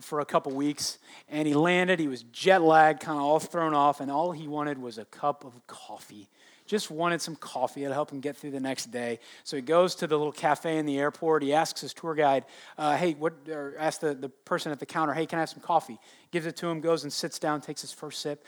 for 0.00 0.20
a 0.20 0.24
couple 0.24 0.52
weeks 0.52 0.98
and 1.28 1.48
he 1.48 1.54
landed. 1.54 1.98
He 1.98 2.08
was 2.08 2.22
jet 2.24 2.62
lagged, 2.62 3.00
kind 3.00 3.18
of 3.18 3.24
all 3.24 3.40
thrown 3.40 3.74
off, 3.74 4.00
and 4.00 4.10
all 4.10 4.32
he 4.32 4.46
wanted 4.46 4.78
was 4.78 4.98
a 4.98 5.04
cup 5.06 5.44
of 5.44 5.66
coffee 5.66 6.28
just 6.66 6.90
wanted 6.90 7.22
some 7.22 7.36
coffee. 7.36 7.82
to 7.82 7.92
help 7.92 8.10
him 8.10 8.20
get 8.20 8.36
through 8.36 8.50
the 8.50 8.60
next 8.60 8.86
day. 8.90 9.18
So 9.44 9.56
he 9.56 9.62
goes 9.62 9.94
to 9.96 10.06
the 10.06 10.16
little 10.16 10.32
cafe 10.32 10.78
in 10.78 10.86
the 10.86 10.98
airport. 10.98 11.42
He 11.42 11.54
asks 11.54 11.80
his 11.80 11.94
tour 11.94 12.14
guide, 12.14 12.44
uh, 12.76 12.96
hey, 12.96 13.14
what, 13.14 13.34
or 13.48 13.74
asks 13.78 13.98
the, 13.98 14.14
the 14.14 14.28
person 14.28 14.72
at 14.72 14.80
the 14.80 14.86
counter, 14.86 15.14
hey, 15.14 15.26
can 15.26 15.38
I 15.38 15.42
have 15.42 15.50
some 15.50 15.62
coffee? 15.62 15.98
Gives 16.30 16.46
it 16.46 16.56
to 16.56 16.68
him, 16.68 16.80
goes 16.80 17.04
and 17.04 17.12
sits 17.12 17.38
down, 17.38 17.60
takes 17.60 17.80
his 17.80 17.92
first 17.92 18.20
sip, 18.20 18.44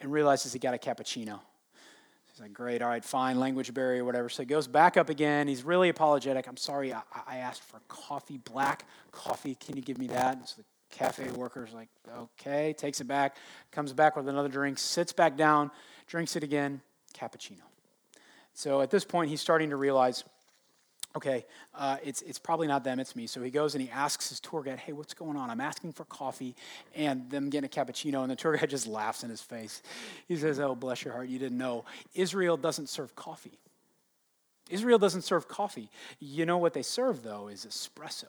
and 0.00 0.12
realizes 0.12 0.52
he 0.52 0.58
got 0.58 0.74
a 0.74 0.78
cappuccino. 0.78 1.40
He's 2.30 2.40
like, 2.40 2.52
great, 2.52 2.82
all 2.82 2.88
right, 2.88 3.04
fine, 3.04 3.40
language 3.40 3.74
barrier, 3.74 4.04
whatever. 4.04 4.28
So 4.28 4.42
he 4.42 4.46
goes 4.46 4.68
back 4.68 4.96
up 4.96 5.08
again. 5.08 5.48
He's 5.48 5.64
really 5.64 5.88
apologetic. 5.88 6.46
I'm 6.46 6.56
sorry, 6.56 6.92
I, 6.92 7.02
I 7.26 7.36
asked 7.38 7.62
for 7.62 7.80
coffee, 7.88 8.38
black 8.38 8.84
coffee. 9.10 9.54
Can 9.54 9.76
you 9.76 9.82
give 9.82 9.98
me 9.98 10.06
that? 10.08 10.48
So 10.48 10.56
the 10.58 10.64
cafe 10.96 11.30
worker's 11.30 11.72
like, 11.72 11.88
okay, 12.16 12.74
takes 12.74 13.00
it 13.00 13.08
back, 13.08 13.36
comes 13.72 13.92
back 13.92 14.16
with 14.16 14.28
another 14.28 14.48
drink, 14.48 14.78
sits 14.78 15.12
back 15.12 15.36
down, 15.36 15.70
drinks 16.06 16.36
it 16.36 16.44
again 16.44 16.80
cappuccino. 17.14 17.62
So 18.54 18.80
at 18.80 18.90
this 18.90 19.04
point, 19.04 19.30
he's 19.30 19.40
starting 19.40 19.70
to 19.70 19.76
realize, 19.76 20.24
okay, 21.16 21.46
uh, 21.74 21.98
it's, 22.02 22.22
it's 22.22 22.38
probably 22.38 22.66
not 22.66 22.82
them, 22.82 22.98
it's 22.98 23.14
me. 23.14 23.26
So 23.26 23.42
he 23.42 23.50
goes 23.50 23.74
and 23.74 23.82
he 23.82 23.90
asks 23.90 24.28
his 24.28 24.40
tour 24.40 24.62
guide, 24.62 24.78
hey, 24.78 24.92
what's 24.92 25.14
going 25.14 25.36
on? 25.36 25.48
I'm 25.48 25.60
asking 25.60 25.92
for 25.92 26.04
coffee 26.04 26.56
and 26.94 27.30
them 27.30 27.50
getting 27.50 27.66
a 27.66 27.70
cappuccino. 27.70 28.22
And 28.22 28.30
the 28.30 28.36
tour 28.36 28.56
guide 28.56 28.70
just 28.70 28.86
laughs 28.86 29.22
in 29.22 29.30
his 29.30 29.40
face. 29.40 29.82
He 30.26 30.36
says, 30.36 30.58
oh, 30.58 30.74
bless 30.74 31.04
your 31.04 31.14
heart, 31.14 31.28
you 31.28 31.38
didn't 31.38 31.58
know. 31.58 31.84
Israel 32.14 32.56
doesn't 32.56 32.88
serve 32.88 33.14
coffee. 33.14 33.58
Israel 34.70 34.98
doesn't 34.98 35.22
serve 35.22 35.48
coffee. 35.48 35.88
You 36.18 36.44
know 36.44 36.58
what 36.58 36.74
they 36.74 36.82
serve, 36.82 37.22
though, 37.22 37.48
is 37.48 37.64
espresso. 37.64 38.26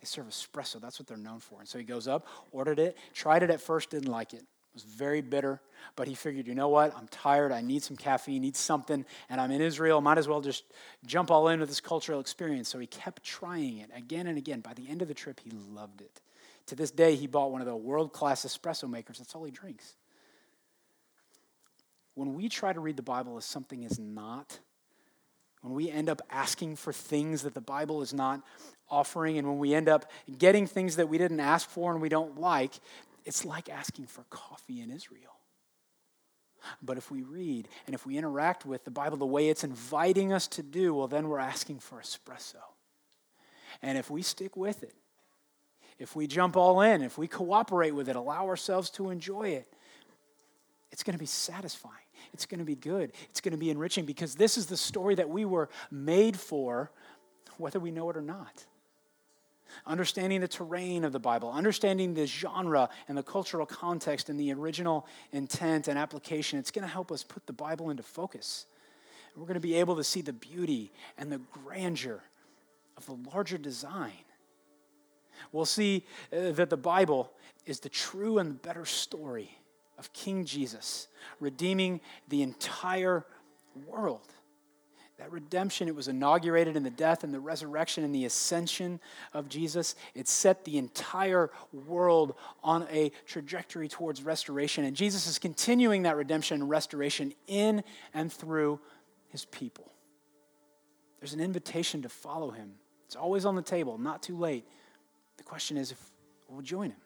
They 0.00 0.06
serve 0.06 0.28
espresso. 0.28 0.80
That's 0.80 0.98
what 0.98 1.06
they're 1.06 1.16
known 1.16 1.40
for. 1.40 1.60
And 1.60 1.68
so 1.68 1.78
he 1.78 1.84
goes 1.84 2.08
up, 2.08 2.26
ordered 2.50 2.78
it, 2.78 2.96
tried 3.14 3.42
it 3.42 3.50
at 3.50 3.60
first, 3.60 3.90
didn't 3.90 4.10
like 4.10 4.32
it 4.32 4.42
was 4.74 4.84
very 4.84 5.20
bitter, 5.20 5.60
but 5.96 6.08
he 6.08 6.14
figured, 6.14 6.46
you 6.46 6.54
know 6.54 6.68
what? 6.68 6.96
I'm 6.96 7.08
tired. 7.08 7.52
I 7.52 7.60
need 7.60 7.82
some 7.82 7.96
caffeine, 7.96 8.42
need 8.42 8.56
something, 8.56 9.04
and 9.28 9.40
I'm 9.40 9.50
in 9.50 9.60
Israel. 9.60 10.00
Might 10.00 10.18
as 10.18 10.28
well 10.28 10.40
just 10.40 10.64
jump 11.04 11.30
all 11.30 11.48
into 11.48 11.66
this 11.66 11.80
cultural 11.80 12.20
experience. 12.20 12.68
So 12.68 12.78
he 12.78 12.86
kept 12.86 13.22
trying 13.22 13.78
it 13.78 13.90
again 13.94 14.26
and 14.26 14.38
again. 14.38 14.60
By 14.60 14.72
the 14.74 14.88
end 14.88 15.02
of 15.02 15.08
the 15.08 15.14
trip, 15.14 15.40
he 15.40 15.50
loved 15.50 16.00
it. 16.00 16.20
To 16.66 16.74
this 16.74 16.90
day, 16.90 17.16
he 17.16 17.26
bought 17.26 17.50
one 17.50 17.60
of 17.60 17.66
the 17.66 17.76
world 17.76 18.12
class 18.12 18.46
espresso 18.46 18.88
makers. 18.88 19.18
That's 19.18 19.34
all 19.34 19.44
he 19.44 19.50
drinks. 19.50 19.94
When 22.14 22.34
we 22.34 22.48
try 22.48 22.72
to 22.72 22.80
read 22.80 22.96
the 22.96 23.02
Bible 23.02 23.36
as 23.36 23.44
something 23.44 23.82
is 23.82 23.98
not, 23.98 24.58
when 25.62 25.74
we 25.74 25.90
end 25.90 26.08
up 26.08 26.22
asking 26.30 26.76
for 26.76 26.92
things 26.92 27.42
that 27.42 27.54
the 27.54 27.60
Bible 27.60 28.02
is 28.02 28.12
not 28.12 28.42
offering, 28.88 29.38
and 29.38 29.48
when 29.48 29.58
we 29.58 29.74
end 29.74 29.88
up 29.88 30.10
getting 30.38 30.66
things 30.66 30.96
that 30.96 31.08
we 31.08 31.18
didn't 31.18 31.40
ask 31.40 31.68
for 31.68 31.92
and 31.92 32.02
we 32.02 32.08
don't 32.08 32.38
like, 32.38 32.72
it's 33.24 33.44
like 33.44 33.68
asking 33.68 34.06
for 34.06 34.24
coffee 34.30 34.80
in 34.80 34.90
Israel. 34.90 35.36
But 36.80 36.96
if 36.96 37.10
we 37.10 37.22
read 37.22 37.68
and 37.86 37.94
if 37.94 38.06
we 38.06 38.16
interact 38.16 38.64
with 38.64 38.84
the 38.84 38.90
Bible 38.90 39.16
the 39.16 39.26
way 39.26 39.48
it's 39.48 39.64
inviting 39.64 40.32
us 40.32 40.46
to 40.48 40.62
do, 40.62 40.94
well, 40.94 41.08
then 41.08 41.28
we're 41.28 41.38
asking 41.38 41.80
for 41.80 42.00
espresso. 42.00 42.56
And 43.82 43.98
if 43.98 44.10
we 44.10 44.22
stick 44.22 44.56
with 44.56 44.82
it, 44.82 44.94
if 45.98 46.14
we 46.14 46.26
jump 46.26 46.56
all 46.56 46.80
in, 46.80 47.02
if 47.02 47.18
we 47.18 47.28
cooperate 47.28 47.92
with 47.92 48.08
it, 48.08 48.16
allow 48.16 48.46
ourselves 48.46 48.90
to 48.90 49.10
enjoy 49.10 49.48
it, 49.50 49.72
it's 50.90 51.02
going 51.02 51.14
to 51.14 51.18
be 51.18 51.26
satisfying. 51.26 51.94
It's 52.32 52.46
going 52.46 52.60
to 52.60 52.64
be 52.64 52.76
good. 52.76 53.12
It's 53.30 53.40
going 53.40 53.52
to 53.52 53.58
be 53.58 53.70
enriching 53.70 54.04
because 54.04 54.36
this 54.36 54.56
is 54.56 54.66
the 54.66 54.76
story 54.76 55.14
that 55.16 55.28
we 55.28 55.44
were 55.44 55.68
made 55.90 56.38
for, 56.38 56.90
whether 57.56 57.80
we 57.80 57.90
know 57.90 58.08
it 58.10 58.16
or 58.16 58.22
not 58.22 58.64
understanding 59.86 60.40
the 60.40 60.48
terrain 60.48 61.04
of 61.04 61.12
the 61.12 61.18
Bible, 61.18 61.50
understanding 61.50 62.14
the 62.14 62.26
genre 62.26 62.88
and 63.08 63.16
the 63.16 63.22
cultural 63.22 63.66
context 63.66 64.28
and 64.28 64.38
the 64.38 64.52
original 64.52 65.06
intent 65.32 65.88
and 65.88 65.98
application. 65.98 66.58
It's 66.58 66.70
going 66.70 66.86
to 66.86 66.92
help 66.92 67.12
us 67.12 67.22
put 67.22 67.46
the 67.46 67.52
Bible 67.52 67.90
into 67.90 68.02
focus. 68.02 68.66
We're 69.36 69.44
going 69.44 69.54
to 69.54 69.60
be 69.60 69.76
able 69.76 69.96
to 69.96 70.04
see 70.04 70.20
the 70.20 70.32
beauty 70.32 70.92
and 71.16 71.32
the 71.32 71.40
grandeur 71.50 72.22
of 72.96 73.06
the 73.06 73.16
larger 73.30 73.58
design. 73.58 74.12
We'll 75.50 75.64
see 75.64 76.06
uh, 76.32 76.52
that 76.52 76.70
the 76.70 76.76
Bible 76.76 77.32
is 77.66 77.80
the 77.80 77.88
true 77.88 78.38
and 78.38 78.60
better 78.60 78.84
story 78.84 79.50
of 79.98 80.12
King 80.12 80.44
Jesus 80.44 81.08
redeeming 81.40 82.00
the 82.28 82.42
entire 82.42 83.24
world. 83.86 84.32
That 85.22 85.30
redemption, 85.30 85.86
it 85.86 85.94
was 85.94 86.08
inaugurated 86.08 86.74
in 86.74 86.82
the 86.82 86.90
death 86.90 87.22
and 87.22 87.32
the 87.32 87.38
resurrection 87.38 88.02
and 88.02 88.12
the 88.12 88.24
ascension 88.24 88.98
of 89.32 89.48
Jesus. 89.48 89.94
It 90.16 90.26
set 90.26 90.64
the 90.64 90.78
entire 90.78 91.52
world 91.72 92.34
on 92.64 92.88
a 92.90 93.12
trajectory 93.24 93.86
towards 93.86 94.24
restoration. 94.24 94.84
And 94.84 94.96
Jesus 94.96 95.28
is 95.28 95.38
continuing 95.38 96.02
that 96.02 96.16
redemption 96.16 96.60
and 96.60 96.68
restoration 96.68 97.34
in 97.46 97.84
and 98.12 98.32
through 98.32 98.80
his 99.28 99.44
people. 99.44 99.92
There's 101.20 101.34
an 101.34 101.40
invitation 101.40 102.02
to 102.02 102.08
follow 102.08 102.50
him. 102.50 102.72
It's 103.06 103.14
always 103.14 103.44
on 103.44 103.54
the 103.54 103.62
table, 103.62 103.98
not 103.98 104.24
too 104.24 104.36
late. 104.36 104.66
The 105.36 105.44
question 105.44 105.76
is 105.76 105.92
if 105.92 106.00
we'll 106.48 106.62
join 106.62 106.90
him. 106.90 107.00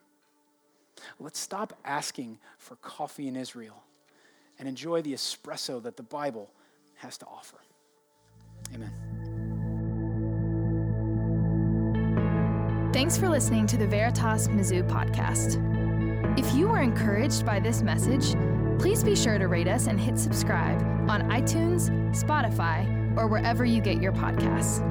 Let's 1.21 1.39
stop 1.39 1.75
asking 1.85 2.39
for 2.57 2.77
coffee 2.77 3.29
in 3.29 3.37
Israel 3.37 3.83
and 4.59 4.67
enjoy 4.67 5.03
the 5.03 5.13
espresso 5.13 5.83
that 5.83 5.99
the 5.99 6.03
Bible 6.03 6.51
has 6.95 7.19
to 7.19 7.27
offer. 7.27 7.59
Amen. 8.77 8.91
Thanks 12.93 13.17
for 13.19 13.29
listening 13.29 13.67
to 13.67 13.77
the 13.77 13.87
Veritas 13.87 14.49
Mizzou 14.49 14.89
podcast. 14.89 15.63
If 16.39 16.55
you 16.55 16.69
were 16.69 16.81
encouraged 16.81 17.45
by 17.45 17.61
this 17.61 17.83
message, 17.83 18.35
please 18.79 19.03
be 19.03 19.17
sure 19.17 19.39
to 19.39 19.49
rate 19.49 19.69
us 19.69 19.87
and 19.87 19.99
hit 20.01 20.19
subscribe 20.19 20.81
on 21.09 21.31
iTunes, 21.31 21.91
Spotify, 22.15 23.17
or 23.17 23.27
wherever 23.27 23.65
you 23.65 23.81
get 23.81 24.03
your 24.03 24.13
podcasts. 24.13 24.83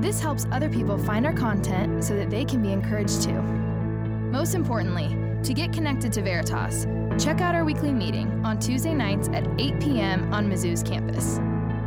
This 0.00 0.20
helps 0.20 0.46
other 0.52 0.68
people 0.68 0.98
find 0.98 1.26
our 1.26 1.32
content 1.32 2.04
so 2.04 2.16
that 2.16 2.30
they 2.30 2.44
can 2.44 2.62
be 2.62 2.72
encouraged 2.72 3.22
too. 3.22 3.40
Most 3.40 4.54
importantly, 4.54 5.16
to 5.42 5.54
get 5.54 5.72
connected 5.72 6.12
to 6.14 6.22
Veritas, 6.22 6.86
check 7.22 7.40
out 7.40 7.54
our 7.54 7.64
weekly 7.64 7.92
meeting 7.92 8.44
on 8.44 8.58
Tuesday 8.58 8.94
nights 8.94 9.28
at 9.28 9.46
8 9.58 9.80
p.m. 9.80 10.32
on 10.32 10.50
Mizzou's 10.50 10.82
campus. 10.82 11.38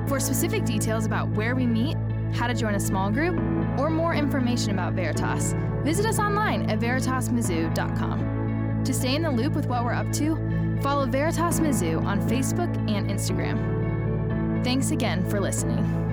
For 0.09 0.19
specific 0.19 0.65
details 0.65 1.05
about 1.05 1.29
where 1.29 1.55
we 1.55 1.67
meet 1.67 1.95
how 2.33 2.47
to 2.47 2.53
join 2.53 2.75
a 2.75 2.79
small 2.79 3.11
group, 3.11 3.37
or 3.77 3.89
more 3.89 4.13
information 4.13 4.71
about 4.71 4.93
Veritas, 4.93 5.55
visit 5.83 6.05
us 6.05 6.19
online 6.19 6.69
at 6.69 6.79
veritasmizzou.com. 6.79 8.83
To 8.83 8.93
stay 8.93 9.15
in 9.15 9.21
the 9.21 9.31
loop 9.31 9.53
with 9.53 9.67
what 9.67 9.83
we're 9.83 9.93
up 9.93 10.11
to, 10.13 10.35
follow 10.81 11.05
Veritas 11.05 11.59
Mizzou 11.59 12.03
on 12.05 12.21
Facebook 12.27 12.73
and 12.89 13.09
Instagram. 13.09 14.63
Thanks 14.63 14.91
again 14.91 15.27
for 15.29 15.39
listening. 15.39 16.08